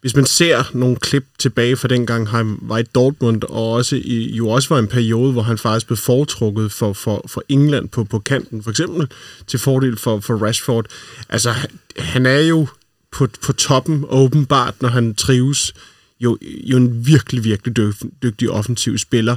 hvis 0.00 0.16
man 0.16 0.26
ser 0.26 0.64
nogle 0.72 0.96
klip 0.96 1.26
tilbage 1.38 1.76
fra 1.76 1.88
dengang, 1.88 2.28
han 2.28 2.58
var 2.62 2.78
i 2.78 2.82
Dortmund, 2.82 3.42
og 3.42 3.72
også 3.72 3.96
i, 3.96 4.36
jo 4.36 4.48
også 4.48 4.68
var 4.68 4.78
en 4.78 4.88
periode, 4.88 5.32
hvor 5.32 5.42
han 5.42 5.58
faktisk 5.58 5.86
blev 5.86 5.96
foretrukket 5.96 6.72
for, 6.72 6.92
for, 6.92 7.24
for 7.26 7.42
England 7.48 7.88
på, 7.88 8.04
på 8.04 8.18
kanten, 8.18 8.62
for 8.62 8.70
eksempel 8.70 9.08
til 9.46 9.58
fordel 9.58 9.96
for, 9.96 10.20
for 10.20 10.34
Rashford. 10.34 10.86
Altså, 11.28 11.54
han 11.96 12.26
er 12.26 12.38
jo 12.40 12.66
på, 13.12 13.28
på 13.42 13.52
toppen, 13.52 14.04
åbenbart, 14.08 14.82
når 14.82 14.88
han 14.88 15.14
trives, 15.14 15.74
jo, 16.20 16.38
jo 16.42 16.76
en 16.76 17.06
virkelig, 17.06 17.44
virkelig 17.44 17.94
dygtig 18.22 18.50
offensiv 18.50 18.98
spiller 18.98 19.36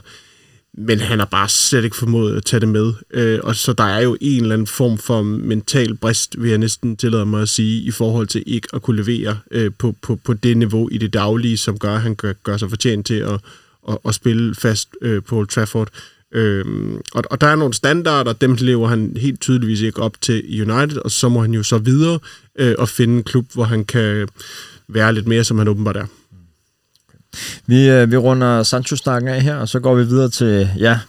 men 0.77 0.99
han 0.99 1.19
har 1.19 1.25
bare 1.25 1.49
slet 1.49 1.83
ikke 1.83 1.95
formået 1.95 2.37
at 2.37 2.45
tage 2.45 2.59
det 2.59 2.69
med. 2.69 2.93
Øh, 3.11 3.39
og 3.43 3.55
så 3.55 3.73
der 3.73 3.83
er 3.83 4.01
jo 4.01 4.17
en 4.21 4.41
eller 4.41 4.53
anden 4.53 4.67
form 4.67 4.97
for 4.97 5.21
mental 5.21 5.95
brist, 5.95 6.35
vil 6.41 6.49
jeg 6.49 6.57
næsten 6.57 6.97
tillade 6.97 7.25
mig 7.25 7.41
at 7.41 7.49
sige, 7.49 7.81
i 7.81 7.91
forhold 7.91 8.27
til 8.27 8.43
ikke 8.45 8.67
at 8.73 8.81
kunne 8.81 9.03
levere 9.03 9.37
øh, 9.51 9.71
på, 9.77 9.95
på, 10.01 10.15
på 10.15 10.33
det 10.33 10.57
niveau 10.57 10.89
i 10.91 10.97
det 10.97 11.13
daglige, 11.13 11.57
som 11.57 11.79
gør, 11.79 11.95
at 11.95 12.01
han 12.01 12.15
gør, 12.15 12.33
gør 12.43 12.57
sig 12.57 12.69
fortjent 12.69 13.05
til 13.05 13.13
at, 13.13 13.39
at, 13.89 13.97
at 14.07 14.15
spille 14.15 14.55
fast 14.55 14.89
øh, 15.01 15.23
på 15.23 15.37
Old 15.37 15.47
Trafford. 15.47 15.89
Øh, 16.31 16.65
og, 17.13 17.23
og 17.31 17.41
der 17.41 17.47
er 17.47 17.55
nogle 17.55 17.73
standarder, 17.73 18.33
dem 18.33 18.55
lever 18.59 18.87
han 18.87 19.17
helt 19.17 19.41
tydeligvis 19.41 19.81
ikke 19.81 20.01
op 20.01 20.21
til 20.21 20.69
United, 20.71 20.97
og 20.97 21.11
så 21.11 21.29
må 21.29 21.41
han 21.41 21.53
jo 21.53 21.63
så 21.63 21.77
videre 21.77 22.19
øh, 22.59 22.75
og 22.77 22.89
finde 22.89 23.17
en 23.17 23.23
klub, 23.23 23.45
hvor 23.53 23.63
han 23.63 23.85
kan 23.85 24.27
være 24.87 25.13
lidt 25.13 25.27
mere, 25.27 25.43
som 25.43 25.57
han 25.57 25.67
åbenbart 25.67 25.97
er. 25.97 26.05
Vi, 27.67 27.89
øh, 27.89 28.11
vi 28.11 28.17
runder 28.17 28.63
Sancho-snakken 28.63 29.29
af 29.29 29.41
her, 29.41 29.55
og 29.55 29.69
så 29.69 29.79
går 29.79 29.95
vi 29.95 30.03
videre 30.03 30.29
til, 30.29 30.69
ja, 30.79 30.99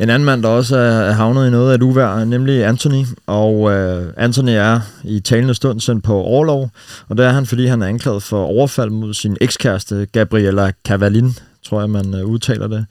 en 0.00 0.10
anden 0.10 0.24
mand, 0.24 0.42
der 0.42 0.48
også 0.48 0.76
er 0.76 1.12
havnet 1.12 1.46
i 1.46 1.50
noget 1.50 1.70
af 1.70 1.74
et 1.74 1.82
uvær, 1.82 2.24
nemlig 2.24 2.64
Anthony. 2.64 3.06
Og 3.26 3.72
øh, 3.72 4.12
Anthony 4.16 4.50
er 4.50 4.80
i 5.04 5.20
talende 5.20 5.54
stund 5.54 5.80
sendt 5.80 6.04
på 6.04 6.14
overlov, 6.14 6.70
og 7.08 7.16
det 7.16 7.26
er 7.26 7.30
han, 7.30 7.46
fordi 7.46 7.66
han 7.66 7.82
er 7.82 7.86
anklaget 7.86 8.22
for 8.22 8.44
overfald 8.44 8.90
mod 8.90 9.14
sin 9.14 9.36
ekskæreste, 9.40 10.06
Gabriella 10.12 10.72
Cavallin, 10.86 11.38
tror 11.66 11.80
jeg, 11.80 11.90
man 11.90 12.14
øh, 12.14 12.24
udtaler 12.24 12.66
det. 12.66 12.86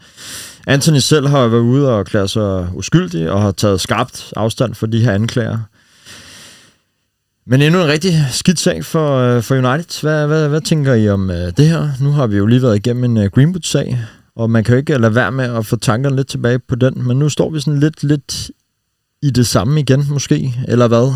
Anthony 0.68 0.98
selv 0.98 1.28
har 1.28 1.48
været 1.48 1.62
ude 1.62 1.90
og 1.90 2.06
klæde 2.06 2.28
sig 2.28 2.68
uskyldig, 2.74 3.32
og 3.32 3.42
har 3.42 3.52
taget 3.52 3.82
skarpt 3.82 4.34
afstand 4.36 4.76
for 4.76 4.88
de 4.88 5.00
her 5.00 5.12
anklager. 5.12 5.58
Men 7.46 7.62
endnu 7.62 7.82
en 7.82 7.88
rigtig 7.88 8.14
skidt 8.32 8.60
sag 8.60 8.86
for, 8.86 9.18
øh, 9.18 9.44
for 9.44 9.56
United. 9.56 10.02
Hvad, 10.02 10.28
hvad, 10.28 10.50
hvad 10.50 10.62
tænker 10.62 10.94
I 10.94 11.10
om 11.10 11.30
øh, 11.30 11.52
det 11.58 11.68
her? 11.68 11.90
Nu 12.02 12.12
har 12.12 12.28
vi 12.28 12.38
jo 12.38 12.46
lige 12.46 12.62
været 12.62 12.76
igennem 12.76 13.04
en 13.04 13.18
øh, 13.18 13.32
Greenwood-sag, 13.32 14.00
og 14.36 14.50
man 14.50 14.64
kan 14.64 14.74
jo 14.74 14.78
ikke 14.78 14.98
lade 14.98 15.16
være 15.16 15.32
med 15.32 15.46
at 15.46 15.66
få 15.66 15.76
tankerne 15.76 16.16
lidt 16.16 16.28
tilbage 16.28 16.60
på 16.60 16.76
den, 16.76 17.08
men 17.08 17.20
nu 17.20 17.30
står 17.30 17.50
vi 17.50 17.60
sådan 17.60 17.80
lidt, 17.80 18.04
lidt 18.04 18.52
i 19.22 19.30
det 19.30 19.48
samme 19.48 19.80
igen, 19.80 20.06
måske, 20.10 20.54
eller 20.68 20.88
hvad? 20.88 21.14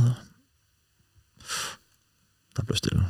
Der 2.57 2.63
blev 2.65 2.75
stille. 2.75 3.03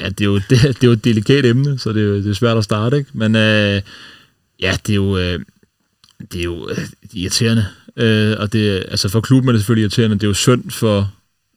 Ja, 0.00 0.08
det 0.08 0.20
er 0.20 0.24
jo, 0.24 0.34
det, 0.50 0.50
det 0.50 0.84
er 0.84 0.86
jo 0.86 0.92
et 0.92 1.04
delikat 1.04 1.44
emne, 1.44 1.78
så 1.78 1.92
det 1.92 2.02
er, 2.02 2.12
det 2.12 2.30
er 2.30 2.34
svært 2.34 2.58
at 2.58 2.64
starte, 2.64 2.96
ikke? 2.96 3.10
Men 3.14 3.36
øh, 3.36 3.82
ja, 4.60 4.76
det 4.86 4.92
er 4.92 4.96
jo, 4.96 5.18
øh, 5.18 5.40
det 6.32 6.40
er 6.40 6.44
jo 6.44 6.68
øh, 6.68 6.88
irriterende. 7.12 7.66
Øh, 7.96 8.36
og 8.38 8.52
det, 8.52 8.84
altså 8.88 9.08
for 9.08 9.20
klubben 9.20 9.48
er 9.48 9.52
det 9.52 9.60
selvfølgelig 9.60 9.82
irriterende. 9.82 10.16
Det 10.16 10.22
er 10.22 10.28
jo 10.28 10.34
synd 10.34 10.70
for 10.70 11.12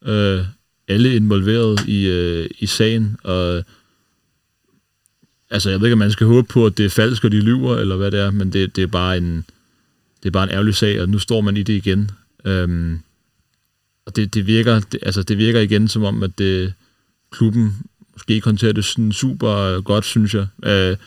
øh, 0.05 0.45
alle 0.87 1.15
involveret 1.15 1.87
i, 1.87 2.07
øh, 2.07 2.49
i 2.59 2.65
sagen, 2.65 3.17
og 3.23 3.63
altså, 5.49 5.69
jeg 5.69 5.79
ved 5.79 5.87
ikke, 5.87 5.93
om 5.93 5.99
man 5.99 6.11
skal 6.11 6.27
håbe 6.27 6.47
på, 6.47 6.65
at 6.65 6.77
det 6.77 6.85
er 6.85 6.89
falsk, 6.89 7.23
og 7.23 7.31
de 7.31 7.39
lyver, 7.39 7.77
eller 7.77 7.95
hvad 7.95 8.11
det 8.11 8.19
er, 8.19 8.31
men 8.31 8.53
det, 8.53 8.75
det 8.75 8.81
er 8.81 8.87
bare 8.87 9.17
en 9.17 9.45
det 10.23 10.29
er 10.29 10.33
bare 10.33 10.43
en 10.43 10.49
ærgerlig 10.49 10.75
sag, 10.75 11.01
og 11.01 11.09
nu 11.09 11.19
står 11.19 11.41
man 11.41 11.57
i 11.57 11.63
det 11.63 11.73
igen. 11.73 12.11
Øhm, 12.45 12.99
og 14.05 14.15
det, 14.15 14.33
det, 14.33 14.47
virker, 14.47 14.79
det, 14.79 14.99
altså, 15.01 15.23
det 15.23 15.37
virker 15.37 15.59
igen 15.59 15.87
som 15.87 16.03
om, 16.03 16.23
at 16.23 16.37
det, 16.37 16.73
klubben 17.31 17.73
måske 18.13 18.33
ikke 18.33 18.45
håndterer 18.45 18.73
det 18.73 18.85
sådan 18.85 19.11
super 19.11 19.81
godt, 19.81 20.05
synes 20.05 20.33
jeg. 20.33 20.47
Øh, 20.65 20.97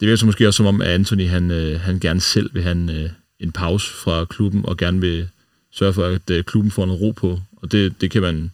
det 0.00 0.06
virker 0.06 0.16
så 0.16 0.26
måske 0.26 0.46
også 0.46 0.56
som 0.56 0.66
om, 0.66 0.80
at 0.80 0.88
Anthony 0.88 1.28
han, 1.28 1.50
øh, 1.50 1.80
han 1.80 1.98
gerne 1.98 2.20
selv 2.20 2.54
vil 2.54 2.62
have 2.62 2.72
en, 2.72 2.90
øh, 2.90 3.10
en 3.40 3.52
pause 3.52 3.92
fra 3.94 4.24
klubben, 4.24 4.66
og 4.66 4.76
gerne 4.76 5.00
vil 5.00 5.28
sørge 5.70 5.92
for, 5.92 6.04
at 6.04 6.30
øh, 6.30 6.44
klubben 6.44 6.70
får 6.70 6.86
noget 6.86 7.00
ro 7.00 7.10
på. 7.10 7.40
Og 7.56 7.72
det, 7.72 8.00
det 8.00 8.10
kan 8.10 8.22
man 8.22 8.50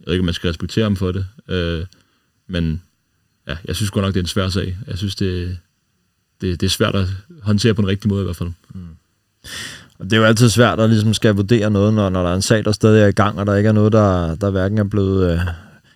jeg 0.00 0.06
ved 0.06 0.14
ikke, 0.14 0.20
om 0.20 0.24
man 0.24 0.34
skal 0.34 0.48
respektere 0.48 0.82
ham 0.82 0.96
for 0.96 1.12
det, 1.12 1.26
øh, 1.48 1.84
men 2.48 2.82
ja, 3.48 3.56
jeg 3.64 3.76
synes 3.76 3.90
godt 3.90 4.04
nok, 4.04 4.14
det 4.14 4.20
er 4.20 4.24
en 4.24 4.28
svær 4.28 4.48
sag. 4.48 4.76
Jeg 4.86 4.98
synes, 4.98 5.14
det, 5.14 5.58
det, 6.40 6.60
det 6.60 6.66
er 6.66 6.70
svært 6.70 6.94
at 6.94 7.06
håndtere 7.42 7.74
på 7.74 7.82
en 7.82 7.88
rigtig 7.88 8.08
måde 8.08 8.20
i 8.20 8.24
hvert 8.24 8.36
fald. 8.36 8.52
Mm. 8.74 8.88
Og 9.98 10.04
det 10.04 10.12
er 10.12 10.16
jo 10.16 10.24
altid 10.24 10.48
svært 10.48 10.80
at 10.80 10.90
ligesom 10.90 11.14
skal 11.14 11.34
vurdere 11.34 11.70
noget, 11.70 11.94
når, 11.94 12.10
når 12.10 12.22
der 12.22 12.30
er 12.30 12.34
en 12.34 12.42
sag, 12.42 12.64
der 12.64 12.72
stadig 12.72 13.02
er 13.02 13.06
i 13.06 13.12
gang, 13.12 13.38
og 13.38 13.46
der 13.46 13.54
ikke 13.54 13.68
er 13.68 13.72
noget, 13.72 13.92
der, 13.92 14.34
der 14.34 14.50
hverken 14.50 14.78
er 14.78 14.84
blevet, 14.84 15.32
øh, 15.32 15.40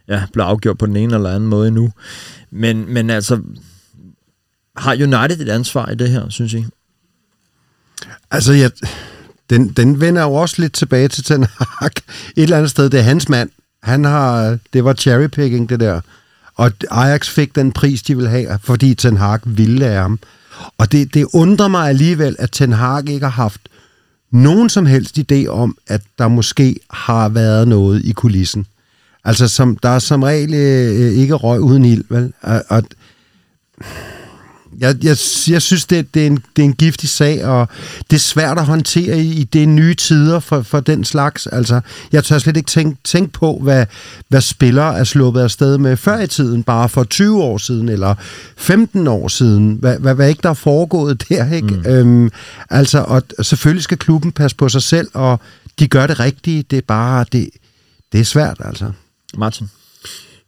ja, 0.08 0.22
blevet 0.32 0.48
afgjort 0.48 0.78
på 0.78 0.86
den 0.86 0.96
ene 0.96 1.14
eller 1.14 1.30
anden 1.30 1.48
måde 1.48 1.68
endnu. 1.68 1.92
Men, 2.50 2.92
men 2.94 3.10
altså, 3.10 3.40
har 4.76 4.92
United 4.94 5.40
et 5.40 5.48
ansvar 5.48 5.90
i 5.90 5.94
det 5.94 6.10
her, 6.10 6.28
synes 6.28 6.52
I? 6.52 6.64
Altså, 8.30 8.52
jeg, 8.52 8.70
den, 9.50 9.68
den 9.68 10.00
vender 10.00 10.22
jo 10.22 10.34
også 10.34 10.62
lidt 10.62 10.72
tilbage 10.72 11.08
til 11.08 11.24
Ten 11.24 11.46
Hag. 11.58 11.90
Et 12.36 12.42
eller 12.42 12.56
andet 12.56 12.70
sted, 12.70 12.90
det 12.90 13.00
er 13.00 13.04
hans 13.04 13.28
mand. 13.28 13.50
Han 13.84 14.04
har, 14.04 14.58
det 14.72 14.84
var 14.84 14.94
cherrypicking, 14.94 15.68
det 15.68 15.80
der. 15.80 16.00
Og 16.54 16.72
Ajax 16.90 17.28
fik 17.28 17.54
den 17.54 17.72
pris, 17.72 18.02
de 18.02 18.16
ville 18.16 18.30
have, 18.30 18.58
fordi 18.62 18.94
Ten 18.94 19.16
Hag 19.16 19.38
ville 19.44 19.86
af 19.86 20.02
ham. 20.02 20.18
Og 20.78 20.92
det, 20.92 21.14
det 21.14 21.26
undrer 21.32 21.68
mig 21.68 21.88
alligevel, 21.88 22.36
at 22.38 22.50
Ten 22.52 22.72
Hag 22.72 23.08
ikke 23.08 23.26
har 23.26 23.42
haft 23.42 23.60
nogen 24.30 24.68
som 24.68 24.86
helst 24.86 25.18
idé 25.18 25.46
om, 25.46 25.76
at 25.86 26.02
der 26.18 26.28
måske 26.28 26.76
har 26.90 27.28
været 27.28 27.68
noget 27.68 28.04
i 28.04 28.12
kulissen. 28.12 28.66
Altså, 29.24 29.48
som, 29.48 29.76
der 29.76 29.88
er 29.88 29.98
som 29.98 30.22
regel 30.22 30.54
øh, 30.54 31.12
ikke 31.12 31.34
røg 31.34 31.60
uden 31.60 31.84
ild, 31.84 32.04
vel? 32.08 32.32
Og, 32.42 32.62
og 32.68 32.82
jeg, 34.78 34.96
jeg, 35.02 35.16
jeg 35.48 35.62
synes, 35.62 35.86
det, 35.86 36.14
det, 36.14 36.22
er 36.22 36.26
en, 36.26 36.36
det 36.56 36.62
er 36.62 36.66
en 36.66 36.72
giftig 36.72 37.08
sag, 37.08 37.44
og 37.44 37.68
det 38.10 38.16
er 38.16 38.20
svært 38.20 38.58
at 38.58 38.64
håndtere 38.64 39.18
i, 39.18 39.32
i 39.32 39.44
det 39.44 39.68
nye 39.68 39.94
tider 39.94 40.40
for, 40.40 40.62
for 40.62 40.80
den 40.80 41.04
slags. 41.04 41.46
Altså, 41.46 41.80
jeg 42.12 42.24
tør 42.24 42.38
slet 42.38 42.56
ikke 42.56 42.66
tænke, 42.66 43.00
tænke 43.04 43.32
på, 43.32 43.58
hvad, 43.62 43.86
hvad 44.28 44.40
spillere 44.40 44.98
er 44.98 45.04
sluppet 45.04 45.40
afsted 45.40 45.78
med 45.78 45.96
før 45.96 46.20
i 46.20 46.26
tiden, 46.26 46.62
bare 46.62 46.88
for 46.88 47.04
20 47.04 47.42
år 47.42 47.58
siden, 47.58 47.88
eller 47.88 48.14
15 48.56 49.06
år 49.06 49.28
siden. 49.28 49.74
Hvad, 49.80 49.98
hvad, 49.98 50.14
hvad 50.14 50.28
ikke 50.28 50.42
der 50.42 50.50
er 50.50 50.54
foregået 50.54 51.28
der, 51.28 51.52
ikke? 51.52 51.74
Mm. 51.74 51.86
Øhm, 51.86 52.30
altså, 52.70 52.98
og 52.98 53.22
selvfølgelig 53.42 53.84
skal 53.84 53.98
klubben 53.98 54.32
passe 54.32 54.56
på 54.56 54.68
sig 54.68 54.82
selv, 54.82 55.08
og 55.14 55.40
de 55.78 55.88
gør 55.88 56.06
det 56.06 56.20
rigtige. 56.20 56.62
Det 56.62 56.76
er 56.76 56.82
bare, 56.86 57.24
det, 57.32 57.50
det 58.12 58.20
er 58.20 58.24
svært, 58.24 58.56
altså. 58.64 58.90
Martin? 59.38 59.68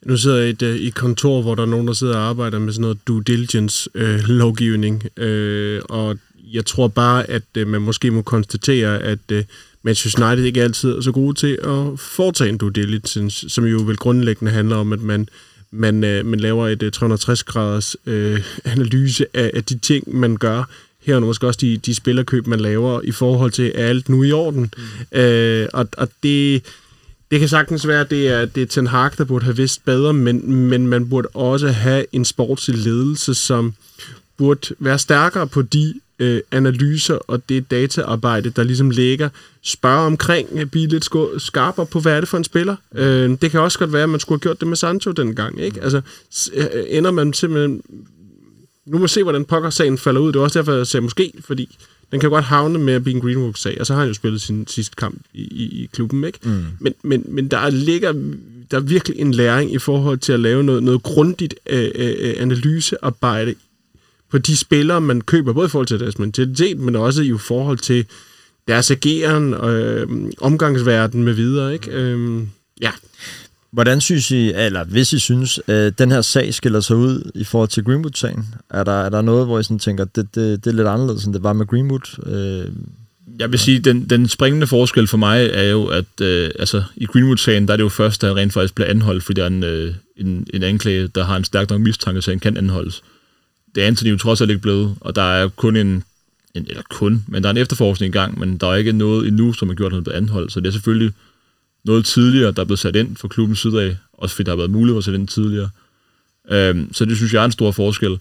Nu 0.07 0.17
sidder 0.17 0.37
jeg 0.37 0.47
i 0.47 0.51
et, 0.51 0.63
øh, 0.63 0.77
i 0.77 0.87
et 0.87 0.95
kontor, 0.95 1.43
hvor 1.43 1.55
der 1.55 1.63
er 1.63 1.67
nogen, 1.67 1.87
der 1.87 1.93
sidder 1.93 2.17
og 2.17 2.23
arbejder 2.23 2.59
med 2.59 2.73
sådan 2.73 2.83
noget 2.83 2.99
due 3.07 3.23
diligence-lovgivning, 3.23 5.03
øh, 5.17 5.77
øh, 5.77 5.83
og 5.89 6.19
jeg 6.53 6.67
tror 6.67 6.89
bare, 6.89 7.31
at 7.31 7.43
øh, 7.57 7.67
man 7.67 7.83
måske 7.83 8.11
må 8.11 8.23
konstatere, 8.23 9.03
at 9.03 9.19
øh, 9.33 9.45
Manchester 9.83 10.27
United 10.27 10.45
ikke 10.45 10.63
altid 10.63 10.93
er 10.93 11.01
så 11.01 11.13
gode 11.13 11.35
til 11.35 11.59
at 11.63 12.01
foretage 12.01 12.51
en 12.51 12.59
due 12.59 12.73
diligence, 12.73 13.49
som 13.49 13.65
jo 13.65 13.79
vel 13.79 13.97
grundlæggende 13.97 14.53
handler 14.53 14.77
om, 14.77 14.93
at 14.93 15.01
man, 15.01 15.29
man, 15.71 16.05
øh, 16.05 16.27
man 16.27 16.41
laver 16.41 16.69
et 16.69 16.83
øh, 16.83 16.93
360-graders 16.97 17.97
øh, 18.07 18.41
analyse 18.65 19.27
af, 19.35 19.51
af 19.55 19.65
de 19.65 19.79
ting, 19.79 20.17
man 20.17 20.37
gør, 20.37 20.65
her 21.07 21.21
måske 21.21 21.47
også 21.47 21.59
de, 21.61 21.77
de 21.77 21.95
spillerkøb, 21.95 22.47
man 22.47 22.61
laver 22.61 23.01
i 23.05 23.13
forhold 23.13 23.51
til 23.51 23.71
alt 23.71 24.09
nu 24.09 24.23
i 24.23 24.33
orden. 24.33 24.73
Mm. 25.13 25.19
Øh, 25.19 25.69
og, 25.73 25.89
og 25.97 26.09
det 26.23 26.63
det 27.31 27.41
kan 27.41 27.49
sagtens 27.49 27.87
være, 27.87 28.01
at 28.01 28.11
det 28.11 28.29
er, 28.29 28.45
det 28.45 28.63
er 28.63 28.67
Ten 28.67 28.87
Hag, 28.87 29.11
der 29.19 29.25
burde 29.25 29.45
have 29.45 29.57
vidst 29.57 29.85
bedre, 29.85 30.13
men, 30.13 30.53
men 30.53 30.87
man 30.87 31.09
burde 31.09 31.29
også 31.29 31.69
have 31.69 32.05
en 32.13 32.25
sportslig 32.25 32.79
ledelse, 32.79 33.35
som 33.35 33.75
burde 34.37 34.75
være 34.79 34.99
stærkere 34.99 35.47
på 35.47 35.63
de 35.63 35.95
øh, 36.19 36.41
analyser 36.51 37.15
og 37.15 37.49
det 37.49 37.71
dataarbejde, 37.71 38.51
der 38.51 38.63
ligesom 38.63 38.91
ligger. 38.91 39.29
Spørge 39.63 40.07
omkring, 40.07 40.49
øh, 40.53 40.67
blive 40.67 40.87
lidt 40.87 41.09
skarpere 41.39 41.87
på, 41.87 42.01
hvad 42.01 42.13
er 42.13 42.21
det 42.21 42.29
for 42.29 42.39
en 42.39 42.45
spiller. 42.45 42.77
Øh, 42.95 43.31
det 43.43 43.51
kan 43.51 43.61
også 43.61 43.79
godt 43.79 43.93
være, 43.93 44.03
at 44.03 44.09
man 44.09 44.21
skulle 44.21 44.37
have 44.37 44.43
gjort 44.43 44.61
det 44.61 44.69
med 44.69 44.77
Sancho 44.77 45.13
dengang. 45.13 45.61
Ikke? 45.61 45.83
Altså, 45.83 46.01
øh, 46.55 46.67
ender 46.89 47.11
man 47.11 47.33
simpelthen... 47.33 47.83
Nu 48.87 48.99
må 48.99 49.03
vi 49.03 49.09
se, 49.09 49.23
hvordan 49.23 49.45
pokker-sagen 49.45 49.99
falder 49.99 50.21
ud. 50.21 50.33
Det 50.33 50.39
er 50.39 50.43
også 50.43 50.59
derfor, 50.59 50.73
jeg 50.73 50.87
sagde 50.87 51.03
måske, 51.03 51.33
fordi 51.41 51.79
den 52.13 52.21
kan 52.21 52.31
godt 52.31 52.45
havne 52.45 52.79
med 52.79 52.95
at 52.95 53.03
blive 53.03 53.15
en 53.15 53.23
Greenwood-sag, 53.23 53.77
og 53.81 53.87
så 53.87 53.93
har 53.93 54.01
han 54.01 54.09
jo 54.09 54.15
spillet 54.15 54.41
sin 54.41 54.67
sidste 54.67 54.97
kamp 54.97 55.21
i, 55.35 55.43
i, 55.43 55.83
i 55.83 55.89
klubben, 55.93 56.25
ikke? 56.25 56.39
Mm. 56.43 56.65
Men, 56.81 56.95
men, 57.03 57.25
men 57.29 57.49
der 57.49 57.71
ligger 57.71 58.13
der 58.71 58.77
er 58.77 58.81
virkelig 58.81 59.19
en 59.19 59.35
læring 59.35 59.73
i 59.73 59.79
forhold 59.79 60.19
til 60.19 60.33
at 60.33 60.41
lave 60.41 60.63
noget, 60.63 60.83
noget 60.83 61.03
grundigt 61.03 61.55
øh, 61.71 61.91
øh, 61.95 62.35
analysearbejde 62.39 63.55
på 64.31 64.39
de 64.39 64.57
spillere, 64.57 65.01
man 65.01 65.21
køber, 65.21 65.53
både 65.53 65.67
i 65.67 65.69
forhold 65.69 65.87
til 65.87 66.01
deres 66.01 66.19
mentalitet, 66.19 66.79
men 66.79 66.97
også 66.97 67.23
i 67.23 67.33
forhold 67.39 67.79
til 67.79 68.07
deres 68.69 68.91
ageren, 68.91 69.55
øh, 69.55 70.33
omgangsverden 70.39 71.25
med 71.25 71.33
videre. 71.33 71.73
Ikke? 71.73 71.91
Øh, 71.91 72.43
ja. 72.81 72.91
Hvordan 73.77 74.01
synes 74.01 74.31
I, 74.31 74.53
eller 74.53 74.85
hvis 74.85 75.13
I 75.13 75.19
synes, 75.19 75.61
at 75.67 75.99
den 75.99 76.11
her 76.11 76.21
sag 76.21 76.55
skiller 76.55 76.81
sig 76.81 76.97
ud 76.97 77.31
i 77.35 77.45
forhold 77.45 77.69
til 77.69 77.85
Greenwood-sagen? 77.85 78.47
Er 78.71 78.85
der, 78.85 78.93
er 78.93 79.09
der 79.09 79.23
noget, 79.23 79.47
hvor 79.47 79.59
I 79.59 79.63
sådan 79.63 79.79
tænker, 79.79 80.05
det, 80.05 80.35
det, 80.35 80.65
det 80.65 80.71
er 80.71 80.75
lidt 80.75 80.89
anderledes, 80.89 81.25
end 81.25 81.35
det 81.35 81.43
var 81.43 81.53
med 81.53 81.67
Greenwood? 81.67 82.27
Øh, 82.27 82.73
jeg 83.39 83.51
vil 83.51 83.59
sige, 83.59 83.79
den, 83.79 84.11
den 84.11 84.29
springende 84.29 84.67
forskel 84.67 85.07
for 85.07 85.17
mig 85.17 85.51
er 85.53 85.63
jo, 85.63 85.87
at 85.87 86.21
øh, 86.21 86.51
altså, 86.59 86.83
i 86.97 87.07
Greenwood-sagen, 87.07 87.67
der 87.67 87.73
er 87.73 87.77
det 87.77 87.85
jo 87.85 87.89
først, 87.89 88.25
at 88.25 88.31
han 88.31 88.37
rent 88.37 88.53
faktisk 88.53 88.75
bliver 88.75 88.89
anholdt, 88.89 89.25
fordi 89.25 89.41
der 89.41 89.47
er 89.47 89.51
en, 89.51 89.65
øh, 89.65 89.95
en, 90.17 90.47
en 90.55 90.63
anklage, 90.63 91.09
der 91.09 91.25
har 91.25 91.37
en 91.37 91.45
stærk 91.45 91.71
nok 91.71 91.81
mistanke, 91.81 92.23
så 92.23 92.31
han 92.31 92.41
kan 92.41 92.57
anholdes. 92.57 93.03
Det 93.75 93.83
er 93.83 93.87
Anthony 93.87 94.11
jo 94.11 94.19
trods 94.19 94.41
alt 94.41 94.51
ikke 94.51 94.63
blevet, 94.63 94.95
og 95.01 95.17
der 95.17 95.35
er 95.35 95.49
kun 95.49 95.77
en, 95.77 96.05
en 96.55 96.67
eller 96.69 96.83
kun, 96.91 97.25
men 97.29 97.43
der 97.43 97.49
er 97.49 97.51
en 97.51 97.57
efterforskning 97.57 98.15
i 98.15 98.19
gang, 98.19 98.39
men 98.39 98.57
der 98.57 98.67
er 98.67 98.75
ikke 98.75 98.93
noget 98.93 99.29
endnu, 99.29 99.53
som 99.53 99.69
har 99.69 99.75
gjort, 99.75 99.87
at 99.87 99.93
han 99.93 100.01
er 100.01 100.05
blevet 100.05 100.17
anholdt, 100.17 100.53
så 100.53 100.61
det 100.61 100.67
er 100.67 100.73
selvfølgelig 100.73 101.13
noget 101.87 102.05
tidligere, 102.05 102.53
der 102.53 102.61
er 102.61 102.65
blevet 102.65 102.79
sat 102.79 102.97
ind 102.97 103.17
for 103.17 103.29
klubbens 103.29 103.59
side 103.59 103.83
af, 103.83 103.97
også 104.13 104.37
fordi 104.37 104.47
der 104.47 104.53
har 104.53 104.57
været 104.57 104.71
mulighed 104.71 104.95
for 104.95 104.99
at 104.99 105.05
sætte 105.05 105.19
ind 105.19 105.29
tidligere. 105.29 105.71
Øhm, 106.51 106.93
så 106.93 107.05
det 107.05 107.17
synes 107.17 107.35
jeg 107.35 107.41
er 107.41 107.45
en 107.45 107.53
stor 107.53 107.71
forskel, 107.71 108.19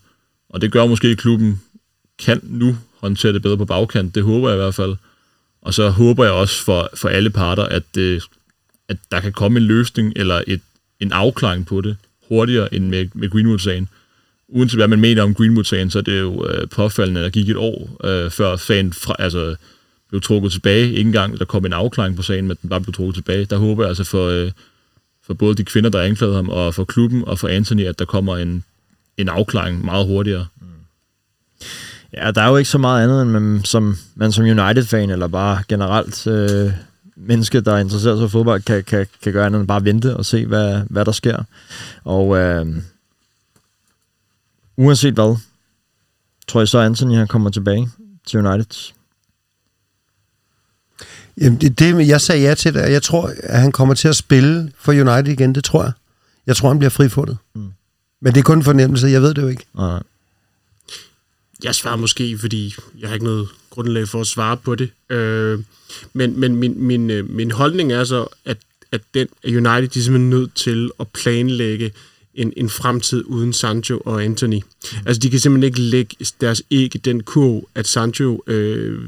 og 0.50 0.62
det 0.62 0.72
gør 0.72 0.86
måske, 0.86 1.08
at 1.08 1.18
klubben 1.18 1.62
kan 2.20 2.40
nu 2.44 2.78
håndtere 3.00 3.34
det 3.34 3.42
bedre 3.42 3.58
på 3.58 3.66
bagkant. 3.66 4.16
Det 4.16 4.24
håber 4.24 4.50
jeg 4.50 4.58
i 4.58 4.62
hvert 4.62 4.76
fald. 4.76 4.96
Og 5.62 5.74
så 5.74 5.90
håber 5.90 6.24
jeg 6.24 6.34
også 6.34 6.64
for, 6.64 6.90
for 6.94 7.10
alle 7.10 7.30
parter, 7.30 7.64
at, 7.64 7.84
det, 7.96 8.24
at 8.88 8.98
der 9.12 9.20
kan 9.20 9.34
komme 9.34 9.60
en 9.60 9.66
løsning 9.66 10.14
eller 10.16 10.42
et, 10.48 10.62
en 11.00 11.12
afklaring 11.12 11.66
på 11.66 11.82
det 11.82 11.98
hurtigere 12.30 12.74
end 12.74 12.88
med, 12.88 13.08
med 13.14 13.30
Greenwood-sagen. 13.30 13.90
Uanset 14.48 14.80
hvad 14.80 14.88
man 14.88 15.02
mener 15.02 15.24
om 15.24 15.34
Greenwood-sagen, 15.34 15.92
så 15.92 16.00
er 16.00 16.04
det 16.04 16.20
jo 16.20 16.48
øh, 16.48 16.70
påfaldende, 16.70 17.22
at 17.22 17.24
der 17.24 17.30
gik 17.30 17.50
et 17.50 17.58
år 17.58 18.06
øh, 18.06 18.32
før 18.32 18.56
sagen 18.56 18.94
fra, 18.94 19.16
altså, 19.20 19.56
blev 20.10 20.22
trukket 20.22 20.52
tilbage. 20.52 20.90
Ikke 20.90 21.02
engang 21.02 21.40
der 21.40 21.46
kom 21.46 21.66
en 21.66 21.74
afklaring 21.74 22.16
på 22.16 22.22
sagen, 22.22 22.48
men 22.48 22.58
den 22.62 22.70
bare 22.70 22.82
blev 22.82 22.94
trukket 22.94 23.16
tilbage. 23.16 23.46
Der 23.46 23.58
håber 23.58 23.84
jeg 23.84 23.90
altså 23.90 24.04
for, 24.04 24.28
øh, 24.28 24.52
for 25.26 25.34
både 25.34 25.56
de 25.56 25.64
kvinder, 25.64 25.90
der 25.90 26.02
anklagede 26.02 26.36
ham, 26.36 26.50
og 26.50 26.74
for 26.74 26.84
klubben 26.84 27.26
og 27.28 27.40
for 27.40 27.48
Anthony, 27.48 27.86
at 27.86 28.00
der 28.00 28.06
kommer 28.06 28.38
en, 28.38 28.64
en 29.18 29.30
afklaring 29.30 29.86
meget 29.86 30.08
hurtigere. 30.08 30.48
Mm. 30.62 30.68
Ja, 32.14 32.32
der 32.32 32.42
er 32.42 32.50
jo 32.50 32.58
ikke 32.58 32.70
så 32.70 32.78
meget 32.78 33.04
andet, 33.04 33.22
end 33.22 33.32
man 33.32 33.62
som, 33.64 33.98
man 34.16 34.32
som 34.32 34.44
United-fan, 34.44 35.10
eller 35.10 35.28
bare 35.28 35.64
generelt 35.68 36.28
øh, 36.28 36.72
menneske, 37.16 37.62
der 37.62 37.74
er 37.74 37.78
interesseret 37.78 38.18
sig 38.18 38.26
i 38.26 38.30
fodbold, 38.30 38.62
kan, 38.62 38.84
kan, 38.84 39.08
kan 39.24 39.34
gøre 39.34 39.46
andet 39.46 39.60
end 39.60 39.68
bare 39.68 39.84
vente 39.84 40.18
og 40.18 40.26
se, 40.26 40.46
hvad, 40.46 40.82
hvad 40.90 41.06
der 41.06 41.12
sker. 41.12 41.44
Og 42.04 42.38
øh, 42.38 42.66
uanset 44.78 45.14
hvad, 45.14 45.38
tror 46.48 46.62
jeg 46.62 46.68
så, 46.68 46.80
Anthony 46.80 47.16
han 47.16 47.28
kommer 47.28 47.50
tilbage 47.50 47.90
til 48.28 48.46
United. 48.46 48.94
Jamen, 51.42 51.62
det, 51.62 51.80
det, 51.80 52.08
jeg 52.08 52.22
sagde 52.22 52.42
ja 52.42 52.56
til 52.56 52.74
det, 52.74 52.92
jeg 52.92 53.04
tror, 53.04 53.34
at 53.44 53.60
han 53.60 53.72
kommer 53.72 53.94
til 53.94 54.08
at 54.08 54.16
spille 54.16 54.72
for 54.80 54.92
United 54.92 55.28
igen, 55.28 55.56
det 55.56 55.64
tror 55.64 55.84
jeg. 55.84 55.92
Jeg 56.48 56.56
tror, 56.56 56.68
han 56.68 56.80
bliver 56.80 56.90
frifundet. 56.90 57.38
Mm. 57.56 57.62
Men 58.22 58.34
det 58.34 58.40
er 58.40 58.44
kun 58.44 58.58
en 58.58 58.64
fornemmelse, 58.64 59.08
jeg 59.08 59.22
ved 59.22 59.34
det 59.34 59.42
jo 59.42 59.48
ikke. 59.48 59.66
Nej. 59.76 60.04
Jeg 61.64 61.76
svarer 61.76 61.96
måske, 61.96 62.38
fordi 62.38 62.76
jeg 63.00 63.10
har 63.10 63.14
ikke 63.14 63.26
noget 63.26 63.48
grundlag 63.70 64.08
for 64.08 64.22
at 64.22 64.28
svare 64.28 64.58
på 64.58 64.76
det. 64.76 64.90
Øh, 65.10 65.60
men 66.14 66.40
men 66.40 66.56
min, 66.56 66.84
min, 66.84 67.10
øh, 67.10 67.30
min 67.30 67.52
holdning 67.52 67.92
er 67.92 68.04
så, 68.04 68.28
at, 68.46 68.58
at 68.92 69.02
den, 69.14 69.28
United 69.46 69.88
de 69.88 70.00
er 70.00 70.04
simpelthen 70.04 70.30
nødt 70.30 70.56
til 70.56 70.92
at 71.00 71.08
planlægge 71.08 71.92
en, 72.34 72.54
en 72.58 72.70
fremtid 72.70 73.24
uden 73.26 73.54
Sancho 73.54 74.02
og 74.06 74.24
Anthony. 74.24 74.56
Mm. 74.56 74.98
Altså, 75.06 75.20
de 75.20 75.30
kan 75.30 75.40
simpelthen 75.40 75.68
ikke 75.68 75.82
lægge 75.82 76.16
deres 76.42 76.64
æg 76.72 76.96
i 76.96 76.98
den 76.98 77.24
kurv, 77.24 77.68
at 77.76 77.88
Sancho 77.88 78.44
øh, 78.48 79.00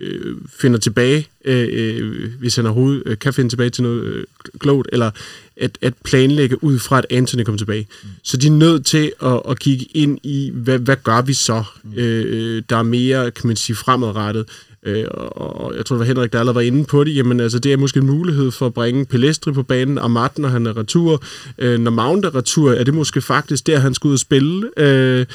øh, 0.00 0.36
finder 0.48 0.78
tilbage, 0.78 1.28
øh, 1.44 1.68
øh, 1.72 2.30
hvis 2.38 2.56
han 2.56 2.66
overhovedet 2.66 3.02
øh, 3.06 3.18
kan 3.18 3.34
finde 3.34 3.50
tilbage 3.50 3.70
til 3.70 3.82
noget 3.82 4.02
øh, 4.02 4.24
klogt, 4.58 4.88
eller 4.92 5.10
at, 5.56 5.78
at 5.80 5.94
planlægge 6.04 6.64
ud 6.64 6.78
fra, 6.78 6.98
at 6.98 7.06
Anthony 7.10 7.42
kommer 7.42 7.58
tilbage. 7.58 7.88
Mm. 8.02 8.08
Så 8.22 8.36
de 8.36 8.46
er 8.46 8.50
nødt 8.50 8.86
til 8.86 9.12
at, 9.22 9.42
at 9.48 9.58
kigge 9.58 9.86
ind 9.94 10.18
i, 10.22 10.50
hvad, 10.54 10.78
hvad 10.78 10.96
gør 11.04 11.22
vi 11.22 11.34
så? 11.34 11.64
Mm. 11.84 11.92
Øh, 11.96 12.62
der 12.70 12.76
er 12.76 12.82
mere, 12.82 13.30
kan 13.30 13.46
man 13.46 13.56
sige, 13.56 13.76
fremadrettet. 13.76 14.46
Øh, 14.86 15.04
og 15.10 15.76
jeg 15.76 15.86
tror, 15.86 15.96
det 15.96 16.00
var 16.00 16.06
Henrik, 16.06 16.32
der 16.32 16.38
allerede 16.38 16.54
var 16.54 16.60
inde 16.60 16.84
på 16.84 17.04
det. 17.04 17.16
Jamen, 17.16 17.40
altså, 17.40 17.58
det 17.58 17.72
er 17.72 17.76
måske 17.76 18.00
en 18.00 18.06
mulighed 18.06 18.50
for 18.50 18.66
at 18.66 18.74
bringe 18.74 19.04
Pelestri 19.04 19.52
på 19.52 19.62
banen, 19.62 19.98
Amat, 19.98 20.38
når 20.38 20.48
han 20.48 20.66
er 20.66 20.76
retur. 20.76 21.22
Øh, 21.58 21.80
når 21.80 21.90
Mount 21.90 22.24
er 22.24 22.34
retur, 22.34 22.72
er 22.72 22.84
det 22.84 22.94
måske 22.94 23.20
faktisk 23.20 23.66
der, 23.66 23.78
han 23.78 23.94
skal 23.94 24.08
ud 24.08 24.12
og 24.12 24.18
spille. 24.18 24.70
Øh, 24.76 25.26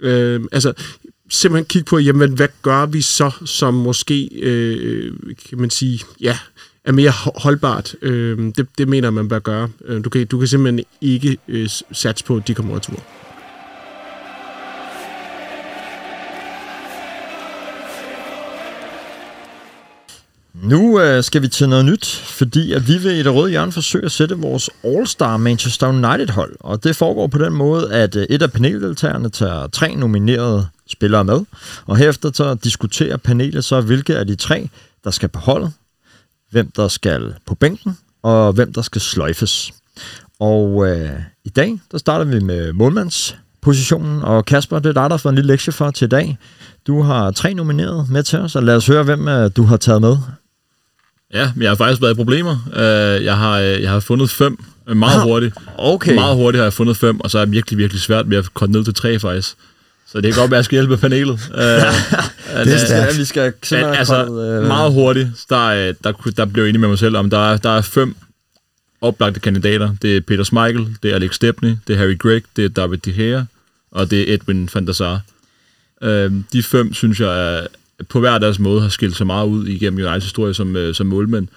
øh, 0.00 0.40
altså, 0.52 0.72
simpelthen 1.28 1.64
kigge 1.64 1.86
på, 1.86 1.98
jamen, 1.98 2.32
hvad 2.32 2.48
gør 2.62 2.86
vi 2.86 3.02
så, 3.02 3.30
som 3.44 3.74
måske, 3.74 4.28
øh, 4.42 5.12
kan 5.48 5.58
man 5.60 5.70
sige, 5.70 6.00
ja, 6.20 6.38
er 6.84 6.92
mere 6.92 7.12
holdbart. 7.34 7.94
Øh, 8.02 8.38
det, 8.38 8.66
det 8.78 8.88
mener 8.88 9.10
man 9.10 9.28
bør 9.28 9.38
gøre. 9.38 9.68
Øh, 9.84 10.04
du 10.04 10.10
kan, 10.10 10.26
du 10.26 10.38
kan 10.38 10.48
simpelthen 10.48 10.84
ikke 11.00 11.38
øh, 11.48 11.68
satse 11.92 12.24
på, 12.24 12.36
at 12.36 12.48
de 12.48 12.54
kommer 12.54 12.76
retur. 12.76 13.02
Nu 20.62 21.00
øh, 21.00 21.24
skal 21.24 21.42
vi 21.42 21.48
til 21.48 21.68
noget 21.68 21.84
nyt, 21.84 22.06
fordi 22.06 22.72
at 22.72 22.88
vi 22.88 22.98
vil 22.98 23.12
i 23.12 23.22
det 23.22 23.34
røde 23.34 23.50
hjørne 23.50 23.72
forsøge 23.72 24.04
at 24.04 24.12
sætte 24.12 24.38
vores 24.38 24.70
All-Star 24.84 25.36
Manchester 25.36 25.88
United-hold. 25.88 26.56
Og 26.60 26.84
det 26.84 26.96
foregår 26.96 27.26
på 27.26 27.38
den 27.38 27.52
måde, 27.52 27.92
at 27.92 28.16
øh, 28.16 28.26
et 28.30 28.42
af 28.42 28.52
paneldeltagerne 28.52 29.28
tager 29.28 29.66
tre 29.66 29.94
nominerede 29.94 30.68
spillere 30.86 31.24
med, 31.24 31.40
og 31.86 31.96
herefter 31.96 32.30
så 32.34 32.54
diskuterer 32.54 33.16
panelet 33.16 33.64
så, 33.64 33.80
hvilke 33.80 34.16
af 34.16 34.26
de 34.26 34.34
tre, 34.34 34.68
der 35.04 35.10
skal 35.10 35.28
på 35.28 35.40
holdet, 35.40 35.72
hvem 36.50 36.70
der 36.76 36.88
skal 36.88 37.34
på 37.46 37.54
bænken, 37.54 37.98
og 38.22 38.52
hvem 38.52 38.72
der 38.72 38.82
skal 38.82 39.00
sløjfes. 39.00 39.72
Og 40.40 40.88
øh, 40.88 41.10
i 41.44 41.48
dag, 41.48 41.78
der 41.92 41.98
starter 41.98 42.24
vi 42.24 42.40
med 42.40 42.72
målmandspositionen, 42.72 44.22
og 44.22 44.44
Kasper, 44.44 44.78
det 44.78 44.88
er 44.88 44.92
dig, 44.92 45.02
der 45.02 45.10
har 45.10 45.16
fået 45.16 45.32
en 45.32 45.36
lille 45.36 45.52
lektie 45.52 45.72
for 45.72 45.90
til 45.90 46.04
i 46.04 46.08
dag. 46.08 46.38
Du 46.86 47.02
har 47.02 47.30
tre 47.30 47.54
nomineret 47.54 48.10
med 48.10 48.22
til 48.22 48.38
os, 48.38 48.56
og 48.56 48.62
lad 48.62 48.76
os 48.76 48.86
høre, 48.86 49.02
hvem 49.02 49.28
øh, 49.28 49.50
du 49.56 49.62
har 49.62 49.76
taget 49.76 50.00
med. 50.00 50.16
Ja, 51.36 51.52
men 51.54 51.62
jeg 51.62 51.70
har 51.70 51.76
faktisk 51.76 52.02
været 52.02 52.12
i 52.12 52.14
problemer. 52.14 52.68
Øh, 52.76 53.24
jeg 53.24 53.36
har, 53.36 53.60
øh, 53.60 53.82
jeg 53.82 53.90
har 53.90 54.00
fundet 54.00 54.30
fem 54.30 54.58
meget 54.94 55.22
hurtigt. 55.22 55.54
Okay. 55.78 56.14
Meget 56.14 56.36
hurtigt 56.36 56.58
har 56.58 56.64
jeg 56.64 56.72
fundet 56.72 56.96
fem, 56.96 57.20
og 57.20 57.30
så 57.30 57.38
er 57.38 57.44
det 57.44 57.52
virkelig, 57.52 57.78
virkelig 57.78 58.02
svært 58.02 58.30
ved 58.30 58.38
at 58.38 58.54
komme 58.54 58.72
ned 58.72 58.84
til 58.84 58.94
tre 58.94 59.18
faktisk. 59.18 59.56
Så 60.06 60.20
det 60.20 60.34
kan 60.34 60.40
godt 60.40 60.50
være, 60.50 60.56
at 60.56 60.58
jeg 60.58 60.64
skal 60.64 60.76
hjælpe 60.76 60.96
panelet. 60.96 61.32
uh, 61.50 61.60
det 62.64 62.74
er 62.74 62.78
stærkt. 62.86 63.18
Vi 63.18 63.24
skal 63.24 63.52
altså, 63.72 64.24
uh, 64.24 64.66
meget 64.66 64.92
hurtigt, 64.92 65.28
der, 65.50 65.92
der, 66.04 66.12
der 66.36 66.44
blev 66.44 66.64
jeg 66.64 66.68
enig 66.68 66.80
med 66.80 66.88
mig 66.88 66.98
selv 66.98 67.16
om, 67.16 67.30
der 67.30 67.52
er, 67.52 67.56
der 67.56 67.70
er 67.70 67.80
fem 67.80 68.16
oplagte 69.00 69.40
kandidater. 69.40 69.94
Det 70.02 70.16
er 70.16 70.20
Peter 70.20 70.44
Schmeichel, 70.44 70.96
det 71.02 71.10
er 71.10 71.14
Alex 71.14 71.34
Stepney, 71.34 71.76
det 71.86 71.94
er 71.94 71.98
Harry 71.98 72.18
Gregg, 72.18 72.44
det 72.56 72.64
er 72.64 72.68
David 72.68 72.98
De 72.98 73.12
Gea, 73.12 73.42
og 73.90 74.10
det 74.10 74.30
er 74.30 74.34
Edwin 74.34 74.68
van 74.74 74.86
der 74.86 74.92
Sar. 74.92 75.20
Uh, 76.02 76.32
de 76.52 76.62
fem, 76.62 76.94
synes 76.94 77.20
jeg, 77.20 77.56
er, 77.56 77.66
på 78.08 78.20
hver 78.20 78.38
deres 78.38 78.58
måde 78.58 78.80
har 78.80 78.88
skilt 78.88 79.16
sig 79.16 79.26
meget 79.26 79.46
ud 79.46 79.66
igennem 79.66 80.06
Uniteds 80.06 80.24
historie 80.24 80.54
som, 80.54 80.76
uh, 80.76 80.92
som 80.92 81.06
målmænd. 81.06 81.48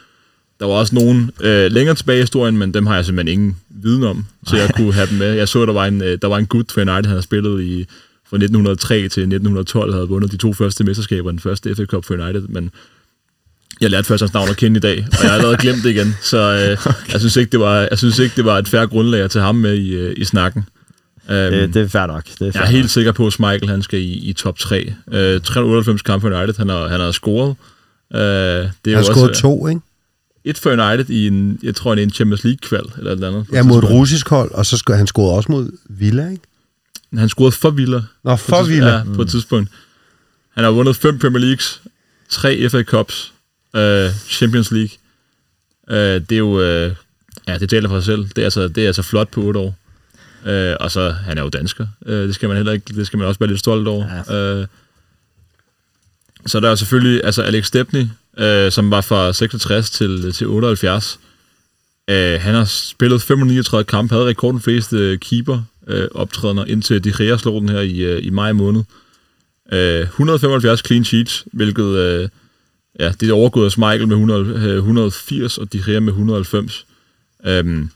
Der 0.59 0.65
var 0.65 0.73
også 0.73 0.95
nogen 0.95 1.31
øh, 1.41 1.71
længere 1.71 1.95
tilbage 1.95 2.17
i 2.17 2.21
historien, 2.21 2.57
men 2.57 2.73
dem 2.73 2.85
har 2.85 2.95
jeg 2.95 3.05
simpelthen 3.05 3.33
ingen 3.33 3.57
viden 3.69 4.03
om, 4.03 4.25
så 4.47 4.57
jeg 4.57 4.71
kunne 4.75 4.93
have 4.93 5.07
dem 5.07 5.17
med. 5.17 5.33
Jeg 5.33 5.47
så, 5.47 5.65
der 5.65 5.73
var 5.73 5.85
en, 5.85 5.99
der 5.99 6.27
var 6.27 6.37
en 6.37 6.45
gut 6.45 6.71
for 6.71 6.81
United, 6.81 6.95
han 6.95 7.05
havde 7.05 7.21
spillet 7.21 7.63
i 7.63 7.85
fra 8.29 8.37
1903 8.37 8.95
til 8.95 9.05
1912 9.05 9.93
havde 9.93 10.07
vundet 10.07 10.31
de 10.31 10.37
to 10.37 10.53
første 10.53 10.83
mesterskaber, 10.83 11.31
den 11.31 11.39
første 11.39 11.75
FA 11.75 11.85
Cup 11.85 12.05
for 12.05 12.13
United, 12.13 12.41
men 12.41 12.71
jeg 13.81 13.89
lærte 13.89 14.07
først 14.07 14.21
hans 14.21 14.33
navn 14.33 14.49
at 14.49 14.57
kende 14.57 14.77
i 14.77 14.79
dag, 14.79 15.07
og 15.11 15.17
jeg 15.21 15.29
har 15.29 15.37
allerede 15.37 15.57
glemt 15.57 15.83
det 15.83 15.89
igen, 15.89 16.15
så 16.21 16.37
øh, 16.37 16.77
okay. 16.85 17.13
jeg, 17.13 17.19
synes 17.19 17.35
ikke, 17.35 17.51
det 17.51 17.59
var, 17.59 17.87
jeg 17.89 17.97
synes 17.97 18.19
ikke, 18.19 18.35
det 18.35 18.45
var 18.45 18.57
et 18.57 18.67
færre 18.67 18.87
grundlag 18.87 19.21
at 19.21 19.31
tage 19.31 19.45
ham 19.45 19.55
med 19.55 19.75
i, 19.75 19.95
øh, 19.95 20.13
i 20.17 20.23
snakken. 20.23 20.65
Um, 21.29 21.35
det, 21.35 21.73
det 21.73 21.81
er 21.81 21.87
fair 21.87 22.05
nok. 22.05 22.25
Det 22.25 22.31
er 22.47 22.51
fair 22.51 22.61
jeg 22.61 22.67
er 22.67 22.71
helt 22.71 22.83
nok. 22.83 22.89
sikker 22.89 23.11
på, 23.11 23.27
at 23.27 23.39
Michael 23.39 23.69
han 23.69 23.81
skal 23.81 23.99
i, 23.99 24.13
i 24.29 24.33
top 24.33 24.59
3. 24.59 24.93
Uh, 25.07 25.13
398 25.13 26.01
kampe 26.01 26.21
for 26.21 26.37
United, 26.37 26.57
han 26.57 26.69
har, 26.69 26.87
han 26.87 26.99
har 26.99 27.11
scoret. 27.11 27.55
Uh, 28.13 28.19
det 28.19 28.21
er 28.21 28.69
han 28.85 28.95
har 28.95 29.03
scoret 29.03 29.35
to, 29.35 29.67
ikke? 29.67 29.81
et 30.43 30.57
for 30.57 30.71
United 30.71 31.09
i 31.09 31.27
en, 31.27 31.59
jeg 31.63 31.75
tror, 31.75 31.95
det 31.95 32.01
er 32.01 32.05
en 32.05 32.13
Champions 32.13 32.43
League-kval, 32.43 32.85
eller 32.97 33.11
et 33.11 33.23
andet. 33.23 33.45
Ja, 33.53 33.63
mod 33.63 33.77
et 33.77 33.89
russisk 33.89 34.29
hold, 34.29 34.51
og 34.51 34.65
så 34.65 34.77
skal 34.77 34.95
han 34.95 35.07
scorede 35.07 35.35
også 35.35 35.51
mod 35.51 35.71
Villa, 35.89 36.29
ikke? 36.29 36.43
Han 37.17 37.29
scorede 37.29 37.51
for 37.51 37.69
Villa. 37.69 38.01
Nå, 38.23 38.35
for 38.35 38.63
Villa. 38.63 38.95
Ja, 38.95 39.03
på 39.15 39.21
et 39.21 39.29
tidspunkt. 39.29 39.69
Han 40.55 40.63
har 40.63 40.71
vundet 40.71 40.95
fem 40.95 41.19
Premier 41.19 41.39
Leagues, 41.39 41.81
tre 42.29 42.69
FA 42.69 42.83
Cups, 42.83 43.33
øh, 43.75 44.09
Champions 44.29 44.71
League. 44.71 44.89
Øh, 45.89 46.21
det 46.21 46.31
er 46.31 46.37
jo, 46.37 46.61
øh, 46.61 46.95
ja, 47.47 47.57
det 47.57 47.69
taler 47.69 47.89
for 47.89 47.99
sig 47.99 48.05
selv. 48.05 48.27
Det 48.27 48.37
er 48.37 48.43
altså, 48.43 48.67
det 48.67 48.83
er 48.83 48.87
altså 48.87 49.01
flot 49.01 49.29
på 49.29 49.41
otte 49.41 49.59
år. 49.59 49.75
Øh, 50.45 50.75
og 50.79 50.91
så, 50.91 51.09
han 51.09 51.37
er 51.37 51.41
jo 51.41 51.49
dansker. 51.49 51.87
Øh, 52.05 52.27
det 52.27 52.35
skal 52.35 52.49
man 52.49 52.57
heller 52.57 52.71
ikke, 52.71 52.93
det 52.93 53.07
skal 53.07 53.19
man 53.19 53.27
også 53.27 53.39
være 53.39 53.49
lidt 53.49 53.59
stolt 53.59 53.87
over. 53.87 54.03
Øh, 54.31 54.67
så 56.45 56.57
er 56.57 56.61
der 56.61 56.69
er 56.69 56.75
selvfølgelig, 56.75 57.21
altså 57.23 57.41
Alex 57.41 57.67
Stepney, 57.67 58.05
øh, 58.37 58.71
som 58.71 58.91
var 58.91 59.01
fra 59.01 59.33
66 59.33 59.89
til, 59.89 60.33
til 60.33 60.47
78. 60.47 61.19
Øh, 62.09 62.41
han 62.41 62.55
har 62.55 62.65
spillet 62.65 63.21
539 63.21 63.83
kampe, 63.83 64.13
havde 64.13 64.27
rekorden 64.27 64.61
fleste 64.61 65.17
keeper 65.17 65.61
øh, 65.87 66.07
optrædener, 66.15 66.65
indtil 66.65 67.03
De 67.03 67.13
Gea 67.17 67.37
slog 67.37 67.61
den 67.61 67.69
her 67.69 67.79
i, 67.79 67.99
øh, 67.99 68.25
i 68.25 68.29
maj 68.29 68.51
måned. 68.51 68.83
Øh, 69.71 70.01
175 70.01 70.81
clean 70.85 71.05
sheets, 71.05 71.45
hvilket 71.53 71.85
øh, 71.85 72.29
ja, 72.99 73.11
det 73.19 73.29
er 73.29 73.33
overgået 73.33 73.65
af 73.65 73.77
Michael 73.77 74.07
med 74.07 74.15
100, 74.15 74.45
øh, 74.45 74.75
180, 74.75 75.57
og 75.57 75.73
De 75.73 75.83
Gea 75.85 75.99
med 75.99 76.13
190. 76.13 76.85
Øhm, 77.45 77.89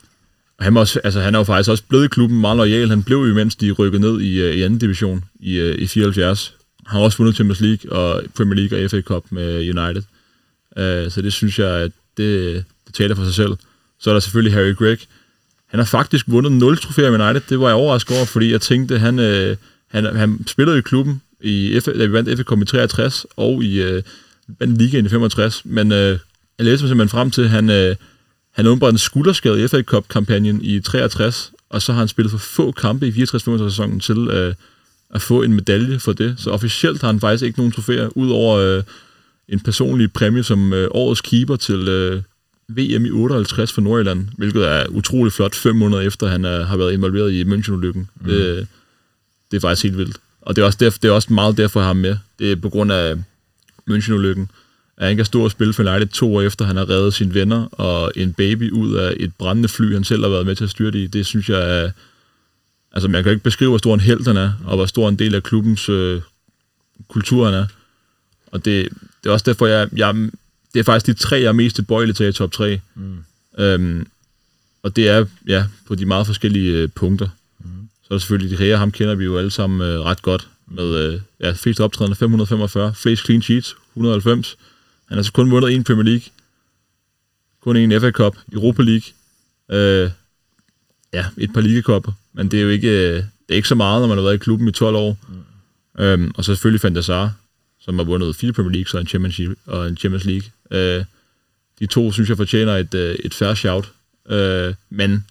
han, 0.64 0.74
var 0.74 0.80
også, 0.80 1.00
altså, 1.04 1.20
han 1.20 1.34
er 1.34 1.38
jo 1.38 1.44
faktisk 1.44 1.70
også 1.70 1.84
blevet 1.88 2.04
i 2.04 2.08
klubben 2.08 2.40
meget 2.40 2.56
lojal. 2.56 2.88
Han 2.88 3.02
blev 3.02 3.16
jo, 3.16 3.34
mens 3.34 3.56
de 3.56 3.70
rykkede 3.70 4.02
ned 4.02 4.20
i, 4.20 4.40
øh, 4.40 4.54
i 4.54 4.62
anden 4.62 4.78
division 4.78 5.24
i, 5.40 5.54
øh, 5.54 5.78
i 5.78 5.86
74. 5.86 6.54
Han 6.86 6.98
har 6.98 7.04
også 7.04 7.18
vundet 7.18 7.34
Champions 7.34 7.60
League 7.60 7.92
og 7.92 8.22
Premier 8.36 8.60
League 8.60 8.84
og 8.84 8.90
FA 8.90 9.00
Cup 9.00 9.24
med 9.30 9.52
øh, 9.52 9.76
United. 9.76 10.02
Uh, 10.76 11.12
så 11.12 11.20
det 11.22 11.32
synes 11.32 11.58
jeg, 11.58 11.68
at 11.68 11.92
det, 12.16 12.64
det 12.86 12.94
taler 12.94 13.14
for 13.14 13.24
sig 13.24 13.34
selv. 13.34 13.52
Så 14.00 14.10
er 14.10 14.14
der 14.14 14.20
selvfølgelig 14.20 14.54
Harry 14.54 14.74
Gregg. 14.74 14.98
Han 15.66 15.80
har 15.80 15.86
faktisk 15.86 16.26
vundet 16.28 16.52
0 16.52 16.78
trofæer 16.78 17.10
med 17.10 17.20
United. 17.20 17.42
Det 17.48 17.60
var 17.60 17.66
jeg 17.66 17.76
overrasket 17.76 18.16
over, 18.16 18.26
fordi 18.26 18.52
jeg 18.52 18.60
tænkte, 18.60 18.98
han, 18.98 19.18
øh, 19.18 19.56
han, 19.90 20.16
han 20.16 20.46
spillede 20.46 20.78
i 20.78 20.80
klubben, 20.80 21.22
i 21.40 21.80
F, 21.80 21.84
da 21.84 22.04
vi 22.04 22.12
vandt 22.12 22.36
FA 22.36 22.42
Cup 22.42 22.62
i 22.62 22.64
63, 22.64 23.26
og 23.36 23.64
i 23.64 23.82
øh, 23.82 24.02
vandt 24.58 24.78
ligaen 24.78 25.06
i 25.06 25.08
65. 25.08 25.62
Men 25.64 25.92
øh, 25.92 26.18
jeg 26.58 26.66
læste 26.66 26.84
mig 26.84 26.88
simpelthen 26.88 27.08
frem 27.08 27.30
til, 27.30 27.42
at 27.42 27.50
han, 27.50 27.70
øh, 27.70 27.96
han 28.54 28.66
åbenbart 28.66 28.92
en 28.92 28.98
skulderskade 28.98 29.64
i 29.64 29.68
FA 29.68 29.82
Cup-kampagnen 29.82 30.62
i 30.62 30.80
63, 30.80 31.52
og 31.68 31.82
så 31.82 31.92
har 31.92 31.98
han 31.98 32.08
spillet 32.08 32.30
for 32.30 32.38
få 32.38 32.72
kampe 32.72 33.08
i 33.08 33.10
64-65 33.10 33.36
sæsonen 33.58 34.00
til 34.00 34.28
øh, 34.28 34.54
at 35.10 35.22
få 35.22 35.42
en 35.42 35.54
medalje 35.54 35.98
for 35.98 36.12
det. 36.12 36.34
Så 36.38 36.50
officielt 36.50 37.00
har 37.00 37.08
han 37.08 37.20
faktisk 37.20 37.44
ikke 37.44 37.58
nogen 37.58 37.72
trofæer, 37.72 38.08
udover 38.16 38.58
øh, 38.58 38.82
en 39.48 39.60
personlig 39.60 40.12
præmie 40.12 40.42
som 40.42 40.72
øh, 40.72 40.88
årets 40.90 41.20
keeper 41.20 41.56
til 41.56 41.88
øh, 41.88 42.22
VM 42.68 43.06
i 43.06 43.10
58 43.10 43.72
for 43.72 43.80
Nordjylland, 43.80 44.28
hvilket 44.36 44.68
er 44.68 44.86
utrolig 44.88 45.32
flot, 45.32 45.54
fem 45.54 45.76
måneder 45.76 46.02
efter 46.02 46.26
han 46.26 46.44
øh, 46.44 46.66
har 46.66 46.76
været 46.76 46.92
involveret 46.92 47.32
i 47.32 47.44
München-ulykken. 47.44 48.06
Mm. 48.20 48.28
Det, 48.28 48.66
det 49.50 49.56
er 49.56 49.60
faktisk 49.60 49.82
helt 49.82 49.98
vildt. 49.98 50.16
Og 50.40 50.56
det 50.56 50.62
er 50.62 50.66
også, 50.66 50.78
derfor, 50.80 50.98
det 50.98 51.08
er 51.08 51.12
også 51.12 51.32
meget 51.32 51.56
derfor, 51.56 51.80
jeg 51.80 51.84
har 51.84 51.88
ham 51.88 51.96
med. 51.96 52.16
Det 52.38 52.52
er 52.52 52.56
på 52.56 52.68
grund 52.68 52.92
af 52.92 53.14
München-ulykken. 53.90 54.46
At 54.96 55.06
han 55.06 55.16
kan 55.16 55.24
stå 55.24 55.44
og 55.44 55.50
spille 55.50 55.72
for 55.72 55.82
United 55.82 56.08
to 56.08 56.36
år 56.36 56.42
efter, 56.42 56.64
han 56.64 56.76
har 56.76 56.88
reddet 56.88 57.14
sine 57.14 57.34
venner 57.34 57.64
og 57.72 58.12
en 58.16 58.32
baby 58.32 58.70
ud 58.70 58.94
af 58.94 59.16
et 59.20 59.32
brændende 59.38 59.68
fly, 59.68 59.92
han 59.92 60.04
selv 60.04 60.22
har 60.22 60.30
været 60.30 60.46
med 60.46 60.56
til 60.56 60.64
at 60.64 60.70
styre 60.70 60.90
det 60.90 60.98
i. 60.98 61.06
Det 61.06 61.26
synes 61.26 61.48
jeg 61.48 61.80
er... 61.80 61.90
Altså, 62.92 63.08
man 63.08 63.22
kan 63.22 63.30
jo 63.30 63.34
ikke 63.34 63.44
beskrive, 63.44 63.70
hvor 63.70 63.78
stor 63.78 63.94
en 63.94 64.00
held 64.00 64.26
han 64.26 64.36
er, 64.36 64.52
og 64.64 64.76
hvor 64.76 64.86
stor 64.86 65.08
en 65.08 65.18
del 65.18 65.34
af 65.34 65.42
klubbens 65.42 65.88
øh, 65.88 66.20
kultur 67.08 67.44
han 67.44 67.54
er. 67.54 67.66
Og 68.46 68.64
det, 68.64 68.88
det 69.22 69.28
er 69.28 69.32
også 69.32 69.44
derfor, 69.46 69.66
jeg, 69.66 69.88
jeg... 69.96 70.14
Det 70.74 70.80
er 70.80 70.84
faktisk 70.84 71.06
de 71.06 71.22
tre, 71.22 71.36
jeg 71.36 71.46
er 71.46 71.52
mest 71.52 71.76
tilbøjelig 71.76 72.16
til 72.16 72.28
i 72.28 72.32
top 72.32 72.52
3. 72.52 72.80
Mm. 72.94 73.24
Øhm, 73.58 74.06
og 74.82 74.96
det 74.96 75.08
er, 75.08 75.24
ja, 75.46 75.64
på 75.86 75.94
de 75.94 76.06
meget 76.06 76.26
forskellige 76.26 76.72
øh, 76.72 76.88
punkter. 76.94 77.28
Mm. 77.58 77.88
Så 78.02 78.06
er 78.10 78.14
der 78.14 78.18
selvfølgelig 78.18 78.58
de 78.58 78.64
her, 78.64 78.76
ham 78.76 78.90
kender 78.90 79.14
vi 79.14 79.24
jo 79.24 79.38
alle 79.38 79.50
sammen 79.50 79.80
øh, 79.80 80.00
ret 80.00 80.22
godt. 80.22 80.48
Med 80.66 80.96
øh, 80.96 81.20
ja, 81.40 81.52
flest 81.52 81.80
optrædende 81.80 82.16
545, 82.16 82.94
flest 82.94 83.24
clean 83.24 83.42
sheets 83.42 83.76
190. 83.92 84.56
Han 85.08 85.18
har 85.18 85.22
så 85.22 85.32
kun 85.32 85.50
vundet 85.50 85.72
en 85.72 85.84
Premier 85.84 86.04
League. 86.04 86.22
Kun 87.60 87.76
en 87.76 88.00
FA 88.00 88.10
Cup, 88.10 88.36
Europa 88.52 88.82
League. 88.82 89.12
Øh, 89.70 90.10
ja, 91.12 91.26
et 91.36 91.52
par 91.52 91.60
ligakopper. 91.60 92.12
Men 92.32 92.50
det 92.50 92.58
er 92.58 92.62
jo 92.62 92.68
ikke, 92.68 92.88
øh, 92.88 93.14
det 93.16 93.24
er 93.48 93.54
ikke 93.54 93.68
så 93.68 93.74
meget, 93.74 94.02
når 94.02 94.08
man 94.08 94.16
har 94.16 94.22
været 94.22 94.34
i 94.34 94.38
klubben 94.38 94.68
i 94.68 94.72
12 94.72 94.96
år. 94.96 95.18
Mm. 95.28 96.02
Øhm, 96.02 96.32
og 96.34 96.44
så 96.44 96.54
selvfølgelig 96.54 96.84
Van 96.84 96.94
der 96.94 97.00
Sar, 97.00 97.32
som 97.80 97.98
har 97.98 98.04
vundet 98.04 98.36
fire 98.36 98.52
Premier 98.52 98.72
League 98.72 98.98
og 98.98 99.00
en 99.00 99.06
Champions, 99.06 99.40
og 99.66 99.88
en 99.88 99.96
Champions 99.96 100.24
League. 100.24 100.50
Øh, 100.70 101.04
de 101.80 101.86
to, 101.86 102.12
synes 102.12 102.28
jeg, 102.28 102.36
fortjener 102.36 102.76
et, 102.76 102.94
øh, 102.94 103.14
et 103.24 103.34
fair 103.34 103.54
shout. 103.54 103.92
Øh, 104.30 104.74
men 104.90 105.24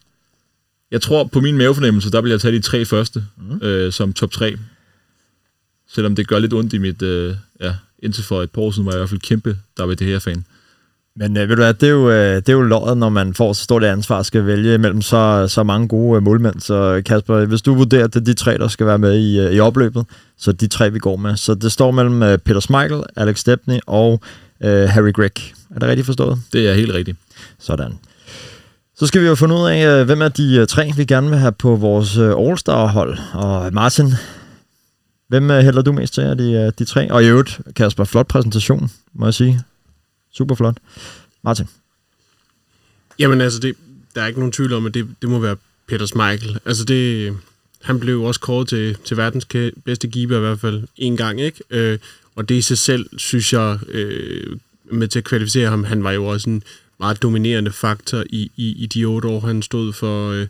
jeg 0.92 1.02
tror, 1.02 1.24
på 1.24 1.42
min 1.42 1.58
mavefornemmelse, 1.58 2.12
der 2.12 2.22
vil 2.22 2.30
jeg 2.30 2.42
tage 2.42 2.56
de 2.56 2.62
tre 2.62 2.86
første 2.86 3.26
mm. 3.38 3.60
øh, 3.62 3.92
som 3.92 4.14
top 4.14 4.32
3. 4.32 4.58
Selvom 5.88 6.16
det 6.16 6.28
gør 6.28 6.40
lidt 6.40 6.54
ondt 6.54 6.74
i 6.74 6.78
mit... 6.78 7.02
Øh, 7.02 7.36
ja, 7.60 7.76
indtil 8.04 8.24
for 8.24 8.42
et 8.42 8.52
par 8.52 8.62
år 8.62 8.72
siden 8.72 8.86
var 8.86 8.92
jeg 8.92 8.98
i 8.98 9.00
hvert 9.00 9.10
fald 9.10 9.20
kæmpe 9.20 9.58
der 9.78 9.86
ved 9.86 9.96
det 9.96 10.08
her 10.08 10.20
fan. 10.20 10.46
Men 11.16 11.38
øh, 11.38 11.50
ved 11.50 11.56
du 11.56 11.62
hvad, 11.62 11.74
det 11.74 11.88
er 11.88 11.92
jo, 11.92 12.10
øh, 12.10 12.36
det 12.36 12.50
er 12.50 12.54
jo 12.54 12.62
løjet, 12.62 12.98
når 12.98 13.10
man 13.10 13.34
får 13.34 13.54
så 13.54 13.64
stort 13.64 13.84
et 13.84 13.88
ansvar 13.88 14.20
at 14.20 14.26
skal 14.26 14.46
vælge 14.46 14.78
mellem 14.78 15.02
så, 15.02 15.46
så 15.48 15.64
mange 15.64 15.88
gode 15.88 16.18
øh, 16.18 16.24
målmænd. 16.24 16.60
Så 16.60 17.02
Kasper, 17.06 17.46
hvis 17.46 17.62
du 17.62 17.76
vurderer, 17.76 18.04
at 18.04 18.14
det 18.14 18.20
er 18.20 18.26
de 18.26 18.34
tre, 18.34 18.58
der 18.58 18.68
skal 18.68 18.86
være 18.86 18.98
med 18.98 19.20
i, 19.20 19.40
øh, 19.40 19.52
i 19.52 19.60
opløbet, 19.60 20.06
så 20.38 20.52
de 20.52 20.68
tre, 20.68 20.92
vi 20.92 21.00
går 21.00 21.16
med. 21.16 21.36
Så 21.36 21.54
det 21.56 21.72
står 21.72 21.92
mellem 21.92 22.24
øh, 22.24 22.38
Peter 22.38 22.60
Schmeichel, 22.60 23.04
Alex 23.16 23.40
Stepney 23.40 23.80
og 23.88 24.22
øh, 24.64 24.90
Harry 24.90 25.14
Gregg. 25.14 25.36
Er 25.76 25.80
det 25.80 25.90
rigtigt 25.90 26.06
forstået? 26.06 26.42
Det 26.54 26.70
er 26.70 26.74
helt 26.74 26.94
rigtigt. 26.94 27.18
Sådan. 27.60 27.94
Så 28.96 29.08
skal 29.08 29.22
vi 29.22 29.28
jo 29.28 29.36
finde 29.36 29.56
ud 29.56 29.68
af, 29.70 29.86
øh, 29.86 30.06
hvem 30.06 30.22
er 30.22 30.28
de 30.28 30.56
øh, 30.56 30.68
tre, 30.68 30.92
vi 30.98 31.06
gerne 31.06 31.30
vil 31.30 31.40
have 31.40 31.52
på 31.52 31.76
vores 31.76 32.18
øh, 32.18 32.32
All-Star-hold. 32.38 33.18
Og 33.34 33.74
Martin, 33.74 34.14
hvem 35.34 35.52
øh, 35.52 35.64
hælder 35.64 35.82
du 35.82 35.92
mest 35.92 36.14
til 36.14 36.22
af 36.22 36.38
de, 36.38 36.52
øh, 36.52 36.72
de 36.80 36.86
tre? 36.86 37.12
Og 37.12 37.24
i 37.24 37.28
øvrigt, 37.28 37.60
Kasper, 37.76 38.04
flot 38.04 38.28
præsentation, 38.28 38.92
må 39.14 39.26
jeg 39.26 39.34
sige. 39.34 39.62
Super 40.34 40.56
flot. 40.56 40.78
Martin. 41.44 41.66
Jamen 43.20 43.42
altså, 43.42 43.60
det, 43.60 43.76
der 44.16 44.22
er 44.22 44.28
ikke 44.28 44.40
nogen 44.40 44.52
tvivl 44.52 44.74
om, 44.74 44.86
at 44.86 44.94
det, 44.94 45.08
det 45.22 45.30
må 45.30 45.40
være 45.40 45.56
Peter 45.88 46.06
Schmeichel. 46.06 46.60
Altså 46.66 46.86
det, 46.86 47.34
han 47.82 48.00
blev 48.00 48.14
jo 48.14 48.24
også 48.24 48.40
kåret 48.40 48.68
til, 48.68 48.98
til 49.06 49.18
verdens 49.18 49.48
bedste 49.86 50.08
keeper 50.08 50.38
i 50.38 50.40
hvert 50.40 50.60
fald 50.60 50.84
en 50.98 51.18
gang, 51.18 51.42
ikke? 51.42 51.64
Øh, 51.70 52.00
og 52.36 52.50
det 52.50 52.56
i 52.56 52.62
sig 52.62 52.78
selv, 52.78 53.10
synes 53.18 53.54
jeg, 53.54 53.80
øh, 53.88 54.58
med 54.84 55.08
til 55.08 55.20
at 55.20 55.26
kvalificere 55.26 55.70
ham, 55.70 55.84
han 55.84 56.04
var 56.04 56.12
jo 56.12 56.26
også 56.26 56.50
en 56.50 56.64
meget 57.00 57.22
dominerende 57.22 57.72
faktor 57.72 58.24
i, 58.30 58.52
i, 58.58 58.84
i 58.84 58.86
de 58.86 59.06
otte 59.06 59.28
år, 59.28 59.40
han 59.40 59.62
stod 59.62 59.94
for, 59.94 60.32
øh, 60.32 60.48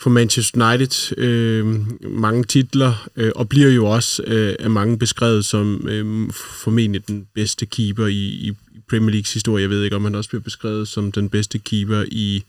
for 0.00 0.10
Manchester 0.10 0.66
United. 0.66 1.18
Øh, 1.18 1.66
mange 2.10 2.44
titler, 2.44 3.08
øh, 3.16 3.32
og 3.36 3.48
bliver 3.48 3.70
jo 3.70 3.86
også 3.86 4.22
øh, 4.26 4.54
af 4.58 4.70
mange 4.70 4.98
beskrevet 4.98 5.44
som 5.44 5.88
øh, 5.88 6.32
formentlig 6.32 7.08
den 7.08 7.26
bedste 7.34 7.66
keeper 7.66 8.06
i, 8.06 8.26
i 8.26 8.52
Premier 8.90 9.10
Leagues 9.10 9.32
historie. 9.32 9.62
Jeg 9.62 9.70
ved 9.70 9.84
ikke, 9.84 9.96
om 9.96 10.04
han 10.04 10.14
også 10.14 10.30
bliver 10.30 10.42
beskrevet 10.42 10.88
som 10.88 11.12
den 11.12 11.28
bedste 11.28 11.58
keeper 11.58 12.04
i 12.10 12.44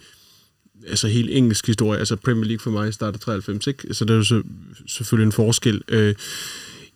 altså 0.87 1.07
helt 1.07 1.29
engelsk 1.31 1.67
historie. 1.67 1.99
Altså 1.99 2.15
Premier 2.15 2.45
League 2.45 2.59
for 2.59 2.71
mig 2.71 2.93
starter 2.93 3.19
93, 3.19 3.67
ikke? 3.67 3.93
Så 3.93 4.05
det 4.05 4.13
er 4.13 4.17
jo 4.17 4.23
så, 4.23 4.43
selvfølgelig 4.87 5.25
en 5.25 5.31
forskel. 5.31 5.81
Øh, 5.87 6.15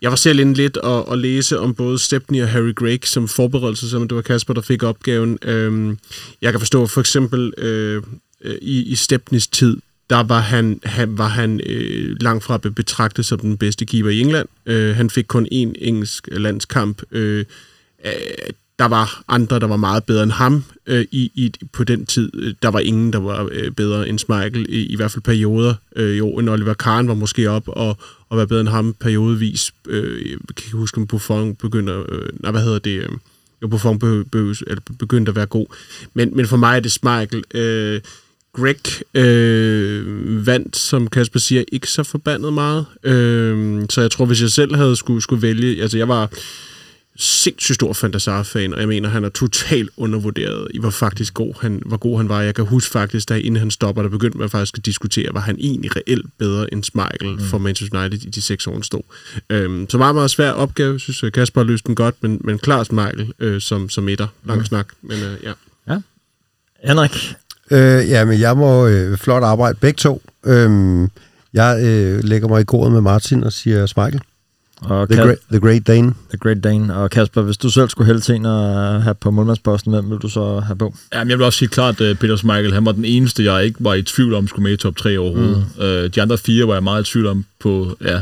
jeg 0.01 0.09
var 0.09 0.15
selv 0.15 0.39
inde 0.39 0.53
lidt 0.53 0.77
og, 0.77 1.07
og 1.07 1.17
læse 1.17 1.59
om 1.59 1.75
både 1.75 1.99
Stepney 1.99 2.41
og 2.41 2.49
Harry 2.49 2.75
Gregg 2.75 3.07
som 3.07 3.27
forberedelse, 3.27 3.89
som 3.89 4.07
det 4.07 4.15
var 4.15 4.21
Kasper, 4.21 4.53
der 4.53 4.61
fik 4.61 4.83
opgaven. 4.83 5.37
Øh, 5.41 5.95
jeg 6.41 6.53
kan 6.53 6.59
forstå 6.59 6.87
for 6.87 7.01
eksempel 7.01 7.53
øh, 7.57 8.03
øh, 8.41 8.57
i, 8.61 8.83
i 8.83 8.95
Stepneys 8.95 9.47
tid, 9.47 9.77
der 10.09 10.23
var 10.23 10.39
han, 10.39 10.79
han, 10.83 11.17
var 11.17 11.27
han 11.27 11.61
øh, 11.65 12.15
langt 12.21 12.43
fra 12.43 12.57
betragtet 12.57 13.25
som 13.25 13.39
den 13.39 13.57
bedste 13.57 13.85
keeper 13.85 14.09
i 14.09 14.19
England. 14.19 14.47
Øh, 14.65 14.95
han 14.95 15.09
fik 15.09 15.25
kun 15.27 15.45
én 15.45 15.73
engelsk 15.75 16.27
landskamp. 16.31 17.01
Øh, 17.11 17.45
øh, 18.05 18.11
der 18.79 18.85
var 18.85 19.23
andre, 19.27 19.59
der 19.59 19.67
var 19.67 19.77
meget 19.77 20.03
bedre 20.03 20.23
end 20.23 20.31
ham 20.31 20.63
øh, 20.85 21.05
i, 21.11 21.31
i, 21.35 21.53
på 21.73 21.83
den 21.83 22.05
tid. 22.05 22.55
Der 22.61 22.69
var 22.69 22.79
ingen, 22.79 23.13
der 23.13 23.19
var 23.19 23.49
øh, 23.51 23.71
bedre 23.71 24.09
end 24.09 24.19
Schmeichel, 24.19 24.65
i, 24.69 24.85
i 24.85 24.95
hvert 24.95 25.11
fald 25.11 25.23
perioder. 25.23 25.73
Øh, 25.95 26.17
jo, 26.17 26.29
en 26.29 26.49
Oliver 26.49 26.73
Kahn 26.73 27.07
var 27.07 27.13
måske 27.13 27.49
op 27.49 27.67
og, 27.67 27.97
og 28.29 28.37
var 28.37 28.45
bedre 28.45 28.61
end 28.61 28.69
ham 28.69 28.95
periodevis. 28.99 29.73
Øh, 29.87 30.29
jeg 30.29 30.37
kan 30.55 30.65
ikke 30.65 30.77
huske, 30.77 30.97
om 30.97 31.07
Buffon 31.07 31.55
begynder... 31.55 32.03
Øh, 32.09 32.29
nej, 32.39 32.51
hvad 32.51 32.61
hedder 32.61 32.79
det? 32.79 33.01
Øh, 33.01 33.09
jo, 33.61 33.67
Buffon 33.67 33.99
be, 33.99 34.25
be, 34.25 34.55
be, 34.65 34.93
begyndte 34.99 35.29
at 35.29 35.35
være 35.35 35.45
god. 35.45 35.65
Men, 36.13 36.35
men 36.35 36.47
for 36.47 36.57
mig 36.57 36.75
er 36.75 36.79
det 36.79 36.91
Schmeichel. 36.91 37.43
Øh, 37.53 38.01
Greg 38.55 39.23
øh, 39.23 40.45
vandt, 40.47 40.77
som 40.77 41.07
Kasper 41.07 41.39
siger, 41.39 41.63
ikke 41.71 41.87
så 41.87 42.03
forbandet 42.03 42.53
meget. 42.53 42.85
Øh, 43.03 43.85
så 43.89 44.01
jeg 44.01 44.11
tror, 44.11 44.25
hvis 44.25 44.41
jeg 44.41 44.49
selv 44.49 44.75
havde 44.75 44.95
skulle, 44.95 45.21
skulle 45.21 45.41
vælge... 45.41 45.81
Altså, 45.81 45.97
jeg 45.97 46.07
var 46.07 46.29
sindssygt 47.17 47.75
stor 47.75 47.93
Fantasar-fan, 47.93 48.73
og 48.73 48.79
jeg 48.79 48.87
mener, 48.87 49.09
han 49.09 49.23
er 49.23 49.29
totalt 49.29 49.89
undervurderet 49.97 50.67
i, 50.73 50.79
hvor 50.79 50.89
faktisk 50.89 51.33
god 51.33 51.53
han, 51.61 51.81
hvor 51.85 51.97
god 51.97 52.17
han 52.17 52.29
var. 52.29 52.41
Jeg 52.41 52.55
kan 52.55 52.65
huske 52.65 52.91
faktisk, 52.91 53.29
da 53.29 53.35
inden 53.35 53.55
han 53.55 53.71
stopper, 53.71 54.01
der 54.01 54.09
begyndte 54.09 54.37
man 54.37 54.49
faktisk 54.49 54.77
at 54.77 54.85
diskutere, 54.85 55.33
var 55.33 55.39
han 55.39 55.57
egentlig 55.59 55.95
reelt 55.95 56.25
bedre 56.37 56.73
end 56.73 56.83
Schmeichel 56.83 57.31
mm. 57.31 57.39
for 57.39 57.57
Manchester 57.57 57.99
United 57.99 58.27
i 58.27 58.29
de 58.29 58.41
seks 58.41 58.67
år, 58.67 58.73
han 58.73 58.83
stod. 58.83 59.01
Øhm, 59.49 59.89
så 59.89 59.97
meget, 59.97 60.15
meget 60.15 60.31
svær 60.31 60.51
opgave, 60.51 60.99
synes 60.99 61.23
jeg. 61.23 61.33
Kasper 61.33 61.61
har 61.61 61.65
løst 61.65 61.87
den 61.87 61.95
godt, 61.95 62.15
men, 62.21 62.41
men 62.43 62.59
klar 62.59 62.83
Schmeichel 62.83 63.33
øh, 63.39 63.61
som, 63.61 63.89
som 63.89 64.09
etter. 64.09 64.27
Lang 64.45 64.59
mm. 64.59 64.65
snak, 64.65 64.87
men 65.01 65.23
øh, 65.23 65.37
ja. 65.43 65.53
Henrik, 66.83 67.35
Øh, 67.71 68.09
ja, 68.09 68.25
men 68.25 68.39
jeg 68.39 68.57
må 68.57 68.87
øh, 68.87 69.17
flot 69.17 69.43
arbejde 69.43 69.77
begge 69.81 69.97
to. 69.97 70.21
Øhm, 70.45 71.09
jeg 71.53 71.79
øh, 71.83 72.23
lægger 72.23 72.47
mig 72.47 72.61
i 72.61 72.63
koret 72.63 72.91
med 72.91 73.01
Martin 73.01 73.43
og 73.43 73.53
siger 73.53 73.85
Smeichel. 73.85 74.21
og 74.81 75.09
The, 75.09 75.21
Ka- 75.21 75.25
great, 75.25 75.37
the 75.51 75.59
Great 75.59 75.87
Dane. 75.87 76.13
The 76.29 76.37
Great 76.37 76.63
Dane. 76.63 76.95
Og 76.95 77.09
Kasper, 77.09 77.41
hvis 77.41 77.57
du 77.57 77.69
selv 77.69 77.89
skulle 77.89 78.05
hælde 78.05 78.21
til 78.21 78.35
en 78.35 78.45
at 78.45 79.01
have 79.03 79.15
på 79.15 79.31
målmandsposten, 79.31 79.93
hvem 79.93 80.09
vil 80.11 80.17
du 80.17 80.29
så 80.29 80.59
have 80.59 80.75
på? 80.77 80.95
Jamen, 81.13 81.29
jeg 81.31 81.37
vil 81.37 81.45
også 81.45 81.59
sige 81.59 81.69
klart, 81.69 82.01
at 82.01 82.19
Peter 82.19 82.35
Schmeichel, 82.35 82.73
han 82.73 82.85
var 82.85 82.91
den 82.91 83.05
eneste, 83.05 83.43
jeg 83.43 83.65
ikke 83.65 83.77
var 83.79 83.93
i 83.93 84.01
tvivl 84.01 84.33
om, 84.33 84.47
skulle 84.47 84.63
med 84.63 84.71
i 84.73 84.77
top 84.77 84.95
3 84.95 85.17
overhovedet. 85.19 85.65
Mm. 85.77 85.83
Øh, 85.83 86.09
de 86.15 86.21
andre 86.21 86.37
fire 86.37 86.67
var 86.67 86.73
jeg 86.73 86.83
meget 86.83 87.07
i 87.07 87.11
tvivl 87.11 87.27
om 87.27 87.45
på, 87.59 87.97
ja, 88.01 88.21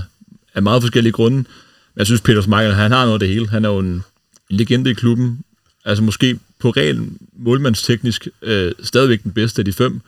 af 0.56 0.62
meget 0.64 0.82
forskellige 0.84 1.14
grunde. 1.14 1.38
Men 1.38 1.46
jeg 1.98 2.06
synes, 2.06 2.22
Peter 2.22 2.42
Schmeichel, 2.42 2.74
han 2.74 2.92
har 2.92 3.02
noget 3.02 3.14
af 3.14 3.20
det 3.20 3.30
hele. 3.30 3.50
Han 3.50 3.66
er 3.66 3.70
jo 3.70 3.80
en, 3.80 3.86
en 3.86 4.04
legende 4.50 4.92
i 4.92 4.94
klubben. 4.94 5.40
Altså 5.86 6.04
måske 6.04 6.40
på 6.64 6.70
ren 6.70 7.18
målmandsteknisk 7.38 8.28
øh, 8.42 8.72
stadigvæk 8.84 9.24
den 9.24 9.32
bedste 9.32 9.60
af 9.60 9.66
de 9.66 9.74
fem. 9.74 10.02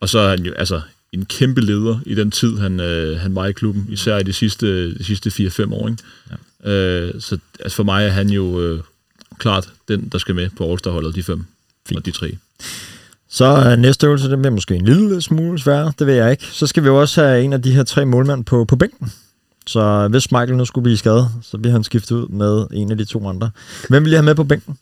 Og 0.00 0.08
så 0.08 0.18
er 0.18 0.28
han 0.30 0.44
jo 0.44 0.52
altså 0.52 0.80
en 1.12 1.24
kæmpe 1.24 1.60
leder 1.60 1.98
i 2.06 2.14
den 2.14 2.30
tid, 2.30 2.58
han, 2.58 2.80
øh, 2.80 3.20
han 3.20 3.34
var 3.34 3.46
i 3.46 3.52
klubben, 3.52 3.86
især 3.88 4.18
i 4.18 4.22
de 4.22 4.32
sidste, 4.32 4.94
de 4.94 5.04
sidste 5.04 5.30
4-5 5.30 5.74
år. 5.74 5.88
Ikke? 5.88 6.02
Ja. 6.64 6.70
Øh, 6.70 7.20
så 7.20 7.38
altså 7.60 7.76
for 7.76 7.82
mig 7.82 8.06
er 8.06 8.10
han 8.10 8.30
jo 8.30 8.60
øh, 8.60 8.80
klart 9.38 9.68
den, 9.88 10.08
der 10.08 10.18
skal 10.18 10.34
med 10.34 10.50
på 10.56 10.72
All-Star-holdet, 10.72 11.14
de 11.14 11.22
fem 11.22 11.44
Fint. 11.88 11.98
og 11.98 12.06
de 12.06 12.10
tre. 12.10 12.36
Så 13.30 13.44
er 13.44 13.76
næste 13.76 14.06
øvelse, 14.06 14.30
den 14.30 14.40
bliver 14.42 14.54
måske 14.54 14.74
en 14.74 14.84
lille 14.84 15.22
smule 15.22 15.58
sværere, 15.58 15.92
det 15.98 16.06
ved 16.06 16.14
jeg 16.14 16.30
ikke. 16.30 16.46
Så 16.46 16.66
skal 16.66 16.82
vi 16.82 16.88
jo 16.88 17.00
også 17.00 17.22
have 17.22 17.42
en 17.42 17.52
af 17.52 17.62
de 17.62 17.70
her 17.72 17.82
tre 17.82 18.06
målmænd 18.06 18.44
på, 18.44 18.64
på 18.64 18.76
bænken. 18.76 19.12
Så 19.66 20.08
hvis 20.08 20.30
Michael 20.30 20.56
nu 20.56 20.64
skulle 20.64 20.82
blive 20.82 20.96
skadet, 20.96 21.28
så 21.42 21.58
bliver 21.58 21.72
han 21.72 21.84
skiftet 21.84 22.16
ud 22.16 22.28
med 22.28 22.66
en 22.72 22.90
af 22.90 22.98
de 22.98 23.04
to 23.04 23.28
andre. 23.28 23.50
Hvem 23.88 24.04
vil 24.04 24.10
jeg 24.10 24.18
have 24.18 24.24
med 24.24 24.34
på 24.34 24.44
bænken? 24.44 24.78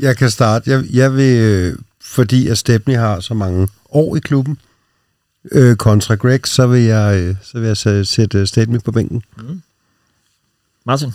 Jeg 0.00 0.16
kan 0.16 0.30
starte. 0.30 0.70
Jeg, 0.70 0.84
jeg 0.92 1.14
vil, 1.16 1.36
øh, 1.40 1.76
fordi 2.02 2.48
at 2.48 2.58
Stepney 2.58 2.96
har 2.96 3.20
så 3.20 3.34
mange 3.34 3.68
år 3.90 4.16
i 4.16 4.18
klubben, 4.20 4.58
øh, 5.52 5.76
kontra 5.76 6.14
Greg, 6.14 6.40
så 6.44 6.66
vil 6.66 6.82
jeg, 6.82 7.20
øh, 7.22 7.34
så 7.42 7.58
vil 7.58 7.66
jeg 7.66 7.76
sæ- 7.76 8.04
sætte 8.04 8.46
Stepney 8.46 8.78
på 8.84 8.92
bænken. 8.92 9.22
Martin? 10.86 11.12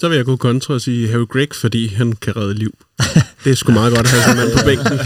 Så 0.00 0.08
vil 0.08 0.16
jeg 0.16 0.24
gå 0.24 0.36
kontra 0.36 0.74
og 0.74 0.80
sige 0.80 1.08
Harry 1.08 1.26
Gregg, 1.28 1.54
fordi 1.54 1.86
han 1.94 2.12
kan 2.12 2.36
redde 2.36 2.54
liv. 2.54 2.74
Det 3.44 3.50
er 3.52 3.54
sgu 3.54 3.72
meget 3.72 3.94
godt 3.96 4.06
at 4.06 4.12
have 4.12 4.22
sådan 4.22 4.42
en 4.42 4.48
mand 4.48 4.58
på 4.58 4.64
bænken. 4.64 4.98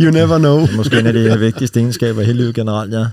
You 0.06 0.10
never 0.10 0.38
know. 0.38 0.58
Er 0.60 0.76
måske 0.76 0.98
en 0.98 1.06
af 1.06 1.12
de 1.12 1.38
vigtigste 1.38 1.80
egenskaber 1.80 2.22
i 2.22 2.24
hele 2.24 2.38
livet 2.38 2.54
generelt, 2.54 2.92
ja. 2.92 3.06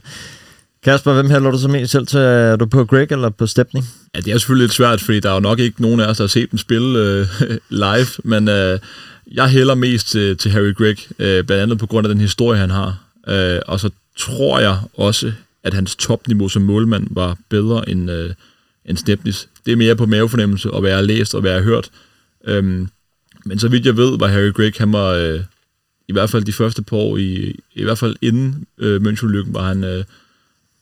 Kasper, 0.84 1.14
hvem 1.14 1.30
hælder 1.30 1.52
du 1.52 1.58
så 1.58 1.68
mest 1.68 1.92
selv 1.92 2.08
til? 2.08 2.20
Er 2.20 2.56
du 2.56 2.66
på 2.66 2.86
Greg 2.86 3.12
eller 3.12 3.30
på 3.30 3.48
Stepney? 3.48 3.82
Ja, 4.16 4.20
det 4.20 4.34
er 4.34 4.38
selvfølgelig 4.38 4.64
lidt 4.64 4.74
svært, 4.74 5.02
fordi 5.02 5.20
der 5.20 5.30
er 5.30 5.34
jo 5.34 5.40
nok 5.40 5.60
ikke 5.60 5.82
nogen 5.82 6.00
af 6.00 6.06
os, 6.06 6.18
der 6.18 6.24
har 6.24 6.28
set 6.28 6.52
dem 6.52 6.58
spille 6.58 7.00
øh, 7.00 7.28
live, 7.70 8.08
men 8.24 8.48
øh, 8.48 8.80
jeg 9.32 9.48
hælder 9.48 9.76
mest 9.76 10.08
til, 10.08 10.38
til 10.38 10.52
Harry 10.52 10.76
Greg, 10.76 10.98
øh, 11.20 11.44
blandt 11.44 11.64
andet 11.64 11.78
på 11.80 11.86
grund 11.86 12.08
af 12.08 12.14
den 12.14 12.22
historie, 12.22 12.60
han 12.60 12.70
har. 12.70 12.98
Øh, 13.28 13.60
og 13.68 13.80
så 13.80 13.90
tror 14.18 14.60
jeg 14.60 14.78
også, 14.94 15.32
at 15.64 15.74
hans 15.74 15.96
topniveau 15.96 16.50
som 16.50 16.62
målmand 16.62 17.08
var 17.12 17.38
bedre 17.50 17.90
end, 17.90 18.12
øh, 18.12 18.30
end 18.86 18.98
Stepneys. 18.98 19.48
Det 19.66 19.72
er 19.72 19.76
mere 19.76 19.96
på 19.96 20.06
mavefornemmelse 20.06 20.72
og 20.72 20.80
hvad 20.82 20.90
jeg 20.90 20.98
har 20.98 21.06
læst 21.06 21.36
og 21.36 21.42
hvad 21.42 21.52
jeg 21.52 21.60
har 21.60 21.66
hørt. 21.66 21.90
Øhm, 22.48 22.88
men 23.46 23.60
så 23.60 23.68
vidt 23.68 23.86
jeg 23.86 23.98
ved, 23.98 24.18
var 24.20 24.28
Harry 24.28 24.54
Greg, 24.54 24.74
han 24.78 24.94
var 24.94 25.10
øh, 25.10 25.40
i 26.08 26.14
hvert 26.14 26.30
fald 26.30 26.44
de 26.44 26.54
første 26.54 26.82
par 26.82 26.98
år, 26.98 27.18
i, 27.18 27.60
i 27.74 27.84
hvert 27.84 27.98
fald 27.98 28.16
inden 28.22 28.66
øh, 28.78 29.02
München-lykken, 29.02 29.54
var 29.54 29.68
han 29.68 29.84
øh, 29.84 30.04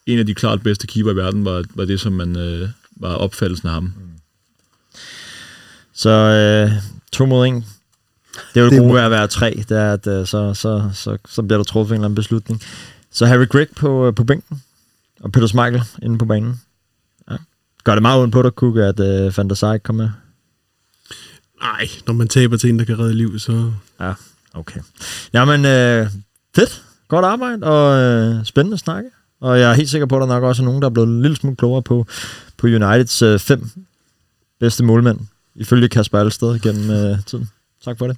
en 0.08 0.20
af 0.20 0.26
de 0.26 0.36
klart 0.36 0.64
bedste 0.64 0.88
keeper 0.88 1.12
i 1.12 1.16
verden, 1.16 1.45
var, 1.45 1.64
var 1.76 1.86
det, 1.86 1.99
som 1.99 2.14
man 2.14 2.36
øh, 2.36 2.70
var 2.95 3.14
opfattelsen 3.14 3.68
af 3.68 3.74
ham. 3.74 3.93
Så 5.93 6.10
øh, 6.10 6.72
to 7.12 7.26
mod 7.26 7.47
en. 7.47 7.55
Det 8.53 8.60
er 8.60 8.62
jo 8.62 8.70
det 8.70 8.80
gode 8.80 8.93
ved 8.93 9.01
at 9.01 9.12
være 9.12 9.28
tre, 9.28 9.64
det 9.70 9.78
er, 9.78 9.93
at 9.93 10.08
øh, 10.08 10.28
så, 10.28 10.53
så, 10.53 10.89
så, 10.93 11.18
så 11.30 11.41
bliver 11.41 11.58
der 11.58 11.64
truffet 11.64 11.95
en 11.95 11.99
eller 11.99 12.05
anden 12.05 12.16
beslutning. 12.16 12.62
Så 13.12 13.26
Harry 13.26 13.47
Gregg 13.47 13.70
på, 13.76 14.08
øh, 14.08 14.16
på 14.16 14.24
bænken, 14.24 14.62
og 15.20 15.32
Peter 15.32 15.47
Schmeichel 15.47 15.84
inde 16.01 16.18
på 16.18 16.26
banen. 16.26 16.62
Ja. 17.32 17.36
Gør 17.84 17.95
det 17.95 18.01
meget 18.01 18.22
ondt 18.22 18.34
på 18.34 18.41
dig, 18.41 18.55
Kuk, 18.55 18.78
at 18.78 18.99
øh, 18.99 19.38
Van 19.38 19.49
der 19.49 19.55
Sar 19.55 19.74
ikke 19.74 19.93
med? 19.93 20.10
Nej, 21.62 21.89
når 22.08 22.14
man 22.14 22.28
taber 22.28 22.58
til 22.58 22.70
en, 22.70 22.80
der 22.80 22.86
kan 22.86 22.99
redde 22.99 23.14
liv, 23.14 23.39
så... 23.39 23.72
Ja, 23.99 24.14
okay. 24.53 24.80
Jamen, 25.34 25.66
øh, 25.66 26.10
fedt. 26.55 26.84
Godt 27.08 27.26
arbejde, 27.26 27.64
og 27.64 27.97
øh, 27.97 28.45
spændende 28.45 28.78
snakke. 28.78 29.10
Og 29.41 29.59
jeg 29.59 29.71
er 29.71 29.73
helt 29.73 29.89
sikker 29.89 30.05
på, 30.07 30.15
at 30.15 30.21
der 30.21 30.27
nok 30.27 30.43
også 30.43 30.61
er 30.61 30.65
nogen, 30.65 30.81
der 30.81 30.89
er 30.89 30.93
blevet 30.93 31.07
en 31.07 31.21
lille 31.21 31.38
smule 31.38 31.55
klogere 31.55 31.81
på, 31.81 32.05
på 32.57 32.67
Uniteds 32.67 33.21
øh, 33.21 33.39
fem 33.39 33.69
bedste 34.59 34.83
målmænd, 34.83 35.19
ifølge 35.55 35.89
Kasper 35.89 36.19
Alsted 36.19 36.59
gennem 36.59 36.89
øh, 36.89 37.17
tiden. 37.25 37.49
Tak 37.83 37.97
for 37.97 38.07
det. 38.07 38.17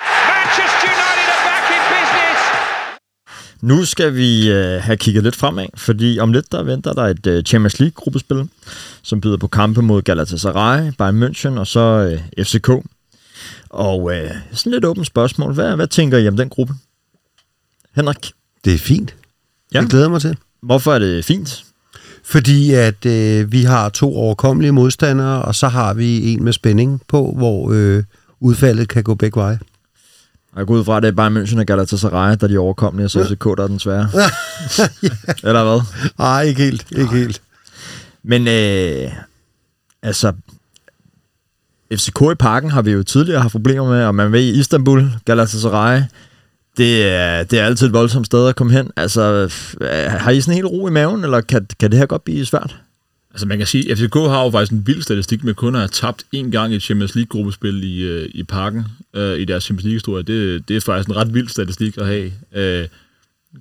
Manchester 0.00 0.88
United 0.96 1.28
are 1.32 1.42
back 1.48 1.66
in 1.76 1.82
business. 1.92 2.40
Nu 3.60 3.84
skal 3.84 4.14
vi 4.14 4.50
øh, 4.52 4.82
have 4.82 4.96
kigget 4.96 5.24
lidt 5.24 5.36
fremad, 5.36 5.66
fordi 5.76 6.18
om 6.18 6.32
lidt 6.32 6.52
der 6.52 6.62
venter 6.62 6.92
der 6.92 7.02
et 7.02 7.26
øh, 7.26 7.42
Champions 7.42 7.80
League-gruppespil, 7.80 8.48
som 9.02 9.20
byder 9.20 9.36
på 9.36 9.48
kampe 9.48 9.82
mod 9.82 10.02
Galatasaray, 10.02 10.92
Bayern 10.98 11.22
München 11.22 11.58
og 11.58 11.66
så 11.66 11.80
øh, 12.38 12.44
FCK. 12.44 12.68
Og 13.70 14.14
øh, 14.14 14.30
sådan 14.52 14.72
lidt 14.72 14.84
åbent 14.84 15.06
spørgsmål. 15.06 15.54
Hvad, 15.54 15.76
hvad 15.76 15.86
tænker 15.86 16.18
I 16.18 16.28
om 16.28 16.36
den 16.36 16.48
gruppe? 16.48 16.74
Henrik, 17.96 18.32
Det 18.64 18.74
er 18.74 18.78
fint. 18.78 19.14
Ja. 19.74 19.80
Det 19.80 19.90
glæder 19.90 20.08
mig 20.08 20.20
til. 20.20 20.36
hvorfor 20.62 20.94
er 20.94 20.98
det 20.98 21.24
fint? 21.24 21.64
Fordi 22.24 22.72
at 22.74 23.06
øh, 23.06 23.52
vi 23.52 23.62
har 23.62 23.88
to 23.88 24.16
overkommelige 24.16 24.72
modstandere, 24.72 25.42
og 25.42 25.54
så 25.54 25.68
har 25.68 25.94
vi 25.94 26.32
en 26.32 26.44
med 26.44 26.52
spænding 26.52 27.02
på, 27.08 27.34
hvor 27.36 27.72
øh, 27.72 28.04
udfaldet 28.40 28.88
kan 28.88 29.02
gå 29.04 29.14
begge 29.14 29.40
veje. 29.40 29.58
Og 30.52 30.58
jeg 30.58 30.66
går 30.66 30.74
ud 30.74 30.84
fra, 30.84 30.96
at 30.96 31.02
det 31.02 31.08
er 31.08 31.12
Bayern 31.12 31.36
München 31.36 31.58
og 31.58 31.66
Galatasaray, 31.66 32.36
der 32.40 32.44
er 32.44 32.48
de 32.48 32.58
overkommelige, 32.58 33.06
og 33.06 33.10
så 33.10 33.24
FCK, 33.24 33.44
der 33.44 33.62
er 33.62 33.66
den 33.66 33.78
svære. 33.78 34.08
Eller 35.48 35.64
hvad? 35.64 35.80
Nej, 36.18 36.42
ikke 36.42 36.62
helt. 36.62 36.86
Ikke 36.90 37.12
helt. 37.12 37.42
Men 38.22 38.48
øh, 38.48 39.12
altså, 40.02 40.32
FCK 41.94 42.20
i 42.32 42.34
parken 42.38 42.70
har 42.70 42.82
vi 42.82 42.90
jo 42.90 43.02
tidligere 43.02 43.40
haft 43.40 43.52
problemer 43.52 43.88
med, 43.90 44.04
og 44.04 44.14
man 44.14 44.32
ved 44.32 44.40
i 44.40 44.58
Istanbul, 44.58 45.10
Galatasaray, 45.24 46.02
det 46.76 47.06
er, 47.06 47.42
det 47.44 47.58
er 47.58 47.64
altid 47.64 47.86
et 47.86 47.92
voldsomt 47.92 48.26
sted 48.26 48.48
at 48.48 48.56
komme 48.56 48.72
hen. 48.72 48.90
Altså, 48.96 49.50
øh, 49.80 49.88
har 49.88 50.30
I 50.30 50.40
sådan 50.40 50.54
helt 50.54 50.66
ro 50.66 50.88
i 50.88 50.90
maven, 50.90 51.24
eller 51.24 51.40
kan, 51.40 51.66
kan 51.80 51.90
det 51.90 51.98
her 51.98 52.06
godt 52.06 52.24
blive 52.24 52.46
svært? 52.46 52.76
Altså 53.30 53.46
man 53.46 53.58
kan 53.58 53.66
sige, 53.66 53.90
at 53.90 53.98
FCK 53.98 54.14
har 54.14 54.44
jo 54.44 54.50
faktisk 54.50 54.72
en 54.72 54.86
vild 54.86 55.02
statistik 55.02 55.44
med 55.44 55.54
kun 55.54 55.74
at 55.74 55.80
have 55.80 55.88
tabt 55.88 56.24
en 56.32 56.50
gang 56.50 56.74
i 56.74 56.80
Champions 56.80 57.14
League-gruppespil 57.14 57.84
i, 57.84 58.02
øh, 58.02 58.28
i 58.34 58.42
parken 58.42 58.84
øh, 59.14 59.38
i 59.38 59.44
deres 59.44 59.64
Champions 59.64 59.84
League-historie. 59.84 60.22
Det, 60.22 60.68
det 60.68 60.76
er 60.76 60.80
faktisk 60.80 61.08
en 61.08 61.16
ret 61.16 61.34
vild 61.34 61.48
statistik 61.48 61.98
at 61.98 62.06
have. 62.06 62.32
Øh, 62.54 62.88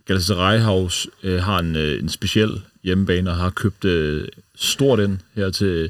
Galatasaray 0.05 0.59
har, 0.59 0.93
øh, 1.23 1.43
har 1.43 1.59
en, 1.59 1.75
øh, 1.75 1.99
en 1.99 2.09
speciel 2.09 2.61
hjemmebane 2.83 3.29
og 3.29 3.35
har 3.35 3.49
købt 3.49 3.85
øh, 3.85 4.27
stort 4.55 4.99
ind 4.99 5.17
her 5.35 5.49
til, 5.49 5.89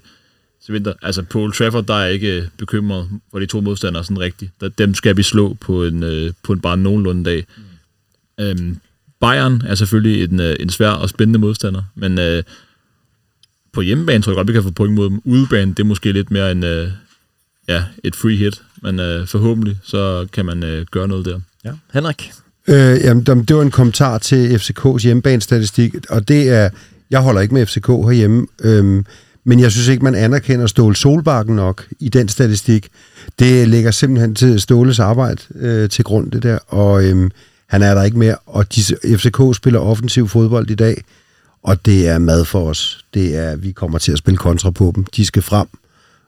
til 0.65 0.73
vinter. 0.73 0.93
Altså 1.01 1.23
på 1.23 1.39
Old 1.41 1.53
Trafford, 1.53 1.85
der 1.85 1.93
er 1.93 2.03
jeg 2.03 2.13
ikke 2.13 2.37
øh, 2.41 2.47
bekymret 2.57 3.09
for 3.31 3.39
de 3.39 3.45
to 3.45 3.61
modstandere 3.61 4.03
sådan 4.03 4.19
rigtigt. 4.19 4.51
Der, 4.61 4.69
dem 4.69 4.93
skal 4.93 5.17
vi 5.17 5.23
slå 5.23 5.53
på 5.53 5.83
en, 5.85 6.03
øh, 6.03 6.33
på 6.43 6.53
en 6.53 6.59
bare 6.59 6.77
nogenlunde 6.77 7.25
dag. 7.25 7.45
Mm. 8.37 8.43
Øhm, 8.43 8.77
Bayern 9.21 9.61
er 9.67 9.75
selvfølgelig 9.75 10.23
en, 10.23 10.39
øh, 10.39 10.55
en 10.59 10.69
svær 10.69 10.89
og 10.89 11.09
spændende 11.09 11.39
modstander, 11.39 11.83
men 11.95 12.19
øh, 12.19 12.43
på 13.73 13.81
hjemmebane 13.81 14.23
tror 14.23 14.31
jeg 14.31 14.35
godt, 14.35 14.47
vi 14.47 14.53
kan 14.53 14.63
få 14.63 14.71
point 14.71 14.93
mod 14.93 15.09
dem. 15.09 15.21
Udebane, 15.25 15.71
det 15.71 15.79
er 15.79 15.83
måske 15.87 16.11
lidt 16.11 16.31
mere 16.31 16.51
en, 16.51 16.63
øh, 16.63 16.91
ja, 17.67 17.83
et 18.03 18.15
free 18.15 18.35
hit, 18.35 18.61
men 18.83 18.99
øh, 18.99 19.27
forhåbentlig 19.27 19.77
så 19.83 20.27
kan 20.33 20.45
man 20.45 20.63
øh, 20.63 20.85
gøre 20.91 21.07
noget 21.07 21.25
der. 21.25 21.39
Ja. 21.65 21.71
Henrik? 21.93 22.31
Øh, 22.67 22.75
jamen, 23.03 23.23
dem- 23.23 23.45
det 23.45 23.55
var 23.55 23.61
en 23.61 23.71
kommentar 23.71 24.17
til 24.17 24.55
FCK's 24.55 24.97
hjemmebanestatistik, 25.03 25.95
og 26.09 26.27
det 26.27 26.49
er, 26.49 26.69
jeg 27.11 27.19
holder 27.19 27.41
ikke 27.41 27.53
med 27.53 27.65
FCK 27.65 27.87
herhjemme, 27.87 28.47
øhm, 28.63 29.05
men 29.43 29.59
jeg 29.59 29.71
synes 29.71 29.87
ikke, 29.87 30.03
man 30.03 30.15
anerkender 30.15 30.67
Ståle 30.67 30.95
Solbakken 30.95 31.55
nok 31.55 31.87
i 31.99 32.09
den 32.09 32.27
statistik. 32.27 32.89
Det 33.39 33.67
ligger 33.67 33.91
simpelthen 33.91 34.35
til 34.35 34.61
Ståles 34.61 34.99
arbejde 34.99 35.41
øh, 35.55 35.89
til 35.89 36.03
grund, 36.03 36.31
det 36.31 36.43
der, 36.43 36.57
og 36.67 37.05
øhm, 37.05 37.31
han 37.67 37.81
er 37.81 37.93
der 37.93 38.03
ikke 38.03 38.17
mere, 38.17 38.35
og 38.45 38.75
de, 38.75 38.81
FCK 39.17 39.55
spiller 39.55 39.79
offensiv 39.79 40.27
fodbold 40.27 40.69
i 40.69 40.75
dag, 40.75 41.03
og 41.63 41.85
det 41.85 42.07
er 42.07 42.17
mad 42.17 42.45
for 42.45 42.69
os. 42.69 43.05
Det 43.13 43.35
er, 43.37 43.55
vi 43.55 43.71
kommer 43.71 43.97
til 43.97 44.11
at 44.11 44.17
spille 44.17 44.37
kontra 44.37 44.71
på 44.71 44.91
dem. 44.95 45.05
De 45.05 45.25
skal 45.25 45.41
frem, 45.41 45.67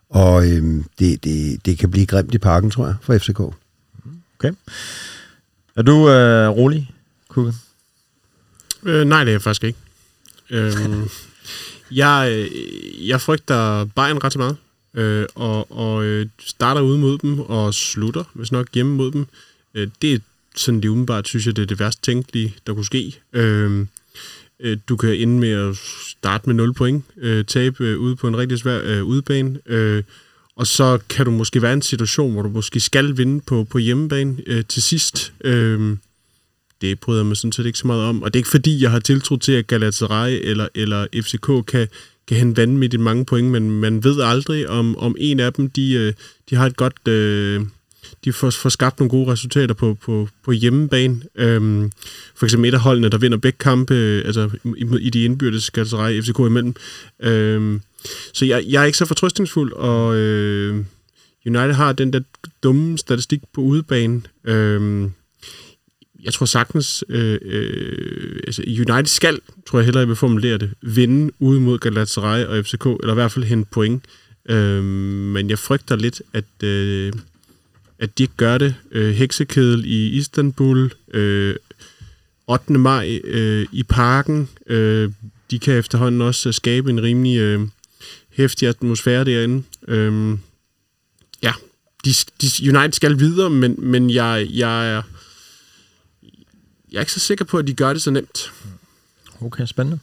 og 0.09 0.51
øhm, 0.51 0.85
det, 0.99 1.23
det, 1.23 1.65
det 1.65 1.77
kan 1.77 1.91
blive 1.91 2.05
grimt 2.05 2.33
i 2.33 2.37
parken, 2.37 2.71
tror 2.71 2.85
jeg, 2.85 2.95
for 3.01 3.17
FCK. 3.17 3.39
Okay. 3.39 4.51
Er 5.75 5.81
du 5.81 6.09
øh, 6.09 6.49
rolig, 6.49 6.91
Kukke? 7.27 7.53
Øh, 8.83 9.05
nej, 9.07 9.23
det 9.23 9.31
er 9.31 9.33
jeg 9.33 9.41
faktisk 9.41 9.63
ikke. 9.63 9.79
Øhm, 10.49 11.09
jeg, 11.91 12.29
øh, 12.31 13.07
jeg 13.07 13.21
frygter 13.21 13.85
Bayern 13.85 14.23
ret 14.23 14.33
så 14.33 14.39
meget, 14.39 14.57
øh, 14.93 15.25
og, 15.35 15.71
og 15.71 16.05
øh, 16.05 16.27
starter 16.39 16.81
ude 16.81 16.99
mod 16.99 17.17
dem 17.17 17.39
og 17.39 17.73
slutter, 17.73 18.23
hvis 18.33 18.51
nok 18.51 18.67
hjemme 18.73 18.95
mod 18.95 19.11
dem. 19.11 19.25
Øh, 19.73 19.87
det 20.01 20.13
er 20.13 20.19
sådan 20.55 20.81
lige 20.81 20.91
umiddelbart, 20.91 21.27
synes 21.27 21.45
jeg, 21.45 21.55
det 21.55 21.61
er 21.61 21.65
det 21.65 21.79
værst 21.79 22.03
tænkelige, 22.03 22.55
der 22.67 22.73
kunne 22.73 22.85
ske. 22.85 23.19
Øh, 23.33 23.85
øh, 24.59 24.77
du 24.89 24.97
kan 24.97 25.09
ende 25.09 25.39
med 25.39 25.51
at 25.51 25.75
starte 26.07 26.49
med 26.49 26.55
0 26.55 26.73
point, 26.73 27.05
øh, 27.17 27.45
tabe 27.45 27.83
øh, 27.83 27.99
ude 27.99 28.15
på 28.15 28.27
en 28.27 28.37
rigtig 28.37 28.59
svær 28.59 28.81
øh, 28.83 29.03
udebane, 29.03 29.59
øh, 29.65 30.03
og 30.55 30.67
så 30.67 30.99
kan 31.09 31.25
du 31.25 31.31
måske 31.31 31.61
være 31.61 31.71
i 31.71 31.73
en 31.73 31.81
situation, 31.81 32.33
hvor 32.33 32.41
du 32.41 32.49
måske 32.49 32.79
skal 32.79 33.17
vinde 33.17 33.41
på, 33.41 33.63
på 33.63 33.77
hjemmebane 33.77 34.37
øh, 34.47 34.65
til 34.65 34.81
sidst. 34.81 35.33
Øh, 35.43 35.97
det 36.83 36.99
bryder 36.99 37.19
jeg 37.19 37.25
mig 37.25 37.37
sådan 37.37 37.51
set 37.51 37.65
ikke 37.65 37.79
så 37.79 37.87
meget 37.87 38.03
om. 38.03 38.23
Og 38.23 38.33
det 38.33 38.39
er 38.39 38.41
ikke 38.41 38.49
fordi, 38.49 38.81
jeg 38.81 38.91
har 38.91 38.99
tiltro 38.99 39.37
til, 39.37 39.51
at 39.51 39.67
Galatasaray 39.67 40.39
eller, 40.43 40.67
eller 40.75 41.07
FCK 41.15 41.65
kan, 41.67 41.87
kan 42.27 42.37
hente 42.37 42.61
vanvittigt 42.61 43.01
mange 43.01 43.25
point, 43.25 43.51
men 43.51 43.71
man 43.71 44.03
ved 44.03 44.21
aldrig, 44.21 44.69
om, 44.69 44.97
om 44.97 45.15
en 45.19 45.39
af 45.39 45.53
dem, 45.53 45.69
de, 45.69 45.93
øh, 45.93 46.13
de 46.49 46.55
har 46.55 46.65
et 46.65 46.77
godt... 46.77 47.07
Øh, 47.07 47.61
de 48.23 48.33
får, 48.33 48.49
får 48.49 48.69
skabt 48.69 48.99
nogle 48.99 49.09
gode 49.09 49.31
resultater 49.31 49.73
på, 49.73 49.97
på, 50.01 50.29
på 50.43 50.51
hjemmebane. 50.51 51.21
Øhm, 51.35 51.91
for 52.35 52.45
eksempel 52.45 52.69
et 52.69 52.73
af 52.73 52.79
holdene, 52.79 53.09
der 53.09 53.17
vinder 53.17 53.37
begge 53.37 53.57
kampe, 53.57 53.93
øh, 53.93 54.25
altså 54.25 54.49
i, 54.63 54.97
i 54.99 55.09
de 55.09 55.23
indbyrdes 55.23 55.71
Galatasaray 55.71 56.21
FCK 56.21 56.39
imellem. 56.39 56.75
Øhm, 57.21 57.81
så 58.33 58.45
jeg, 58.45 58.63
jeg 58.67 58.81
er 58.81 58.85
ikke 58.85 58.97
så 58.97 59.05
fortrøstningsfuld, 59.05 59.73
og 59.73 60.15
øh, 60.15 60.85
United 61.45 61.73
har 61.73 61.93
den 61.93 62.13
der 62.13 62.19
dumme 62.63 62.97
statistik 62.97 63.39
på 63.53 63.61
udebane. 63.61 64.21
Øhm, 64.45 65.11
jeg 66.23 66.33
tror 66.33 66.45
sagtens, 66.45 67.03
øh, 67.09 67.39
øh, 67.41 68.39
altså 68.47 68.63
United 68.67 69.05
skal, 69.05 69.39
tror 69.67 69.79
jeg 69.79 69.85
hellere, 69.85 69.99
jeg 69.99 70.07
vil 70.07 70.15
formulere 70.15 70.57
det, 70.57 70.71
vinde 70.81 71.31
ude 71.39 71.59
mod 71.59 71.79
Galatasaray 71.79 72.45
og 72.45 72.65
FCK, 72.65 72.85
eller 72.85 73.11
i 73.11 73.13
hvert 73.13 73.31
fald 73.31 73.45
hente 73.45 73.69
point. 73.71 74.03
Øh, 74.49 74.83
men 74.83 75.49
jeg 75.49 75.59
frygter 75.59 75.95
lidt, 75.95 76.21
at, 76.33 76.63
øh, 76.63 77.13
at 77.99 78.17
de 78.17 78.23
ikke 78.23 78.33
gør 78.37 78.57
det. 78.57 78.75
Øh, 78.91 79.13
heksekedel 79.13 79.85
i 79.85 80.07
Istanbul, 80.07 80.91
øh, 81.13 81.55
8. 82.47 82.73
maj 82.73 83.19
øh, 83.23 83.65
i 83.71 83.83
parken, 83.83 84.49
øh, 84.67 85.11
de 85.51 85.59
kan 85.59 85.77
efterhånden 85.77 86.21
også 86.21 86.51
skabe 86.51 86.89
en 86.89 87.03
rimelig 87.03 87.37
øh, 87.37 87.61
hæftig 88.29 88.67
atmosfære 88.67 89.25
derinde. 89.25 89.63
Øh, 89.87 90.37
ja, 91.43 91.53
de, 92.05 92.13
de, 92.41 92.47
United 92.77 92.91
skal 92.91 93.19
videre, 93.19 93.49
men, 93.49 93.75
men 93.77 94.09
jeg, 94.09 94.47
jeg 94.49 94.91
er 94.91 95.01
jeg 96.93 96.99
er 96.99 97.01
ikke 97.01 97.11
så 97.11 97.19
sikker 97.19 97.45
på, 97.45 97.57
at 97.57 97.67
de 97.67 97.73
gør 97.73 97.93
det 97.93 98.01
så 98.01 98.11
nemt. 98.11 98.51
Okay, 99.41 99.65
spændende. 99.65 99.99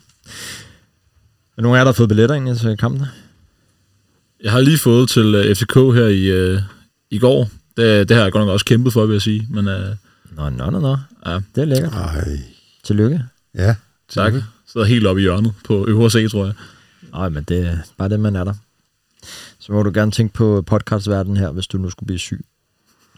Er 1.57 1.61
nogen 1.61 1.75
af 1.75 1.79
jer, 1.79 1.83
der 1.83 1.91
har 1.91 1.95
fået 1.95 2.09
billetter 2.09 2.35
ind 2.35 2.57
til 2.57 2.77
kampen? 2.77 3.05
Jeg 4.43 4.51
har 4.51 4.59
lige 4.59 4.77
fået 4.77 5.09
til 5.09 5.35
uh, 5.35 5.55
FCK 5.55 5.73
her 5.73 6.07
i, 6.07 6.53
uh, 6.55 6.61
i 7.09 7.19
går. 7.19 7.49
Det, 7.77 8.09
det 8.09 8.17
har 8.17 8.23
jeg 8.23 8.31
godt 8.31 8.41
nok 8.41 8.53
også 8.53 8.65
kæmpet 8.65 8.93
for, 8.93 9.05
vil 9.05 9.13
jeg 9.13 9.21
sige. 9.21 9.47
Men, 9.49 9.67
uh, 9.67 9.95
Nå, 10.35 10.49
nå, 10.49 10.69
nå, 10.69 10.79
nå. 10.79 10.97
Ja. 11.25 11.39
Det 11.55 11.61
er 11.61 11.65
lækkert. 11.65 11.93
Ej. 11.93 12.39
Tillykke. 12.83 13.23
Ja. 13.55 13.75
tak. 14.09 14.33
Sidder 14.67 14.87
helt 14.87 15.07
oppe 15.07 15.21
i 15.21 15.23
hjørnet 15.23 15.53
på 15.65 15.85
øvre 15.87 16.09
C, 16.09 16.31
tror 16.31 16.45
jeg. 16.45 16.53
Nej, 17.11 17.29
men 17.29 17.43
det 17.43 17.67
er 17.67 17.77
bare 17.97 18.09
det, 18.09 18.19
man 18.19 18.35
er 18.35 18.43
der. 18.43 18.53
Så 19.59 19.71
må 19.71 19.83
du 19.83 19.91
gerne 19.93 20.11
tænke 20.11 20.33
på 20.33 20.61
podcastverdenen 20.61 21.37
her, 21.37 21.51
hvis 21.51 21.67
du 21.67 21.77
nu 21.77 21.89
skulle 21.89 22.07
blive 22.07 22.19
syg 22.19 22.45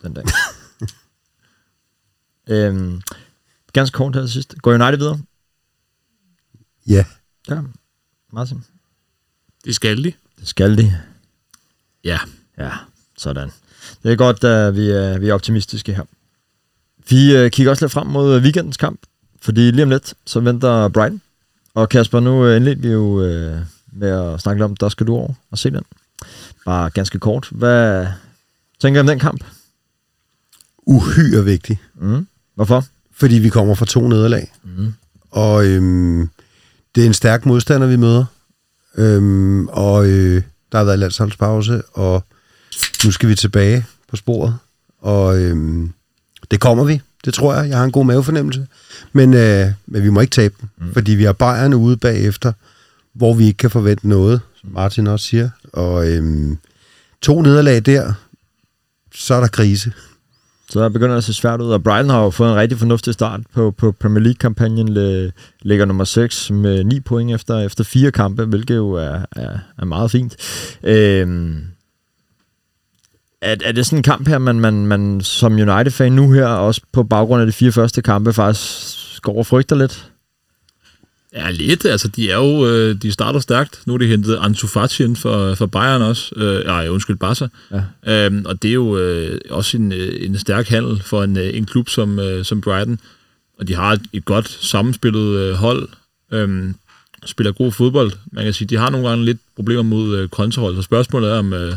den 0.02 0.14
dag. 0.14 0.24
øhm, 2.50 3.02
ganske 3.74 3.96
kort 3.96 4.16
her 4.16 4.22
til 4.22 4.32
sidst. 4.32 4.56
Går 4.62 4.74
United 4.74 4.98
videre? 4.98 5.20
Ja. 6.88 7.06
Ja, 7.50 7.62
Martin. 8.34 8.64
Det 9.66 9.76
skal 9.76 10.04
de. 10.04 10.14
Det 10.40 10.48
skal 10.48 10.78
de. 10.78 11.02
Ja. 12.04 12.20
Ja, 12.58 12.72
sådan. 13.18 13.50
Det 14.04 14.12
er 14.12 14.16
godt, 14.16 14.44
at 14.44 14.76
vi 14.76 14.90
er, 14.90 15.18
vi 15.20 15.30
er 15.30 15.34
optimistiske 15.34 15.94
her. 15.94 16.04
Vi 17.10 17.46
uh, 17.46 17.50
kigger 17.50 17.70
også 17.72 17.86
lidt 17.86 17.92
frem 17.92 18.08
mod 18.08 18.42
weekendens 18.42 18.78
kamp, 18.78 19.00
fordi 19.42 19.72
lige 19.72 19.84
om 19.84 19.90
lidt, 19.90 20.14
så 20.26 20.40
venter 20.40 20.88
Brighton. 20.88 21.22
Og 21.74 21.90
Kasper, 21.90 22.20
nu 22.20 22.48
indledte 22.48 22.82
vi 22.82 22.88
jo 22.88 23.20
med 23.92 24.10
at 24.10 24.42
snakke 24.42 24.60
lidt 24.60 24.66
om, 24.66 24.76
der 24.76 24.90
skal 24.90 25.08
du 25.08 25.16
over 25.16 25.34
og 25.52 25.58
se 25.58 25.70
den. 25.70 25.84
Bare 26.66 26.90
ganske 26.90 27.20
kort. 27.20 27.48
Hvad 27.52 28.08
tænker 28.80 29.02
du 29.02 29.04
om 29.04 29.08
den 29.08 29.20
kamp? 29.20 29.44
Uhyre 30.78 31.44
vigtig. 31.44 31.80
Mm. 31.96 32.28
Hvorfor? 32.56 32.86
Fordi 33.16 33.36
vi 33.36 33.50
kommer 33.50 33.76
fra 33.76 33.86
to 33.86 34.08
nederlag. 34.08 34.52
Mm. 34.64 34.94
Og 35.32 35.66
øhm, 35.66 36.30
det 36.96 37.04
er 37.04 37.08
en 37.08 37.14
stærk 37.14 37.46
modstander, 37.46 37.88
vi 37.88 37.96
møder. 37.96 38.26
Øhm, 38.98 39.68
og 39.68 40.06
øh, 40.06 40.42
der 40.72 40.78
har 40.78 40.86
været 40.86 41.00
landsholdspause, 41.00 41.82
og 41.94 42.24
nu 43.06 43.12
skal 43.12 43.30
vi 43.30 43.36
tilbage 43.36 43.86
på 44.10 44.16
sporet. 44.16 44.58
Og 45.02 45.40
øhm, 45.42 45.94
det 46.52 46.60
kommer 46.60 46.84
vi, 46.84 47.02
det 47.26 47.34
tror 47.34 47.56
jeg. 47.56 47.70
Jeg 47.70 47.78
har 47.78 47.86
en 47.86 47.92
god 47.92 48.06
mavefornemmelse. 48.06 48.68
Men, 49.14 49.34
øh, 49.34 49.68
men 49.86 50.04
vi 50.04 50.10
må 50.10 50.22
ikke 50.22 50.32
tabe 50.32 50.56
den, 50.62 50.70
mm. 50.78 50.94
fordi 50.94 51.12
vi 51.12 51.24
har 51.24 51.34
Bayern 51.34 51.74
ude 51.74 51.98
bagefter, 51.98 52.54
hvor 53.14 53.34
vi 53.34 53.46
ikke 53.46 53.58
kan 53.58 53.70
forvente 53.70 54.08
noget, 54.08 54.42
som 54.62 54.70
Martin 54.70 55.08
også 55.08 55.26
siger. 55.26 55.50
Og 55.74 56.08
øhm, 56.08 56.58
to 57.22 57.42
nederlag 57.42 57.82
der, 57.82 58.14
så 59.16 59.34
er 59.34 59.40
der 59.40 59.48
krise. 59.48 59.94
Så 60.74 60.80
der 60.80 60.90
begynder 60.90 61.10
det 61.12 61.18
at 61.18 61.24
se 61.24 61.34
svært 61.34 61.62
ud, 61.62 61.70
og 61.72 61.84
Brighton 61.84 62.10
har 62.10 62.24
jo 62.24 62.30
fået 62.30 62.52
en 62.52 62.56
rigtig 62.56 62.80
fornuftig 62.80 63.14
start 63.14 63.40
på, 63.54 63.72
på 63.72 63.92
Premier 63.92 64.24
League-kampagnen, 64.24 64.88
ligger 65.62 65.86
nummer 65.86 66.04
6 66.04 66.52
med 66.52 66.84
9 66.84 67.00
point 67.00 67.32
efter, 67.32 67.60
efter 67.60 67.84
fire 67.84 68.12
kampe, 68.12 68.46
hvilket 68.46 68.76
jo 68.76 68.92
er, 68.92 69.20
er, 69.36 69.60
er 69.80 69.86
meget 69.86 70.12
fint. 70.12 70.36
Øhm, 70.84 71.58
er, 73.42 73.56
er 73.66 73.72
det 73.72 73.86
sådan 73.86 74.00
en 74.00 74.04
kamp 74.04 74.28
her, 74.28 74.38
man, 74.38 74.60
man, 74.60 74.88
man 74.88 75.22
som 75.22 75.54
United-fan 75.54 76.12
nu 76.12 76.32
her, 76.32 76.48
også 76.48 76.82
på 76.94 77.04
baggrund 77.04 77.42
af 77.42 77.48
de 77.48 77.54
fire 77.54 77.72
første 77.72 78.02
kampe, 78.02 78.34
faktisk 78.34 79.22
går 79.22 79.38
og 79.38 79.46
frygter 79.46 79.76
lidt? 79.76 80.13
Ja, 81.36 81.52
lidt. 81.52 81.86
Altså, 81.86 82.08
de 82.08 82.32
er 82.32 82.36
jo, 82.36 82.68
øh, 82.68 82.96
de 82.96 83.12
starter 83.12 83.40
stærkt. 83.40 83.82
Nu 83.86 83.94
er 83.94 83.98
de 83.98 84.08
hentet 84.08 84.38
Ansu 84.42 84.68
Fati 84.68 85.04
ind 85.04 85.16
for, 85.16 85.56
for 85.56 85.66
Bayern 85.66 86.02
også. 86.02 86.36
Øh, 86.36 86.66
nej, 86.66 86.88
undskyld, 86.88 87.16
Barca. 87.16 87.48
Ja. 87.72 88.26
Øhm, 88.26 88.46
og 88.46 88.62
det 88.62 88.70
er 88.70 88.74
jo 88.74 88.98
øh, 88.98 89.40
også 89.50 89.78
en, 89.78 89.92
øh, 89.92 90.26
en 90.26 90.38
stærk 90.38 90.68
handel 90.68 91.04
for 91.04 91.24
en, 91.24 91.38
øh, 91.38 91.58
en 91.58 91.66
klub 91.66 91.90
som, 91.90 92.20
øh, 92.20 92.46
som 92.46 92.62
Brighton. 92.62 93.00
Og 93.60 93.68
de 93.68 93.76
har 93.76 93.92
et, 93.92 94.02
et 94.14 94.26
godt 94.26 94.58
sammenspillet 94.62 95.40
øh, 95.40 95.54
hold. 95.54 95.90
Øhm, 96.32 96.76
spiller 97.26 97.52
god 97.52 97.72
fodbold. 97.72 98.12
Man 98.32 98.44
kan 98.44 98.54
sige, 98.54 98.68
de 98.68 98.78
har 98.78 98.90
nogle 98.90 99.10
gange 99.10 99.26
lidt 99.26 99.38
problemer 99.56 99.82
mod 99.82 100.18
øh, 100.18 100.30
kontrahold. 100.30 100.76
Så 100.76 100.82
spørgsmålet 100.82 101.32
er, 101.32 101.38
om 101.38 101.54
øh, 101.54 101.76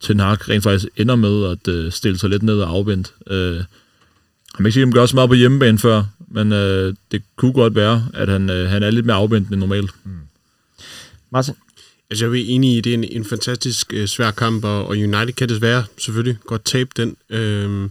Ten 0.00 0.20
Hag 0.20 0.48
rent 0.48 0.62
faktisk 0.62 0.88
ender 0.96 1.16
med 1.16 1.50
at 1.50 1.68
øh, 1.68 1.92
stille 1.92 2.18
sig 2.18 2.30
lidt 2.30 2.42
ned 2.42 2.60
og 2.60 2.70
afvente. 2.70 3.10
Øh, 3.30 3.54
jeg 3.56 3.64
kan 4.56 4.66
ikke 4.66 4.72
sige, 4.72 4.82
at 4.82 4.88
de 4.88 4.92
gør 4.92 5.06
så 5.06 5.16
meget 5.16 5.30
på 5.30 5.34
hjemmebane 5.34 5.78
før, 5.78 6.04
men 6.32 6.52
øh, 6.52 6.94
det 7.10 7.22
kunne 7.36 7.52
godt 7.52 7.74
være, 7.74 8.06
at 8.14 8.28
han, 8.28 8.50
øh, 8.50 8.70
han 8.70 8.82
er 8.82 8.90
lidt 8.90 9.06
mere 9.06 9.16
afventende 9.16 9.54
end 9.54 9.60
normalt. 9.60 9.90
Martin? 11.30 11.54
Altså, 12.10 12.24
jeg 12.24 12.32
er 12.32 12.44
enig 12.46 12.76
i, 12.76 12.80
det 12.80 12.90
er 12.90 12.94
en, 12.94 13.04
en 13.04 13.24
fantastisk 13.24 13.92
øh, 13.94 14.06
svær 14.06 14.30
kamp, 14.30 14.64
og, 14.64 14.86
og 14.86 14.90
United 14.90 15.32
kan 15.32 15.48
desværre 15.48 15.84
selvfølgelig 15.98 16.38
godt 16.46 16.64
tabe 16.64 16.90
den. 16.96 17.16
Øhm, 17.30 17.90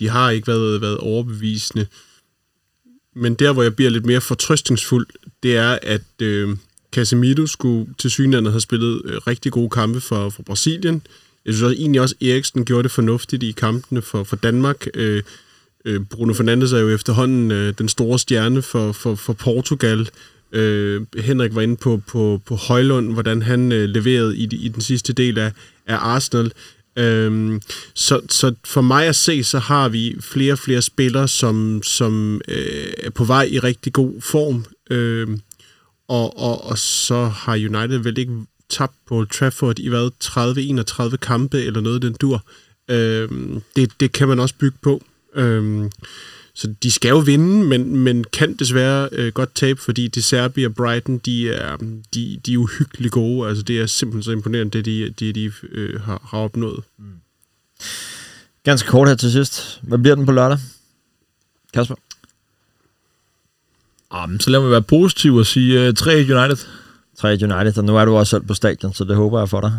de 0.00 0.08
har 0.08 0.30
ikke 0.30 0.46
været, 0.46 0.80
været 0.80 0.98
overbevisende. 0.98 1.86
Men 3.14 3.34
der, 3.34 3.52
hvor 3.52 3.62
jeg 3.62 3.76
bliver 3.76 3.90
lidt 3.90 4.06
mere 4.06 4.20
fortrøstningsfuld, 4.20 5.06
det 5.42 5.56
er, 5.56 5.78
at 5.82 6.22
øh, 6.22 6.56
Casemiro 6.92 7.46
skulle 7.46 7.94
til 7.98 8.10
synligheden 8.10 8.52
have 8.52 8.60
spillet 8.60 9.02
øh, 9.04 9.16
rigtig 9.16 9.52
gode 9.52 9.70
kampe 9.70 10.00
for, 10.00 10.30
for 10.30 10.42
Brasilien. 10.42 11.02
Jeg 11.44 11.54
synes 11.54 11.62
også, 11.62 11.76
egentlig 11.76 12.00
også, 12.00 12.14
Eriksen 12.22 12.64
gjorde 12.64 12.82
det 12.82 12.90
fornuftigt 12.90 13.42
i 13.42 13.52
kampene 13.52 14.02
for, 14.02 14.24
for 14.24 14.36
Danmark. 14.36 14.86
Øh, 14.94 15.22
øh, 15.84 16.00
Bruno 16.10 16.32
Fernandes 16.32 16.72
er 16.72 16.78
jo 16.78 16.88
efterhånden 16.88 17.50
øh, 17.50 17.74
den 17.78 17.88
store 17.88 18.18
stjerne 18.18 18.62
for, 18.62 18.92
for, 18.92 19.14
for 19.14 19.32
Portugal. 19.32 20.08
Øh, 20.52 21.02
Henrik 21.16 21.54
var 21.54 21.60
inde 21.60 21.76
på, 21.76 22.02
på, 22.06 22.40
på 22.46 22.54
Højlund, 22.54 23.12
hvordan 23.12 23.42
han 23.42 23.72
øh, 23.72 23.88
leverede 23.88 24.36
i, 24.36 24.48
i 24.52 24.68
den 24.68 24.80
sidste 24.80 25.12
del 25.12 25.38
af, 25.38 25.52
af 25.86 25.96
Arsenal. 25.96 26.52
Øhm, 26.96 27.60
så, 27.94 28.20
så 28.28 28.54
for 28.64 28.80
mig 28.80 29.06
at 29.06 29.16
se, 29.16 29.44
så 29.44 29.58
har 29.58 29.88
vi 29.88 30.16
flere 30.20 30.52
og 30.52 30.58
flere 30.58 30.82
spillere, 30.82 31.28
som, 31.28 31.82
som 31.82 32.40
øh, 32.48 32.92
er 32.98 33.10
på 33.10 33.24
vej 33.24 33.48
i 33.50 33.58
rigtig 33.58 33.92
god 33.92 34.20
form. 34.20 34.64
Øhm, 34.90 35.40
og, 36.08 36.38
og, 36.38 36.64
og 36.64 36.78
så 36.78 37.24
har 37.24 37.52
United 37.52 37.98
vel 37.98 38.18
ikke 38.18 38.32
tabt 38.70 38.94
på 39.08 39.16
Old 39.16 39.28
Trafford 39.28 39.78
i 39.78 39.88
hvad, 39.88 40.10
30-31 41.12 41.16
kampe 41.16 41.62
eller 41.62 41.80
noget 41.80 42.02
den 42.02 42.16
dur. 42.20 42.42
Øhm, 42.90 43.62
det, 43.76 44.00
det 44.00 44.12
kan 44.12 44.28
man 44.28 44.40
også 44.40 44.54
bygge 44.58 44.78
på. 44.82 45.02
Øhm, 45.34 45.90
så 46.54 46.74
de 46.82 46.90
skal 46.90 47.08
jo 47.08 47.18
vinde, 47.18 47.64
men, 47.64 47.96
men 47.96 48.24
kan 48.24 48.54
desværre 48.54 49.08
øh, 49.12 49.32
godt 49.32 49.54
tabe, 49.54 49.80
fordi 49.80 50.08
De 50.08 50.22
Serbia 50.22 50.66
og 50.66 50.74
Brighton, 50.74 51.18
de 51.18 51.50
er, 51.50 51.76
de, 52.14 52.40
de 52.46 52.52
er 52.52 52.58
uhyggeligt 52.58 53.12
gode. 53.12 53.48
Altså, 53.48 53.62
det 53.62 53.80
er 53.80 53.86
simpelthen 53.86 54.22
så 54.22 54.30
imponerende, 54.30 54.78
det 54.78 54.84
de, 54.84 55.10
de, 55.10 55.32
de 55.32 55.52
øh, 55.72 56.00
har, 56.00 56.22
har 56.30 56.38
opnået. 56.38 56.84
Ganske 58.64 58.88
kort 58.88 59.08
her 59.08 59.14
til 59.14 59.32
sidst. 59.32 59.80
Hvad 59.82 59.98
bliver 59.98 60.14
den 60.14 60.26
på 60.26 60.32
lørdag? 60.32 60.58
Kasper? 61.74 61.94
Um, 64.24 64.40
så 64.40 64.50
lad 64.50 64.60
mig 64.60 64.70
være 64.70 64.82
positiv 64.82 65.34
og 65.34 65.46
sige 65.46 65.88
uh, 65.88 65.94
3 65.94 66.12
United. 66.12 66.56
3 67.18 67.28
United, 67.28 67.78
og 67.78 67.84
nu 67.84 67.96
er 67.96 68.04
du 68.04 68.16
også 68.16 68.30
selv 68.30 68.42
på 68.42 68.54
stadion, 68.54 68.94
så 68.94 69.04
det 69.04 69.16
håber 69.16 69.38
jeg 69.38 69.48
for 69.48 69.60
dig. 69.60 69.72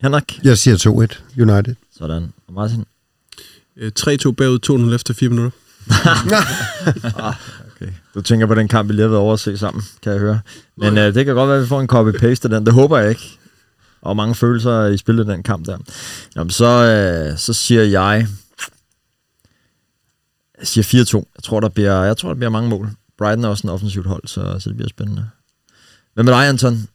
Henrik? 0.00 0.40
Jeg 0.44 0.58
siger 0.58 0.76
2-1 0.76 1.42
United. 1.42 1.74
Sådan. 1.98 2.32
Og 2.46 2.54
Martin? 2.54 2.84
Øh, 3.76 3.92
3-2 4.00 4.30
bagud, 4.32 4.88
2-0 4.90 4.94
efter 4.94 5.14
4 5.14 5.28
minutter. 5.30 5.58
Okay. 7.76 7.92
Du 8.14 8.20
tænker 8.22 8.46
på 8.46 8.54
den 8.54 8.68
kamp, 8.68 8.88
vi 8.88 8.92
lige 8.94 9.02
har 9.02 9.08
været 9.08 9.20
over 9.20 9.32
at 9.32 9.40
se 9.40 9.58
sammen, 9.58 9.82
kan 10.02 10.12
jeg 10.12 10.20
høre. 10.20 10.40
Men 10.76 10.98
øh, 10.98 11.14
det 11.14 11.24
kan 11.24 11.34
godt 11.34 11.48
være, 11.48 11.56
at 11.56 11.62
vi 11.62 11.68
får 11.68 11.80
en 11.80 11.88
copy-paste 11.92 12.44
af 12.44 12.50
den. 12.50 12.66
Det 12.66 12.74
håber 12.74 12.98
jeg 12.98 13.10
ikke. 13.10 13.38
og 14.02 14.16
mange 14.16 14.34
følelser 14.34 14.86
i 14.86 14.96
spillet 14.96 15.26
den 15.26 15.42
kamp 15.42 15.66
der. 15.66 15.78
Jamen, 16.36 16.50
så, 16.50 16.64
øh, 16.66 17.38
så 17.38 17.52
siger 17.52 17.82
jeg... 17.82 18.26
Jeg 20.58 20.66
siger 20.66 21.04
4-2. 21.04 21.16
Jeg 21.36 21.42
tror, 21.42 21.60
der 21.60 21.68
bliver, 21.68 22.02
jeg 22.02 22.16
tror, 22.16 22.28
der 22.28 22.34
bliver 22.36 22.50
mange 22.50 22.68
mål. 22.70 22.88
Brighton 23.18 23.44
er 23.44 23.48
også 23.48 23.66
en 23.66 23.70
offensivt 23.70 24.06
hold, 24.06 24.22
så, 24.26 24.56
så 24.58 24.68
det 24.68 24.76
bliver 24.76 24.88
spændende. 24.88 25.28
Hvad 26.14 26.24
med 26.24 26.32
dig, 26.32 26.48
Anton? 26.48 26.88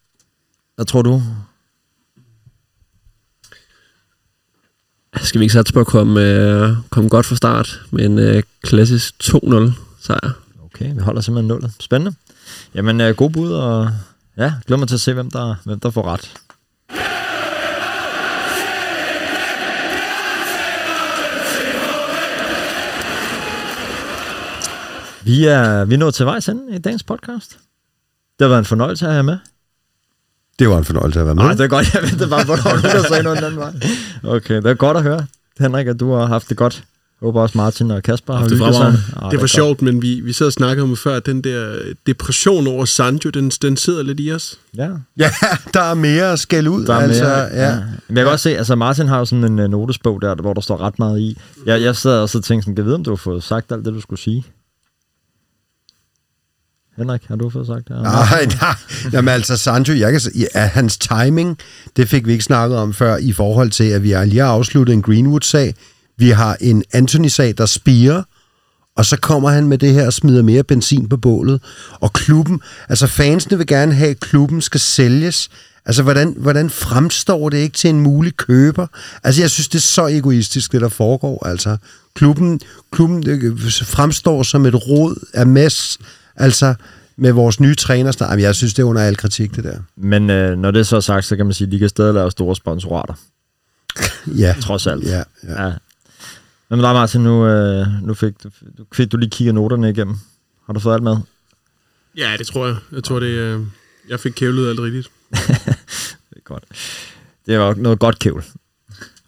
Hvad 0.75 0.86
tror 0.86 1.01
du? 1.01 1.21
Skal 5.28 5.39
vi 5.39 5.43
ikke 5.43 5.53
satse 5.53 5.73
på 5.73 5.80
at 5.80 5.88
komme, 5.88 6.21
øh, 6.21 6.69
komme 6.89 7.09
godt 7.09 7.25
fra 7.25 7.36
start 7.36 7.82
med 7.91 8.05
en 8.05 8.19
øh, 8.19 8.43
klassisk 8.63 9.13
2-0 9.23 9.71
sejr? 10.01 10.32
Okay, 10.65 10.93
vi 10.93 10.99
holder 10.99 11.21
simpelthen 11.21 11.47
nullet. 11.47 11.71
Spændende. 11.80 12.15
Jamen, 12.75 13.01
øh, 13.01 13.15
god 13.15 13.30
bud, 13.30 13.51
og 13.51 13.89
ja, 14.38 14.53
glæder 14.67 14.80
mig 14.80 14.88
til 14.88 14.95
at 14.95 15.01
se, 15.01 15.13
hvem 15.13 15.32
der, 15.32 15.55
hvem 15.65 15.80
der 15.80 15.89
får 15.89 16.03
ret. 16.03 16.34
Vi 25.25 25.45
er, 25.45 25.86
vi 25.86 25.93
er 25.93 25.97
nået 25.97 26.13
til 26.13 26.25
vejs 26.25 26.49
ende 26.49 26.75
i 26.75 26.80
dagens 26.80 27.03
podcast. 27.03 27.59
Det 28.39 28.45
har 28.45 28.47
været 28.47 28.59
en 28.59 28.65
fornøjelse 28.65 29.05
at 29.05 29.11
have 29.11 29.23
med. 29.23 29.38
Det 30.60 30.70
var 30.70 30.78
en 30.78 30.84
fornøjelse 30.84 31.20
at 31.20 31.26
være 31.26 31.36
med. 31.36 31.43
Nej, 31.43 31.53
det 31.53 31.62
er 31.62 31.68
godt. 31.68 31.93
Jeg 31.93 32.01
ventede 32.03 32.30
bare 32.30 32.45
på, 32.45 32.53
at 32.53 32.60
der 32.84 33.03
sagde 33.08 33.24
noget 33.24 33.38
den 33.38 33.45
anden 33.45 33.60
vej. 33.60 33.74
Okay, 34.24 34.55
det 34.55 34.66
er 34.66 34.74
godt 34.74 34.97
at 34.97 35.03
høre. 35.03 35.26
Henrik, 35.60 35.88
at 35.88 35.99
du 35.99 36.14
har 36.14 36.26
haft 36.26 36.49
det 36.49 36.58
godt. 36.58 36.84
Jeg 37.22 37.26
håber 37.26 37.41
også 37.41 37.58
Martin 37.58 37.91
og 37.91 38.03
Kasper 38.03 38.34
har 38.34 38.47
det 38.47 38.58
hygget 38.58 38.76
sig. 38.76 38.93
Ah, 39.22 39.32
Det 39.32 39.41
var 39.41 39.47
sjovt, 39.47 39.82
men 39.82 40.01
vi, 40.01 40.22
vi 40.22 40.34
sad 40.34 40.45
og 40.47 40.53
snakkede 40.53 40.84
om 40.84 40.97
før, 40.97 41.16
at 41.16 41.26
den 41.26 41.41
der 41.41 41.76
depression 42.08 42.68
over 42.68 42.86
Sancho, 42.86 43.30
den, 43.30 43.49
den 43.49 43.78
sidder 43.78 44.03
lidt 44.03 44.20
i 44.20 44.32
os. 44.32 44.55
Ja, 44.78 44.89
Ja, 45.20 45.30
der 45.74 45.82
er 45.82 45.93
mere 45.93 46.32
at 46.32 46.39
skælde 46.39 46.70
ud. 46.70 46.86
Der 46.86 46.93
er 46.93 46.99
altså, 46.99 47.24
mere, 47.24 47.34
ja. 47.38 47.70
ja. 47.70 47.80
Men 48.08 48.18
jeg 48.18 48.26
kan 48.26 48.32
også 48.32 48.43
se, 48.43 48.58
altså 48.58 48.76
Martin 48.76 49.08
har 49.08 49.20
jo 49.20 49.26
sådan 49.26 49.43
en 49.43 49.60
uh, 49.60 49.66
notesbog 49.72 50.22
der, 50.22 50.36
hvor 50.36 50.53
der 50.53 50.62
står 50.62 50.82
ret 50.82 50.99
meget 50.99 51.20
i. 51.20 51.38
Jeg, 51.66 51.82
jeg 51.82 51.95
sad 51.95 52.20
også 52.20 52.38
og 52.38 52.43
tænkte 52.43 52.64
sådan, 52.64 52.76
kan 52.76 52.82
jeg 52.82 52.86
vide, 52.86 52.95
om 52.95 53.03
du 53.03 53.10
har 53.12 53.16
fået 53.16 53.43
sagt 53.43 53.72
alt 53.72 53.86
det, 53.86 53.93
du 53.93 54.01
skulle 54.01 54.20
sige? 54.22 54.45
Henrik, 56.97 57.21
har 57.27 57.35
du 57.35 57.49
fået 57.49 57.67
sagt 57.67 57.87
det? 57.87 58.01
Nej, 58.01 58.45
nej. 58.61 58.75
Jamen 59.13 59.29
altså, 59.29 59.57
Sancho, 59.57 59.93
jeg 59.93 60.11
kan, 60.11 60.19
sige, 60.19 60.47
ja, 60.55 60.65
hans 60.65 60.97
timing, 60.97 61.57
det 61.95 62.09
fik 62.09 62.27
vi 62.27 62.31
ikke 62.31 62.43
snakket 62.43 62.77
om 62.77 62.93
før, 62.93 63.17
i 63.17 63.31
forhold 63.31 63.71
til, 63.71 63.83
at 63.83 64.03
vi 64.03 64.11
har 64.11 64.25
lige 64.25 64.41
har 64.41 64.47
afsluttet 64.47 64.93
en 64.93 65.01
Greenwood-sag. 65.01 65.75
Vi 66.17 66.29
har 66.29 66.57
en 66.61 66.83
Anthony-sag, 66.93 67.53
der 67.57 67.65
spiger, 67.65 68.23
og 68.97 69.05
så 69.05 69.17
kommer 69.17 69.49
han 69.49 69.67
med 69.67 69.77
det 69.77 69.93
her 69.93 70.05
og 70.05 70.13
smider 70.13 70.43
mere 70.43 70.63
benzin 70.63 71.09
på 71.09 71.17
bålet. 71.17 71.61
Og 71.99 72.13
klubben, 72.13 72.61
altså 72.89 73.07
fansene 73.07 73.57
vil 73.57 73.67
gerne 73.67 73.93
have, 73.93 74.09
at 74.09 74.19
klubben 74.19 74.61
skal 74.61 74.79
sælges. 74.79 75.49
Altså, 75.85 76.03
hvordan, 76.03 76.35
hvordan 76.37 76.69
fremstår 76.69 77.49
det 77.49 77.57
ikke 77.57 77.77
til 77.77 77.89
en 77.89 77.99
mulig 77.99 78.37
køber? 78.37 78.87
Altså, 79.23 79.41
jeg 79.41 79.49
synes, 79.49 79.67
det 79.67 79.77
er 79.77 79.81
så 79.81 80.07
egoistisk, 80.07 80.71
det 80.71 80.81
der 80.81 80.89
foregår. 80.89 81.47
Altså, 81.47 81.77
klubben, 82.15 82.59
klubben 82.91 83.29
øh, 83.29 83.59
fremstår 83.71 84.43
som 84.43 84.65
et 84.65 84.87
rod 84.87 85.27
af 85.33 85.47
mess. 85.47 85.99
Altså, 86.38 86.75
med 87.17 87.31
vores 87.31 87.59
nye 87.59 87.75
træner. 87.75 88.11
snart. 88.11 88.29
Jamen, 88.29 88.43
jeg 88.43 88.55
synes, 88.55 88.73
det 88.73 88.83
er 88.83 88.88
under 88.88 89.01
al 89.01 89.17
kritik, 89.17 89.55
det 89.55 89.63
der. 89.63 89.79
Men 89.95 90.29
øh, 90.29 90.57
når 90.57 90.71
det 90.71 90.79
er 90.79 90.83
så 90.83 91.01
sagt, 91.01 91.25
så 91.25 91.35
kan 91.35 91.45
man 91.45 91.53
sige, 91.53 91.65
at 91.65 91.71
de 91.71 91.79
kan 91.79 91.89
stadig 91.89 92.13
lave 92.13 92.31
store 92.31 92.55
sponsorater. 92.55 93.13
Ja. 94.38 94.55
Trods 94.61 94.88
alt. 94.88 95.03
Ja, 95.03 95.23
ja. 95.43 95.65
ja. 95.67 95.73
Men 96.69 96.79
dig, 96.79 96.93
Martin, 96.93 97.21
nu, 97.21 97.45
øh, 97.47 97.88
nu 98.03 98.13
fik, 98.13 98.43
du, 98.43 98.49
du, 98.77 98.85
fik 98.93 99.11
du 99.11 99.17
lige 99.17 99.29
kigget 99.29 99.55
noterne 99.55 99.89
igennem. 99.89 100.15
Har 100.65 100.73
du 100.73 100.79
fået 100.79 100.93
alt 100.93 101.03
med? 101.03 101.17
Ja, 102.17 102.35
det 102.38 102.47
tror 102.47 102.67
jeg. 102.67 102.75
Jeg 102.91 103.03
tror, 103.03 103.19
det 103.19 103.25
øh, 103.27 103.59
Jeg 104.09 104.19
fik 104.19 104.31
kævlet 104.31 104.69
alt 104.69 104.79
rigtigt. 104.79 105.07
Det 106.29 106.38
er 106.38 106.43
godt. 106.43 106.63
Det 107.45 107.59
var 107.59 107.73
noget 107.73 107.99
godt 107.99 108.19
kævl. 108.19 108.43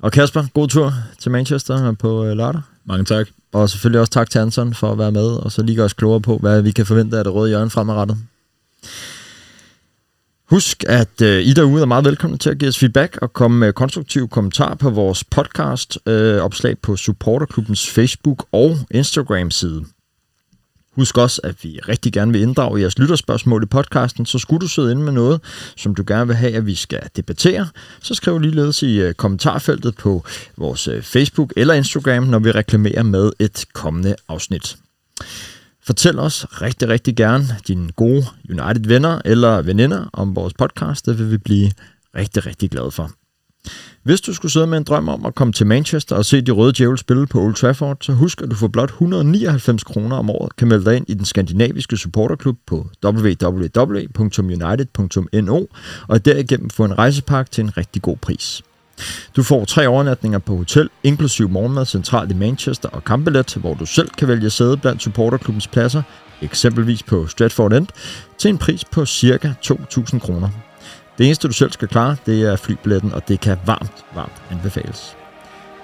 Og 0.02 0.12
Kasper, 0.12 0.44
god 0.54 0.68
tur 0.68 0.94
til 1.20 1.32
Manchester 1.32 1.92
på 1.92 2.26
øh, 2.26 2.38
lørdag. 2.38 2.62
Mange 2.86 3.06
tak. 3.06 3.28
Og 3.52 3.70
selvfølgelig 3.70 4.00
også 4.00 4.12
tak 4.12 4.30
til 4.30 4.40
Anton 4.40 4.74
for 4.74 4.92
at 4.92 4.98
være 4.98 5.12
med, 5.12 5.28
og 5.28 5.52
så 5.52 5.64
lige 5.64 5.76
gøre 5.76 5.86
os 5.86 5.94
klogere 5.94 6.22
på, 6.22 6.38
hvad 6.38 6.62
vi 6.62 6.72
kan 6.72 6.86
forvente 6.86 7.18
af 7.18 7.24
det 7.24 7.34
røde 7.34 7.50
hjørne 7.50 7.70
fremadrettet. 7.70 8.18
Husk, 10.50 10.84
at 10.88 11.22
øh, 11.22 11.42
I 11.42 11.54
derude 11.54 11.82
er 11.82 11.86
meget 11.86 12.06
velkomne 12.06 12.38
til 12.38 12.50
at 12.50 12.58
give 12.58 12.70
os 12.70 12.80
feedback 12.80 13.18
og 13.22 13.34
komme 13.34 13.60
med 13.60 13.74
konstruktive 13.74 14.28
kommentarer 14.28 14.76
på 14.76 14.90
vores 14.90 15.24
podcast, 15.24 15.98
øh, 16.06 16.42
opslag 16.42 16.78
på 16.78 16.96
Supporterklubbens 16.96 17.90
Facebook 17.90 18.46
og 18.52 18.78
Instagram-side. 18.92 19.86
Husk 21.00 21.18
også, 21.18 21.42
at 21.44 21.64
vi 21.64 21.80
rigtig 21.88 22.14
gerne 22.14 22.32
vil 22.32 22.42
inddrage 22.42 22.82
jeres 22.82 23.00
lytterspørgsmål 23.00 23.64
i 23.64 23.66
podcasten, 23.66 24.26
så 24.26 24.40
skulle 24.40 24.62
du 24.62 24.68
sidde 24.68 24.92
inde 24.92 25.02
med 25.02 25.12
noget, 25.12 25.42
som 25.78 25.96
du 25.96 26.04
gerne 26.08 26.28
vil 26.28 26.36
have, 26.36 26.56
at 26.56 26.66
vi 26.66 26.76
skal 26.76 27.02
debattere, 27.16 27.68
så 28.02 28.14
skriv 28.14 28.40
ligeledes 28.40 28.84
i 28.84 29.00
øh, 29.02 29.14
kommentarfeltet 29.14 29.96
på 29.96 30.26
vores 30.58 30.88
øh, 30.88 31.02
Facebook 31.02 31.54
eller 31.58 31.74
Instagram, 31.74 32.24
når 32.24 32.40
vi 32.40 32.52
reklamerer 32.52 33.04
med 33.04 33.32
et 33.40 33.66
kommende 33.74 34.16
afsnit. 34.28 34.78
Fortæl 35.84 36.20
os 36.20 36.46
rigtig, 36.62 36.90
rigtig 36.90 37.16
gerne 37.16 37.46
dine 37.68 37.92
gode 37.92 38.26
United-venner 38.50 39.22
eller 39.26 39.62
veninder 39.62 40.10
om 40.14 40.36
vores 40.36 40.54
podcast. 40.54 41.06
Det 41.06 41.20
vil 41.20 41.32
vi 41.32 41.38
blive 41.38 41.72
rigtig, 42.16 42.46
rigtig 42.46 42.72
glade 42.72 42.92
for. 42.92 43.12
Hvis 44.04 44.22
du 44.22 44.34
skulle 44.34 44.52
sidde 44.52 44.68
med 44.68 44.78
en 44.78 44.84
drøm 44.84 45.10
om 45.10 45.26
at 45.26 45.36
komme 45.36 45.54
til 45.54 45.68
Manchester 45.68 46.16
og 46.16 46.26
se 46.26 46.42
de 46.42 46.52
røde 46.52 46.74
djævel 46.78 46.98
spille 46.98 47.28
på 47.28 47.42
Old 47.42 47.54
Trafford, 47.54 47.98
så 48.02 48.14
husk, 48.14 48.42
at 48.42 48.52
du 48.52 48.56
for 48.56 48.68
blot 48.68 48.90
199 48.90 49.84
kroner 49.84 50.16
om 50.16 50.30
året 50.30 50.56
kan 50.56 50.68
melde 50.68 50.86
dig 50.86 50.98
ind 50.98 51.06
i 51.10 51.14
den 51.14 51.26
skandinaviske 51.26 51.98
supporterklub 51.98 52.58
på 52.68 52.88
www.united.no 53.06 55.66
og 56.08 56.26
derigennem 56.26 56.70
få 56.70 56.86
en 56.86 56.98
rejsepakke 56.98 57.52
til 57.52 57.64
en 57.64 57.78
rigtig 57.78 58.02
god 58.02 58.18
pris. 58.18 58.62
Du 59.36 59.44
får 59.44 59.66
tre 59.66 59.88
overnatninger 59.88 60.40
på 60.40 60.56
hotel, 60.56 60.90
inklusiv 61.04 61.50
morgenmad 61.50 61.86
centralt 61.86 62.32
i 62.32 62.36
Manchester 62.36 62.90
og 62.90 63.04
kampbillet, 63.04 63.54
hvor 63.54 63.74
du 63.74 63.86
selv 63.86 64.10
kan 64.10 64.28
vælge 64.28 64.50
sæde 64.50 64.78
blandt 64.78 65.02
supporterklubbens 65.02 65.68
pladser, 65.68 66.02
eksempelvis 66.42 67.04
på 67.04 67.28
Stratford 67.28 67.74
End, 67.74 67.88
til 68.38 68.50
en 68.50 68.58
pris 68.58 68.86
på 68.86 69.06
ca. 69.06 69.54
2.000 69.66 70.20
kroner. 70.20 70.69
Det 71.20 71.26
eneste, 71.26 71.48
du 71.48 71.54
selv 71.54 71.72
skal 71.72 71.88
klare, 71.88 72.16
det 72.26 72.42
er 72.42 72.56
flybilletten, 72.56 73.14
og 73.14 73.28
det 73.28 73.40
kan 73.40 73.58
varmt, 73.66 74.06
varmt 74.16 74.42
anbefales. 74.52 75.18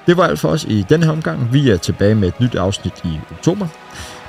Det 0.08 0.18
var 0.18 0.28
alt 0.28 0.40
for 0.40 0.50
os 0.50 0.64
i 0.64 0.86
denne 0.90 1.06
her 1.06 1.12
omgang. 1.12 1.54
Vi 1.54 1.70
er 1.70 1.78
tilbage 1.78 2.16
med 2.16 2.28
et 2.28 2.40
nyt 2.40 2.56
afsnit 2.56 2.94
i 3.04 3.20
oktober. 3.32 3.68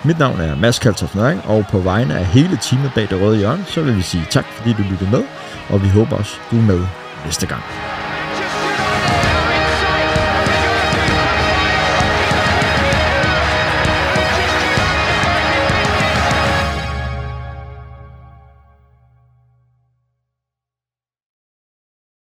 Mit 0.05 0.19
navn 0.19 0.41
er 0.41 0.57
Mads 0.57 0.79
Kaltoff 0.79 1.15
Nøring, 1.15 1.43
og 1.45 1.65
på 1.71 1.79
vegne 1.79 2.19
af 2.19 2.27
hele 2.27 2.59
teamet 2.63 2.93
bag 2.95 3.09
det 3.11 3.21
røde 3.21 3.39
hjørne, 3.39 3.65
så 3.67 3.83
vil 3.83 3.97
vi 3.97 4.03
sige 4.03 4.27
tak, 4.31 4.45
fordi 4.45 4.73
du 4.73 4.83
lyttede 4.91 5.11
med, 5.11 5.23
og 5.69 5.83
vi 5.83 5.89
håber 5.89 6.17
også, 6.17 6.37
du 6.51 6.59
er 6.59 6.63
med 6.63 6.87
næste 7.25 7.47
gang. 7.47 7.63